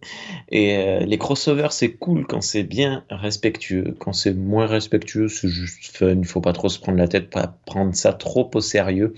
Et 0.50 0.78
euh, 0.78 1.00
les 1.00 1.18
crossovers, 1.18 1.74
c'est 1.74 1.94
cool 1.96 2.26
quand 2.26 2.40
c'est 2.42 2.64
bien 2.64 3.04
respectueux. 3.10 3.96
Quand 4.00 4.14
c'est 4.14 4.34
moins 4.34 4.68
respectueux, 4.68 5.28
c'est 5.28 5.50
juste 5.50 5.98
fun. 5.98 6.16
Il 6.16 6.26
faut 6.26 6.40
pas 6.40 6.54
trop 6.54 6.70
se 6.70 6.80
prendre 6.80 6.98
la 6.98 7.10
tête, 7.10 7.30
pas 7.30 7.60
prendre 7.66 7.94
ça 7.94 8.14
trop 8.14 8.50
au 8.54 8.62
sérieux. 8.62 9.14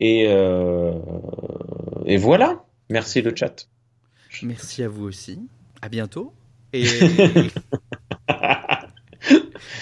Et, 0.00 0.24
et 2.06 2.16
voilà. 2.18 2.64
Merci 2.90 3.22
le 3.22 3.34
chat. 3.34 3.68
Merci 4.42 4.82
à 4.82 4.88
vous 4.88 5.04
aussi. 5.04 5.40
À 5.82 5.88
bientôt. 5.88 6.32
Et 6.72 6.84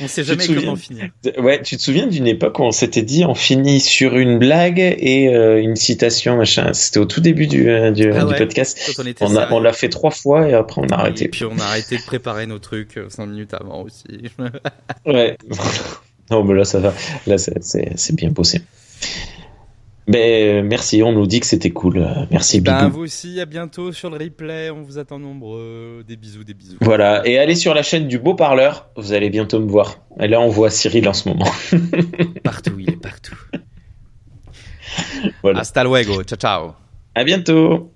on 0.01 0.09
sait 0.09 0.24
jamais 0.24 0.44
souviens 0.44 0.61
comment 0.62 0.76
finir. 0.76 1.11
Ouais, 1.38 1.62
tu 1.62 1.76
te 1.76 1.82
souviens 1.82 2.07
d'une 2.07 2.26
époque 2.26 2.59
où 2.59 2.62
on 2.62 2.70
s'était 2.70 3.03
dit 3.03 3.24
on 3.24 3.34
finit 3.34 3.80
sur 3.80 4.16
une 4.16 4.38
blague 4.38 4.78
et 4.78 5.28
euh, 5.28 5.61
une 5.61 5.76
citation, 5.76 6.36
machin. 6.36 6.72
C'était 6.72 6.99
au 6.99 7.05
tout 7.05 7.20
début 7.20 7.47
du, 7.47 7.68
euh, 7.68 7.90
du, 7.90 8.11
Ah 8.12 8.24
du 8.24 8.34
podcast. 8.34 8.78
On 8.99 9.07
était 9.07 9.24
On 9.24 9.28
a- 9.30 9.40
sérieux. 9.40 9.49
on 9.53 9.61
l'a 9.61 9.72
fait 9.72 9.88
trois 9.88 10.11
fois 10.11 10.49
et 10.49 10.55
après 10.55 10.80
on 10.84 10.88
a 10.88 10.94
arrêté. 10.97 11.24
Et 11.24 11.28
puis 11.28 11.44
on 11.44 11.59
a 11.59 11.64
arrêté 11.64 11.97
de 11.97 12.03
préparer 12.03 12.47
nos 12.47 12.59
trucs 12.59 12.99
5 13.09 13.26
minutes 13.26 13.55
avant 13.55 13.82
aussi. 13.82 14.05
Ouais. 15.07 15.36
non, 16.30 16.44
mais 16.44 16.55
là 16.55 16.64
ça 16.64 16.78
va. 16.80 16.92
Là 17.26 17.38
c'est- 17.38 18.12
bien 18.14 18.30
bossé. 18.30 18.61
Ben, 20.09 20.64
merci, 20.64 21.02
on 21.02 21.12
nous 21.12 21.26
dit 21.26 21.40
que 21.40 21.46
c'était 21.46 21.70
cool. 21.70 22.07
Merci, 22.30 22.61
ben, 22.61 22.88
vous 22.88 23.02
aussi, 23.02 23.40
à 23.40 23.46
bientôt 23.46 23.92
sur 23.92 24.09
le 24.09 24.18
replay. 24.18 24.70
On 24.70 24.82
vous 24.82 24.98
attend 24.98 25.18
nombreux. 25.18 26.04
Des 26.07 26.16
bisous, 26.16 26.44
des 26.44 26.54
bisous. 26.54 26.76
Voilà, 26.80 27.26
et 27.26 27.38
allez 27.38 27.57
sur 27.57 27.74
la 27.74 27.82
chaîne 27.82 28.07
du 28.07 28.18
Beau 28.18 28.34
Parleur, 28.34 28.88
vous 28.96 29.12
allez 29.12 29.30
bientôt 29.30 29.59
me 29.59 29.68
voir. 29.68 29.98
Et 30.20 30.28
là, 30.28 30.40
on 30.40 30.48
voit 30.48 30.70
Cyril 30.70 31.09
en 31.09 31.12
ce 31.12 31.28
moment. 31.28 31.50
Partout, 32.44 32.78
il 32.78 32.90
est 32.90 33.00
partout. 33.00 33.36
Voilà. 35.42 35.61
Hasta 35.61 35.82
luego. 35.82 36.22
Ciao, 36.22 36.38
ciao. 36.38 36.74
À 37.14 37.24
bientôt! 37.24 37.95